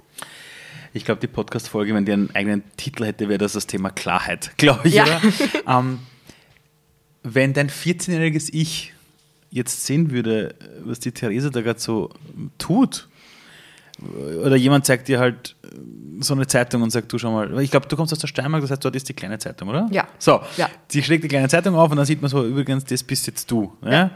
Ich 0.94 1.06
glaube, 1.06 1.22
die 1.22 1.28
Podcast-Folge, 1.28 1.94
wenn 1.94 2.06
die 2.06 2.12
einen 2.12 2.36
eigenen 2.36 2.64
Titel 2.76 3.06
hätte, 3.06 3.30
wäre 3.30 3.38
das 3.38 3.54
das 3.54 3.68
Thema 3.68 3.90
Klarheit, 3.90 4.52
glaube 4.58 4.90
ich, 4.90 4.96
ja. 4.96 5.06
ähm, 5.68 6.00
wenn 7.24 7.54
dein 7.54 7.70
14-jähriges 7.70 8.50
Ich 8.52 8.94
jetzt 9.52 9.86
sehen 9.86 10.12
würde, 10.12 10.56
was 10.84 11.00
die 11.00 11.12
Therese 11.12 11.52
da 11.52 11.62
gerade 11.62 11.80
so 11.80 12.10
tut, 12.58 13.08
oder 14.44 14.56
jemand 14.56 14.86
zeigt 14.86 15.08
dir 15.08 15.20
halt 15.20 15.56
so 16.22 16.34
eine 16.34 16.48
Zeitung 16.48 16.82
und 16.82 16.90
sagt, 16.90 17.12
du 17.14 17.20
schau 17.20 17.32
mal, 17.32 17.62
ich 17.62 17.70
glaube, 17.70 17.88
du 17.88 17.96
kommst 17.96 18.12
aus 18.14 18.20
der 18.20 18.28
Steiermark, 18.28 18.62
das 18.62 18.72
heißt, 18.72 18.84
dort 18.84 18.96
ist 18.96 19.08
die 19.08 19.14
kleine 19.14 19.38
Zeitung, 19.38 19.70
oder? 19.70 19.88
Ja. 19.92 20.08
So, 20.18 20.42
ja. 20.58 20.70
die 20.92 21.04
schlägt 21.04 21.24
die 21.24 21.28
kleine 21.28 21.50
Zeitung 21.50 21.76
auf 21.76 21.92
und 21.92 21.98
dann 21.98 22.06
sieht 22.06 22.22
man 22.22 22.30
so, 22.30 22.46
übrigens, 22.46 22.86
das 22.86 23.04
bist 23.04 23.28
jetzt 23.28 23.50
du. 23.52 23.72
Ja? 23.84 23.92
ja. 23.92 24.12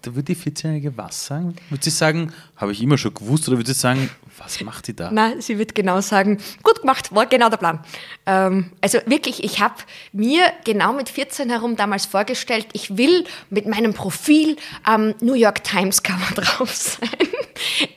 Da 0.00 0.14
würde 0.14 0.34
die 0.34 0.36
14-Jährige 0.36 0.96
was 0.96 1.26
sagen? 1.26 1.54
Würde 1.68 1.82
sie 1.82 1.90
sagen, 1.90 2.32
habe 2.56 2.72
ich 2.72 2.82
immer 2.82 2.96
schon 2.96 3.12
gewusst, 3.12 3.48
oder 3.48 3.58
würde 3.58 3.72
sie 3.72 3.78
sagen, 3.78 4.08
was 4.38 4.60
macht 4.62 4.88
die 4.88 4.96
da? 4.96 5.10
Nein, 5.10 5.40
sie 5.40 5.58
wird 5.58 5.74
genau 5.74 6.00
sagen, 6.00 6.38
gut 6.62 6.80
gemacht, 6.80 7.14
war 7.14 7.26
genau 7.26 7.48
der 7.48 7.56
Plan. 7.56 7.80
Ähm, 8.26 8.70
also 8.80 8.98
wirklich, 9.06 9.44
ich 9.44 9.60
habe 9.60 9.74
mir 10.12 10.42
genau 10.64 10.92
mit 10.92 11.08
14 11.08 11.50
herum 11.50 11.76
damals 11.76 12.06
vorgestellt, 12.06 12.66
ich 12.72 12.96
will 12.96 13.24
mit 13.50 13.66
meinem 13.66 13.94
Profil 13.94 14.56
am 14.84 15.14
New 15.20 15.34
York 15.34 15.64
Times 15.64 16.02
Cover 16.02 16.34
drauf 16.34 16.74
sein. 16.74 17.08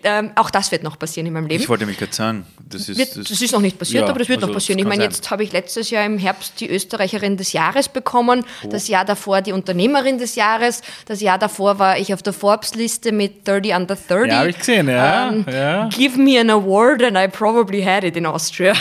ähm, 0.03 0.31
auch 0.35 0.49
das 0.49 0.71
wird 0.71 0.83
noch 0.83 0.97
passieren 0.97 1.27
in 1.27 1.33
meinem 1.33 1.47
Leben. 1.47 1.61
Ich 1.61 1.69
wollte 1.69 1.85
mich 1.85 1.97
gerade 1.97 2.13
sagen, 2.13 2.45
das 2.69 2.89
ist, 2.89 2.97
wird, 2.97 3.15
das, 3.15 3.27
das 3.27 3.41
ist 3.41 3.51
noch 3.51 3.61
nicht 3.61 3.77
passiert, 3.77 4.03
ja, 4.03 4.09
aber 4.09 4.19
das 4.19 4.29
wird 4.29 4.39
also 4.39 4.47
noch 4.47 4.53
passieren. 4.55 4.79
Ich 4.79 4.85
meine, 4.85 5.03
jetzt 5.03 5.29
habe 5.29 5.43
ich 5.43 5.51
letztes 5.51 5.89
Jahr 5.89 6.05
im 6.05 6.17
Herbst 6.17 6.59
die 6.59 6.69
Österreicherin 6.69 7.37
des 7.37 7.53
Jahres 7.53 7.89
bekommen, 7.89 8.45
oh. 8.63 8.67
das 8.69 8.87
Jahr 8.87 9.05
davor 9.05 9.41
die 9.41 9.51
Unternehmerin 9.51 10.17
des 10.17 10.35
Jahres, 10.35 10.81
das 11.05 11.21
Jahr 11.21 11.37
davor 11.37 11.79
war 11.79 11.97
ich 11.97 12.13
auf 12.13 12.23
der 12.23 12.33
Forbes-Liste 12.33 13.11
mit 13.11 13.47
30 13.47 13.75
under 13.75 13.95
30. 13.95 14.31
Ja, 14.31 14.39
habe 14.39 14.49
ich 14.49 14.59
gesehen, 14.59 14.87
ja. 14.87 15.29
Ähm, 15.31 15.45
ja. 15.51 15.89
Give 15.89 16.17
me 16.19 16.30
an 16.39 16.49
award 16.49 17.01
and 17.03 17.17
I 17.17 17.27
probably 17.27 17.83
had 17.83 18.03
it 18.03 18.15
in 18.15 18.25
Austria. 18.25 18.73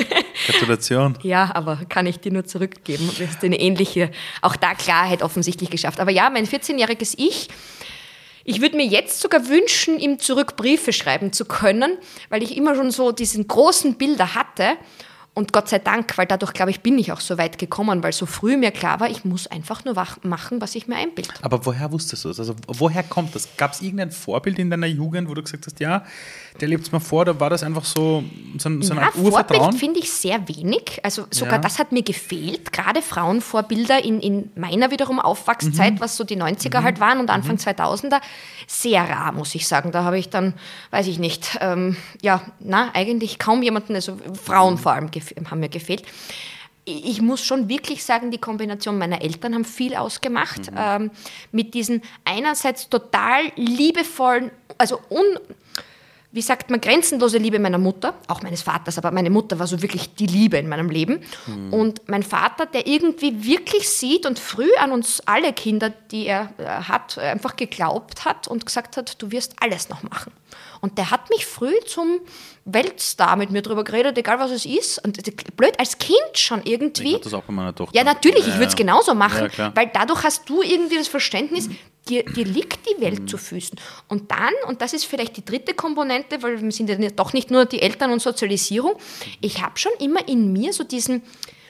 Gratulation. 0.46 1.16
ja, 1.22 1.50
aber 1.54 1.78
kann 1.88 2.06
ich 2.06 2.20
dir 2.20 2.32
nur 2.32 2.44
zurückgeben. 2.44 3.10
Du 3.16 3.26
hast 3.26 3.42
eine 3.42 3.58
ähnliche, 3.58 4.10
auch 4.42 4.56
da 4.56 4.74
Klarheit 4.74 5.22
offensichtlich 5.22 5.70
geschafft. 5.70 6.00
Aber 6.00 6.10
ja, 6.10 6.28
mein 6.30 6.46
14-jähriges 6.46 7.14
Ich 7.16 7.48
ich 8.46 8.60
würde 8.60 8.76
mir 8.76 8.84
jetzt 8.84 9.20
sogar 9.20 9.48
wünschen, 9.48 9.98
ihm 9.98 10.18
zurück 10.18 10.56
Briefe 10.56 10.92
schreiben 10.92 11.32
zu 11.32 11.46
können, 11.46 11.96
weil 12.28 12.42
ich 12.42 12.56
immer 12.56 12.74
schon 12.74 12.90
so 12.90 13.10
diesen 13.10 13.48
großen 13.48 13.94
Bilder 13.94 14.34
hatte 14.34 14.76
und 15.34 15.52
Gott 15.52 15.68
sei 15.68 15.80
Dank, 15.80 16.16
weil 16.16 16.26
dadurch, 16.26 16.52
glaube 16.52 16.70
ich, 16.70 16.80
bin 16.80 16.96
ich 16.96 17.10
auch 17.10 17.18
so 17.18 17.36
weit 17.38 17.58
gekommen, 17.58 18.04
weil 18.04 18.12
so 18.12 18.24
früh 18.24 18.56
mir 18.56 18.70
klar 18.70 19.00
war, 19.00 19.10
ich 19.10 19.24
muss 19.24 19.48
einfach 19.48 19.84
nur 19.84 19.94
machen, 20.22 20.60
was 20.60 20.76
ich 20.76 20.86
mir 20.86 20.94
einbilde. 20.94 21.34
Aber 21.42 21.66
woher 21.66 21.90
wusstest 21.90 22.24
du 22.24 22.28
das? 22.28 22.38
Also 22.38 22.54
woher 22.68 23.02
kommt 23.02 23.34
das? 23.34 23.48
Gab 23.56 23.72
es 23.72 23.82
irgendein 23.82 24.12
Vorbild 24.12 24.60
in 24.60 24.70
deiner 24.70 24.86
Jugend, 24.86 25.28
wo 25.28 25.34
du 25.34 25.42
gesagt 25.42 25.66
hast, 25.66 25.80
ja, 25.80 26.04
der 26.60 26.68
lebt 26.68 26.84
es 26.84 26.92
mal 26.92 27.00
vor, 27.00 27.22
oder 27.22 27.40
war 27.40 27.50
das 27.50 27.64
einfach 27.64 27.84
so, 27.84 28.22
so, 28.58 28.68
ein, 28.68 28.80
so 28.80 28.92
eine 28.92 29.02
ja, 29.02 29.14
Urvertrauen? 29.16 29.60
Vorbild 29.60 29.80
finde 29.80 29.98
ich 29.98 30.12
sehr 30.12 30.46
wenig. 30.46 31.00
Also 31.02 31.26
sogar 31.32 31.54
ja. 31.54 31.58
das 31.58 31.80
hat 31.80 31.90
mir 31.90 32.04
gefehlt. 32.04 32.72
Gerade 32.72 33.02
Frauenvorbilder 33.02 34.04
in, 34.04 34.20
in 34.20 34.50
meiner 34.54 34.92
wiederum 34.92 35.18
Aufwachszeit, 35.18 35.94
mhm. 35.94 36.00
was 36.00 36.16
so 36.16 36.22
die 36.22 36.40
90er 36.40 36.78
mhm. 36.78 36.84
halt 36.84 37.00
waren 37.00 37.18
und 37.18 37.30
Anfang 37.30 37.56
mhm. 37.56 37.60
2000er, 37.60 38.20
sehr 38.68 39.02
rar, 39.02 39.32
muss 39.32 39.52
ich 39.56 39.66
sagen. 39.66 39.90
Da 39.90 40.04
habe 40.04 40.16
ich 40.16 40.30
dann, 40.30 40.54
weiß 40.92 41.08
ich 41.08 41.18
nicht, 41.18 41.58
ähm, 41.60 41.96
ja, 42.22 42.40
na, 42.60 42.90
eigentlich 42.94 43.40
kaum 43.40 43.64
jemanden, 43.64 43.96
also 43.96 44.16
Frauen 44.40 44.78
vor 44.78 44.92
allem 44.92 45.10
gefehlt 45.10 45.23
haben 45.50 45.60
mir 45.60 45.68
gefehlt. 45.68 46.02
Ich 46.86 47.22
muss 47.22 47.44
schon 47.44 47.68
wirklich 47.68 48.04
sagen, 48.04 48.30
die 48.30 48.38
Kombination 48.38 48.98
meiner 48.98 49.22
Eltern 49.22 49.54
haben 49.54 49.64
viel 49.64 49.94
ausgemacht. 49.94 50.70
Mhm. 50.70 50.76
Ähm, 50.78 51.10
mit 51.50 51.72
diesen 51.72 52.02
einerseits 52.24 52.90
total 52.90 53.52
liebevollen, 53.56 54.50
also 54.76 55.00
un, 55.08 55.24
wie 56.34 56.42
sagt 56.42 56.68
man, 56.68 56.80
grenzenlose 56.80 57.38
Liebe 57.38 57.60
meiner 57.60 57.78
Mutter, 57.78 58.14
auch 58.26 58.42
meines 58.42 58.62
Vaters, 58.62 58.98
aber 58.98 59.12
meine 59.12 59.30
Mutter 59.30 59.58
war 59.60 59.68
so 59.68 59.80
wirklich 59.80 60.16
die 60.16 60.26
Liebe 60.26 60.58
in 60.58 60.68
meinem 60.68 60.90
Leben. 60.90 61.20
Mhm. 61.46 61.72
Und 61.72 62.08
mein 62.08 62.24
Vater, 62.24 62.66
der 62.66 62.88
irgendwie 62.88 63.44
wirklich 63.44 63.88
sieht 63.88 64.26
und 64.26 64.40
früh 64.40 64.68
an 64.80 64.90
uns 64.90 65.22
alle 65.26 65.52
Kinder, 65.52 65.90
die 66.10 66.26
er 66.26 66.52
äh, 66.58 66.64
hat, 66.64 67.18
einfach 67.18 67.54
geglaubt 67.54 68.24
hat 68.24 68.48
und 68.48 68.66
gesagt 68.66 68.96
hat, 68.96 69.22
du 69.22 69.30
wirst 69.30 69.54
alles 69.60 69.88
noch 69.88 70.02
machen. 70.02 70.32
Und 70.84 70.98
der 70.98 71.10
hat 71.10 71.30
mich 71.30 71.46
früh 71.46 71.72
zum 71.86 72.20
Weltstar 72.66 73.36
mit 73.36 73.50
mir 73.50 73.62
drüber 73.62 73.84
geredet, 73.84 74.18
egal 74.18 74.38
was 74.38 74.50
es 74.50 74.66
ist. 74.66 75.02
Und 75.02 75.16
blöd, 75.56 75.72
als 75.78 75.96
Kind 75.96 76.18
schon 76.34 76.60
irgendwie. 76.62 77.14
Ich 77.14 77.22
das 77.22 77.32
auch 77.32 77.44
bei 77.44 77.54
meiner 77.54 77.74
Tochter. 77.74 77.96
Ja, 77.96 78.04
natürlich, 78.04 78.46
ja, 78.46 78.48
ich 78.48 78.54
würde 78.56 78.66
es 78.66 78.76
genauso 78.76 79.14
machen, 79.14 79.48
ja, 79.56 79.74
weil 79.74 79.90
dadurch 79.94 80.24
hast 80.24 80.46
du 80.46 80.60
irgendwie 80.60 80.98
das 80.98 81.08
Verständnis, 81.08 81.70
dir, 82.06 82.22
dir 82.22 82.44
liegt 82.44 82.80
die 82.86 83.00
Welt 83.00 83.20
mhm. 83.20 83.28
zu 83.28 83.38
Füßen. 83.38 83.80
Und 84.08 84.30
dann, 84.30 84.52
und 84.68 84.82
das 84.82 84.92
ist 84.92 85.06
vielleicht 85.06 85.38
die 85.38 85.44
dritte 85.46 85.72
Komponente, 85.72 86.42
weil 86.42 86.60
wir 86.60 86.70
sind 86.70 86.90
ja 86.90 86.96
doch 87.08 87.32
nicht 87.32 87.50
nur 87.50 87.64
die 87.64 87.80
Eltern 87.80 88.12
und 88.12 88.20
Sozialisierung, 88.20 88.94
ich 89.40 89.62
habe 89.62 89.78
schon 89.78 89.92
immer 90.00 90.28
in 90.28 90.52
mir 90.52 90.74
so 90.74 90.84
diesen, 90.84 91.22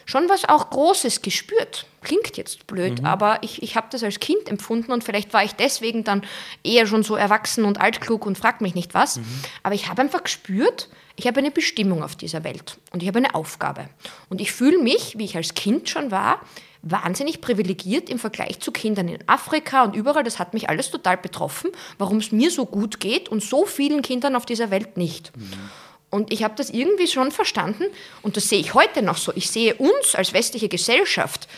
schon 0.06 0.28
was 0.28 0.48
auch 0.48 0.70
Großes 0.70 1.22
gespürt. 1.22 1.86
Klingt 2.02 2.36
jetzt 2.36 2.66
blöd, 2.66 3.00
mhm. 3.00 3.06
aber 3.06 3.38
ich, 3.42 3.62
ich 3.62 3.76
habe 3.76 3.86
das 3.90 4.02
als 4.02 4.20
Kind 4.20 4.48
empfunden 4.48 4.92
und 4.92 5.04
vielleicht 5.04 5.32
war 5.32 5.42
ich 5.42 5.54
deswegen 5.54 6.04
dann 6.04 6.22
eher 6.62 6.86
schon 6.86 7.02
so 7.02 7.16
erwachsen 7.16 7.64
und 7.64 7.80
altklug 7.80 8.26
und 8.26 8.36
frag 8.36 8.60
mich 8.60 8.74
nicht 8.74 8.94
was. 8.94 9.16
Mhm. 9.16 9.24
Aber 9.62 9.74
ich 9.74 9.88
habe 9.88 10.02
einfach 10.02 10.22
gespürt, 10.22 10.88
ich 11.16 11.26
habe 11.26 11.38
eine 11.38 11.50
Bestimmung 11.50 12.02
auf 12.02 12.16
dieser 12.16 12.44
Welt 12.44 12.78
und 12.92 13.02
ich 13.02 13.08
habe 13.08 13.18
eine 13.18 13.34
Aufgabe. 13.34 13.88
Und 14.28 14.40
ich 14.40 14.52
fühle 14.52 14.78
mich, 14.78 15.16
wie 15.16 15.24
ich 15.24 15.36
als 15.36 15.54
Kind 15.54 15.88
schon 15.88 16.10
war, 16.10 16.40
wahnsinnig 16.82 17.40
privilegiert 17.40 18.10
im 18.10 18.18
Vergleich 18.18 18.60
zu 18.60 18.70
Kindern 18.70 19.08
in 19.08 19.26
Afrika 19.28 19.84
und 19.84 19.96
überall. 19.96 20.24
Das 20.24 20.38
hat 20.38 20.54
mich 20.54 20.68
alles 20.68 20.90
total 20.90 21.16
betroffen, 21.16 21.70
warum 21.98 22.18
es 22.18 22.30
mir 22.30 22.50
so 22.50 22.66
gut 22.66 23.00
geht 23.00 23.28
und 23.28 23.42
so 23.42 23.64
vielen 23.64 24.02
Kindern 24.02 24.36
auf 24.36 24.44
dieser 24.44 24.70
Welt 24.70 24.96
nicht. 24.96 25.36
Mhm. 25.36 25.70
Und 26.14 26.32
ich 26.32 26.44
habe 26.44 26.54
das 26.56 26.70
irgendwie 26.70 27.08
schon 27.08 27.32
verstanden 27.32 27.86
und 28.22 28.36
das 28.36 28.48
sehe 28.48 28.60
ich 28.60 28.72
heute 28.72 29.02
noch 29.02 29.16
so. 29.16 29.32
Ich 29.34 29.50
sehe 29.50 29.74
uns 29.74 30.14
als 30.14 30.32
westliche 30.32 30.68
Gesellschaft 30.68 31.48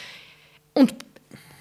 und 0.73 0.95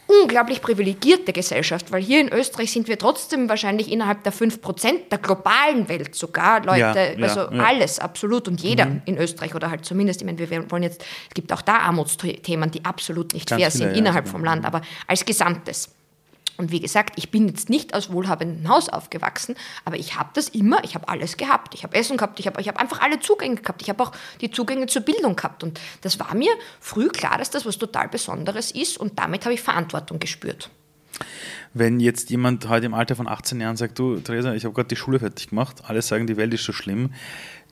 unglaublich 0.08 0.62
privilegierte 0.62 1.34
Gesellschaft, 1.34 1.91
weil 1.91 2.02
hier 2.02 2.22
in 2.22 2.32
Österreich 2.32 2.72
sind 2.72 2.88
wir 2.88 2.98
trotzdem 2.98 3.50
wahrscheinlich 3.50 3.91
innerhalb 3.91 4.24
der 4.24 4.32
5% 4.32 5.10
der 5.12 5.18
globalen 5.18 5.89
Welt 5.89 6.16
sogar, 6.16 6.64
Leute, 6.64 7.16
ja, 7.18 7.24
also 7.28 7.41
ja. 7.41 7.66
alles, 7.66 8.00
absolut 8.00 8.48
und 8.48 8.62
jeder 8.62 8.86
mhm. 8.86 9.02
in 9.04 9.18
Österreich 9.18 9.54
oder 9.56 9.70
halt 9.70 9.84
zumindest, 9.84 10.22
ich 10.22 10.26
meine, 10.26 10.38
wir 10.38 10.72
wollen 10.72 10.84
jetzt, 10.84 11.04
es 11.28 11.34
gibt 11.34 11.52
auch 11.52 11.64
da 11.64 11.80
Armutsthemen, 11.80 12.72
die 12.72 12.86
absolut 12.86 13.34
nicht 13.34 13.50
Ganz 13.50 13.62
fair 13.62 13.72
sind 13.72 13.98
innerhalb 13.98 14.30
vom 14.30 14.41
Land, 14.41 14.64
aber 14.64 14.82
als 15.06 15.26
Gesamtes. 15.26 15.95
Und 16.58 16.72
wie 16.72 16.80
gesagt, 16.80 17.14
ich 17.18 17.32
bin 17.32 17.47
jetzt 17.47 17.70
nicht 17.70 17.93
aus 17.93 18.12
wohlhabendem 18.12 18.70
Haus 18.70 18.89
aufgewachsen, 18.89 19.56
aber 19.84 19.97
ich 19.97 20.18
habe 20.18 20.30
das 20.34 20.49
immer, 20.49 20.84
ich 20.84 20.95
habe 20.95 21.08
alles 21.08 21.38
gehabt. 21.38 21.74
Ich 21.74 21.84
habe 21.84 21.95
Essen 21.95 22.18
gehabt, 22.18 22.39
ich 22.39 22.47
habe 22.47 22.62
ich 22.62 22.68
hab 22.68 22.80
einfach 22.80 23.01
alle 23.01 23.20
Zugänge 23.20 23.56
gehabt. 23.56 23.82
Ich 23.82 23.89
habe 23.89 24.03
auch 24.03 24.12
die 24.41 24.51
Zugänge 24.51 24.88
zur 24.88 25.01
Bildung 25.01 25.36
gehabt. 25.36 25.64
Und 25.64 25.80
das 26.01 26.20
war 26.20 26.34
mir 26.36 26.51
früh 26.80 27.10
klar, 27.10 27.38
dass 27.38 27.49
das 27.49 27.66
was 27.66 27.78
total 27.78 28.08
Besonderes 28.08 28.72
ist 28.72 28.97
und 28.97 29.20
damit 29.20 29.45
habe 29.45 29.53
ich 29.53 29.62
Verantwortung 29.62 30.20
gespürt. 30.20 30.70
Wenn 31.74 31.99
jetzt 31.99 32.30
jemand 32.30 32.68
heute 32.70 32.86
im 32.86 32.93
Alter 32.93 33.16
von 33.16 33.28
18 33.28 33.60
Jahren 33.60 33.76
sagt, 33.76 33.99
du 33.99 34.20
Theresa, 34.20 34.53
ich 34.53 34.64
habe 34.64 34.74
gerade 34.74 34.88
die 34.88 34.95
Schule 34.95 35.20
fertig 35.20 35.49
gemacht, 35.49 35.84
alle 35.86 36.01
sagen, 36.01 36.28
die 36.28 36.38
Welt 36.38 36.53
ist 36.53 36.64
so 36.64 36.72
schlimm, 36.72 37.14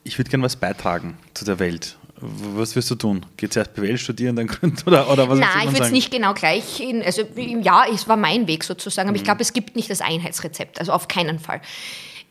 ich 0.02 0.18
würde 0.18 0.30
gerne 0.30 0.44
was 0.44 0.56
beitragen 0.56 1.16
zu 1.32 1.44
der 1.44 1.58
Welt. 1.58 1.96
Was 2.56 2.74
wirst 2.74 2.90
du 2.90 2.94
tun? 2.94 3.26
Geht 3.36 3.50
es 3.50 3.56
erst 3.56 3.74
BWL 3.74 3.98
studieren, 3.98 4.36
dann 4.36 4.46
gründen 4.46 4.78
oder, 4.86 5.10
oder 5.10 5.28
was 5.28 5.38
Nein, 5.38 5.68
ich 5.68 5.72
würde 5.72 5.86
es 5.86 5.92
nicht 5.92 6.10
genau 6.10 6.34
gleich 6.34 6.80
in, 6.80 7.02
also 7.02 7.22
ja, 7.36 7.84
es 7.92 8.08
war 8.08 8.16
mein 8.16 8.46
Weg 8.46 8.64
sozusagen, 8.64 9.08
aber 9.08 9.16
mhm. 9.16 9.20
ich 9.20 9.24
glaube, 9.24 9.42
es 9.42 9.52
gibt 9.52 9.76
nicht 9.76 9.90
das 9.90 10.00
Einheitsrezept, 10.00 10.80
also 10.80 10.92
auf 10.92 11.08
keinen 11.08 11.38
Fall. 11.38 11.60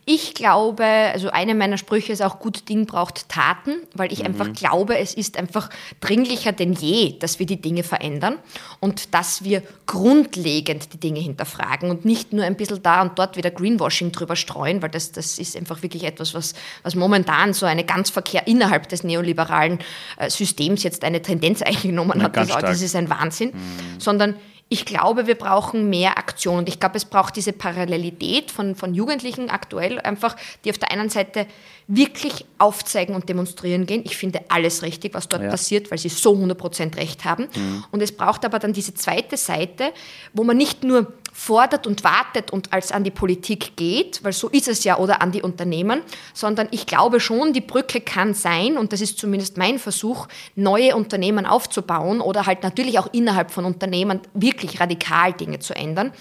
Ich 0.06 0.34
glaube, 0.34 0.84
also 0.84 1.30
eine 1.30 1.56
meiner 1.56 1.78
Sprüche 1.78 2.12
ist 2.12 2.22
auch, 2.22 2.40
gut 2.40 2.68
Ding 2.68 2.86
braucht 2.86 3.30
Taten, 3.30 3.76
weil 3.94 4.12
ich 4.12 4.20
mhm. 4.20 4.26
einfach 4.26 4.52
glaube, 4.52 4.98
es 4.98 5.14
ist 5.14 5.38
einfach 5.38 5.70
dringlicher 6.02 6.52
denn 6.52 6.74
je, 6.74 7.18
dass 7.20 7.40
wir 7.40 7.46
die 7.46 7.62
Dinge 7.62 7.84
verändern 7.84 8.38
und 8.82 9.14
dass 9.14 9.46
wir 9.46 9.64
grundlegend 9.86 10.92
die 10.94 11.00
Dinge 11.00 11.22
hinterfragen 11.22 11.90
und 11.90 12.04
nicht 12.04 12.34
nur 12.34 12.44
ein 12.44 12.58
bisschen 12.58 12.84
da 12.84 13.02
und 13.02 13.18
dort 13.18 13.38
wieder 13.38 13.50
Greenwashing 13.50 14.12
drüber 14.12 14.36
streuen, 14.36 14.82
weil 14.82 14.90
das, 14.90 15.14
das 15.14 15.40
ist 15.40 15.56
einfach 15.56 15.82
wirklich 15.84 16.04
etwas, 16.04 16.34
was, 16.34 16.54
was 16.84 16.96
momentan 16.96 17.54
so 17.54 17.66
eine 17.66 17.86
ganz 17.86 18.10
Verkehr 18.10 18.46
innerhalb 18.46 18.90
des 18.90 19.06
neoliberalen 19.06 19.80
äh, 20.18 20.30
Systems 20.30 20.84
jetzt 20.84 21.06
eine 21.06 21.22
Tendenz 21.22 21.62
eingenommen 21.64 22.20
ja, 22.20 22.26
hat. 22.26 22.36
Das, 22.36 22.50
das, 22.50 22.82
ist 22.82 22.96
ein 22.98 23.10
Wahnsinn, 23.10 23.52
mhm. 23.52 24.00
sondern 24.00 24.36
ich 24.70 24.86
glaube, 24.86 25.28
wir 25.28 25.36
brauchen 25.36 25.90
mehr 25.90 26.18
Aktion. 26.18 26.60
Und 26.60 26.70
ich 26.70 26.80
glaube, 26.80 26.98
es 26.98 27.06
braucht 27.06 27.36
diese 27.36 27.54
Parallelität 27.54 28.50
von, 28.50 28.76
von 28.76 28.94
Jugendlichen 28.94 29.50
aktuell 29.50 30.00
einfach, 30.00 30.36
die 30.64 30.72
auf 30.72 30.78
der 30.78 30.92
einen 30.92 31.10
Seite 31.10 31.46
wirklich 31.88 32.46
aufzeigen 32.58 33.14
und 33.14 33.30
demonstrieren 33.30 33.86
gehen. 33.86 34.02
Ich 34.06 34.18
finde 34.18 34.42
alles 34.50 34.82
richtig, 34.82 35.14
was 35.14 35.30
dort 35.30 35.44
ja. 35.44 35.50
passiert, 35.50 35.92
weil 35.92 35.98
sie 35.98 36.10
so 36.10 36.34
100% 36.34 36.96
recht 36.96 37.26
haben. 37.26 37.50
Mhm. 37.56 37.84
Und 37.92 38.02
es 38.02 38.16
braucht 38.16 38.46
aber 38.46 38.58
dann 38.58 38.74
diese 38.74 38.94
zweite 38.94 39.38
Seite, 39.38 39.92
wo 40.34 40.44
man 40.44 40.58
nicht 40.58 40.84
nur 40.84 41.14
fordert 41.34 41.88
und 41.88 42.04
wartet 42.04 42.52
und 42.52 42.72
als 42.72 42.92
an 42.92 43.04
die 43.04 43.12
Politik 43.12 43.76
geht, 43.76 44.24
weil 44.24 44.32
so 44.32 44.48
ist 44.50 44.68
es 44.68 44.84
ja, 44.84 45.00
oder 45.00 45.22
an 45.22 45.32
die 45.32 45.42
Unternehmen, 45.42 46.02
sondern 46.34 46.68
ich 46.72 46.86
glaube 46.86 47.20
schon, 47.20 47.54
die 47.54 47.62
Brücke 47.62 48.00
kann 48.02 48.36
sein, 48.36 48.78
und 48.78 48.94
das 48.94 49.02
ist 49.02 49.18
zumindest 49.18 49.58
mein 49.58 49.80
Versuch, 49.80 50.28
neue 50.56 50.96
Unternehmen 50.96 51.46
aufzubauen 51.48 52.22
oder 52.22 52.46
halt 52.46 52.62
natürlich 52.62 53.00
auch 53.00 53.12
innerhalb 53.12 53.50
von 53.50 53.66
Unternehmen 53.66 54.22
wirklich 54.36 54.80
radikal 54.80 55.34
Dinge 55.34 55.60
zu 55.60 55.76
ändern. 55.76 56.14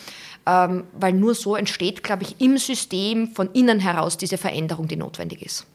Ähm, 0.45 0.85
weil 0.99 1.13
nur 1.13 1.37
so 1.37 1.55
entsteht, 1.55 2.03
glaube 2.03 2.25
ich, 2.25 2.41
im 2.41 2.59
System 2.59 3.29
von 3.29 3.53
innen 3.53 3.79
heraus 3.79 4.17
diese 4.17 4.39
Veränderung, 4.39 4.89
die 4.89 4.97
notwendig 4.97 5.41
ist. 5.43 5.67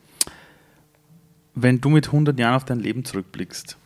Wenn 1.55 1.79
du 1.79 1.87
mit 1.87 2.07
100 2.07 2.37
Jahren 2.37 2.55
auf 2.55 2.65
dein 2.65 2.81
Leben 2.81 3.05
zurückblickst, 3.05 3.77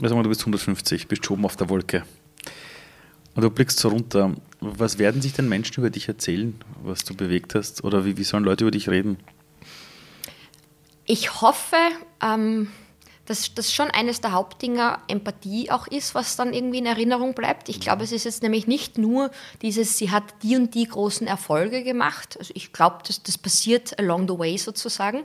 also 0.00 0.22
du 0.22 0.28
bist 0.30 0.40
150, 0.40 1.08
bist 1.08 1.30
oben 1.30 1.44
auf 1.44 1.56
der 1.56 1.68
Wolke, 1.68 2.04
und 3.38 3.44
du 3.44 3.50
blickst 3.50 3.78
so 3.78 3.90
runter. 3.90 4.34
Was 4.58 4.98
werden 4.98 5.22
sich 5.22 5.32
denn 5.32 5.48
Menschen 5.48 5.78
über 5.78 5.90
dich 5.90 6.08
erzählen, 6.08 6.60
was 6.82 7.04
du 7.04 7.14
bewegt 7.14 7.54
hast? 7.54 7.84
Oder 7.84 8.04
wie, 8.04 8.16
wie 8.16 8.24
sollen 8.24 8.42
Leute 8.42 8.64
über 8.64 8.72
dich 8.72 8.88
reden? 8.88 9.16
Ich 11.04 11.40
hoffe, 11.40 11.76
ähm, 12.20 12.66
dass 13.26 13.54
das 13.54 13.72
schon 13.72 13.92
eines 13.92 14.20
der 14.20 14.32
Hauptdinger 14.32 14.98
Empathie 15.06 15.70
auch 15.70 15.86
ist, 15.86 16.16
was 16.16 16.34
dann 16.34 16.52
irgendwie 16.52 16.78
in 16.78 16.86
Erinnerung 16.86 17.34
bleibt. 17.34 17.68
Ich 17.68 17.78
glaube, 17.78 18.02
es 18.02 18.10
ist 18.10 18.24
jetzt 18.24 18.42
nämlich 18.42 18.66
nicht 18.66 18.98
nur 18.98 19.30
dieses, 19.62 19.96
sie 19.96 20.10
hat 20.10 20.24
die 20.42 20.56
und 20.56 20.74
die 20.74 20.88
großen 20.88 21.28
Erfolge 21.28 21.84
gemacht. 21.84 22.36
Also 22.40 22.50
ich 22.56 22.72
glaube, 22.72 23.04
das, 23.06 23.22
das 23.22 23.38
passiert 23.38 23.96
along 24.00 24.26
the 24.26 24.36
way 24.36 24.58
sozusagen. 24.58 25.22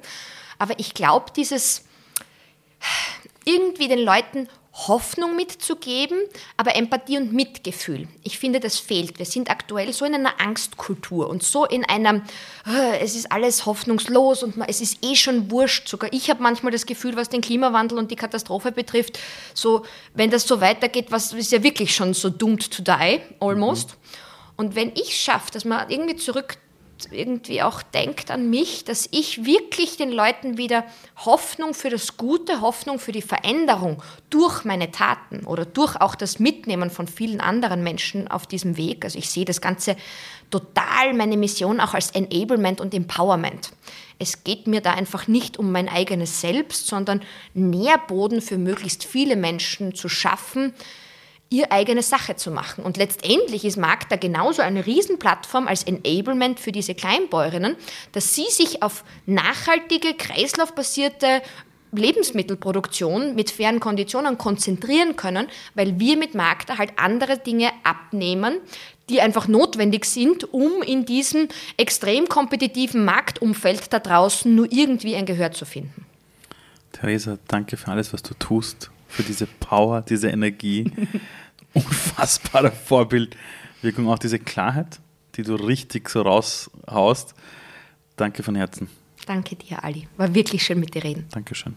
Aber 0.59 0.77
ich 0.77 0.93
glaube, 0.93 1.31
dieses 1.35 1.83
irgendwie 3.43 3.87
den 3.87 4.05
Leuten 4.05 4.47
Hoffnung 4.73 5.35
mitzugeben, 5.35 6.17
aber 6.57 6.75
Empathie 6.75 7.17
und 7.17 7.31
Mitgefühl. 7.31 8.07
Ich 8.23 8.39
finde, 8.39 8.59
das 8.59 8.79
fehlt. 8.79 9.19
Wir 9.19 9.25
sind 9.25 9.51
aktuell 9.51 9.93
so 9.93 10.03
in 10.03 10.15
einer 10.15 10.41
Angstkultur 10.41 11.29
und 11.29 11.43
so 11.43 11.65
in 11.65 11.85
einem, 11.85 12.23
äh, 12.65 12.97
es 12.99 13.15
ist 13.15 13.31
alles 13.31 13.67
hoffnungslos 13.67 14.41
und 14.41 14.55
es 14.67 14.81
ist 14.81 15.05
eh 15.05 15.15
schon 15.15 15.51
wurscht. 15.51 15.87
Sogar 15.87 16.11
ich 16.11 16.29
habe 16.31 16.41
manchmal 16.41 16.71
das 16.71 16.87
Gefühl, 16.87 17.15
was 17.15 17.29
den 17.29 17.41
Klimawandel 17.41 17.99
und 17.99 18.09
die 18.09 18.15
Katastrophe 18.15 18.71
betrifft, 18.71 19.19
so, 19.53 19.85
wenn 20.15 20.31
das 20.31 20.47
so 20.47 20.59
weitergeht, 20.59 21.11
was 21.11 21.33
ist 21.33 21.51
ja 21.51 21.61
wirklich 21.61 21.93
schon 21.93 22.15
so 22.15 22.31
doomed 22.31 22.71
to 22.71 22.81
die, 22.81 23.21
almost. 23.39 23.89
Mhm. 23.89 23.95
Und 24.55 24.75
wenn 24.75 24.91
ich 24.95 25.15
schaffe, 25.15 25.51
dass 25.51 25.65
man 25.65 25.89
irgendwie 25.89 26.15
zurück 26.15 26.57
irgendwie 27.11 27.61
auch 27.61 27.81
denkt 27.81 28.31
an 28.31 28.49
mich, 28.49 28.83
dass 28.83 29.07
ich 29.11 29.45
wirklich 29.45 29.97
den 29.97 30.11
Leuten 30.11 30.57
wieder 30.57 30.85
Hoffnung 31.17 31.73
für 31.73 31.89
das 31.89 32.17
Gute, 32.17 32.61
Hoffnung 32.61 32.99
für 32.99 33.11
die 33.11 33.21
Veränderung 33.21 34.01
durch 34.29 34.63
meine 34.65 34.91
Taten 34.91 35.45
oder 35.45 35.65
durch 35.65 35.99
auch 35.99 36.15
das 36.15 36.39
Mitnehmen 36.39 36.89
von 36.89 37.07
vielen 37.07 37.41
anderen 37.41 37.83
Menschen 37.83 38.27
auf 38.27 38.47
diesem 38.47 38.77
Weg. 38.77 39.05
Also 39.05 39.17
ich 39.19 39.29
sehe 39.29 39.45
das 39.45 39.61
Ganze 39.61 39.95
total, 40.49 41.13
meine 41.13 41.37
Mission 41.37 41.79
auch 41.79 41.93
als 41.93 42.11
Enablement 42.11 42.79
und 42.79 42.93
Empowerment. 42.93 43.71
Es 44.19 44.43
geht 44.43 44.67
mir 44.67 44.81
da 44.81 44.93
einfach 44.93 45.27
nicht 45.27 45.57
um 45.57 45.71
mein 45.71 45.89
eigenes 45.89 46.41
Selbst, 46.41 46.87
sondern 46.87 47.21
Nährboden 47.53 48.41
für 48.41 48.57
möglichst 48.57 49.03
viele 49.03 49.35
Menschen 49.35 49.95
zu 49.95 50.09
schaffen, 50.09 50.73
ihr 51.53 51.71
eigene 51.71 52.01
Sache 52.01 52.35
zu 52.35 52.49
machen. 52.49 52.83
Und 52.83 52.97
letztendlich 52.97 53.63
ist 53.63 53.77
Magda 53.77 54.15
genauso 54.15 54.63
eine 54.63 54.87
Riesenplattform 54.87 55.67
als 55.67 55.83
Enablement 55.83 56.59
für 56.59 56.71
diese 56.71 56.95
Kleinbäuerinnen, 56.95 57.75
dass 58.11 58.33
sie 58.33 58.47
sich 58.49 58.81
auf 58.81 59.03
nachhaltige, 59.27 60.15
kreislaufbasierte 60.15 61.43
Lebensmittelproduktion 61.91 63.35
mit 63.35 63.51
fairen 63.51 63.79
Konditionen 63.79 64.39
konzentrieren 64.39 65.15
können, 65.15 65.45
weil 65.75 65.99
wir 65.99 66.17
mit 66.17 66.33
Magda 66.33 66.79
halt 66.79 66.93
andere 66.97 67.37
Dinge 67.37 67.69
abnehmen, 67.83 68.57
die 69.09 69.21
einfach 69.21 69.47
notwendig 69.47 70.05
sind, 70.05 70.51
um 70.55 70.81
in 70.81 71.05
diesem 71.05 71.49
extrem 71.77 72.27
kompetitiven 72.27 73.05
Marktumfeld 73.05 73.93
da 73.93 73.99
draußen 73.99 74.53
nur 74.53 74.71
irgendwie 74.71 75.15
ein 75.15 75.27
Gehör 75.27 75.51
zu 75.51 75.65
finden. 75.65 76.07
Theresa, 76.93 77.37
danke 77.47 77.77
für 77.77 77.91
alles, 77.91 78.11
was 78.11 78.23
du 78.23 78.33
tust, 78.33 78.89
für 79.07 79.21
diese 79.21 79.45
Power, 79.45 80.01
diese 80.01 80.29
Energie. 80.29 80.91
unfassbare 81.73 82.71
Vorbildwirkung. 82.71 84.07
Auch 84.09 84.19
diese 84.19 84.39
Klarheit, 84.39 84.99
die 85.35 85.43
du 85.43 85.55
richtig 85.55 86.09
so 86.09 86.21
raushaust. 86.21 87.33
Danke 88.15 88.43
von 88.43 88.55
Herzen. 88.55 88.89
Danke 89.25 89.55
dir, 89.55 89.83
Ali. 89.83 90.07
War 90.17 90.33
wirklich 90.35 90.63
schön 90.63 90.79
mit 90.79 90.93
dir 90.93 91.03
reden. 91.03 91.25
Dankeschön. 91.31 91.75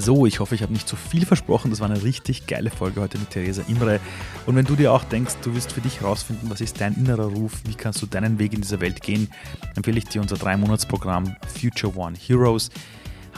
So, 0.00 0.26
ich 0.26 0.38
hoffe, 0.38 0.54
ich 0.54 0.62
habe 0.62 0.72
nicht 0.72 0.86
zu 0.86 0.94
viel 0.94 1.26
versprochen. 1.26 1.72
Das 1.72 1.80
war 1.80 1.90
eine 1.90 2.04
richtig 2.04 2.46
geile 2.46 2.70
Folge 2.70 3.00
heute 3.00 3.18
mit 3.18 3.30
Theresa 3.30 3.62
Imre. 3.66 3.98
Und 4.46 4.54
wenn 4.54 4.64
du 4.64 4.76
dir 4.76 4.92
auch 4.92 5.02
denkst, 5.02 5.34
du 5.42 5.56
wirst 5.56 5.72
für 5.72 5.80
dich 5.80 6.00
herausfinden, 6.00 6.50
was 6.50 6.60
ist 6.60 6.80
dein 6.80 6.94
innerer 6.94 7.26
Ruf, 7.26 7.54
wie 7.64 7.74
kannst 7.74 8.00
du 8.00 8.06
deinen 8.06 8.38
Weg 8.38 8.52
in 8.52 8.60
dieser 8.60 8.80
Welt 8.80 9.02
gehen, 9.02 9.28
empfehle 9.74 9.98
ich 9.98 10.04
dir 10.04 10.22
unser 10.22 10.36
Drei-Monats-Programm 10.36 11.34
Future 11.60 11.96
One 11.96 12.16
Heroes 12.16 12.70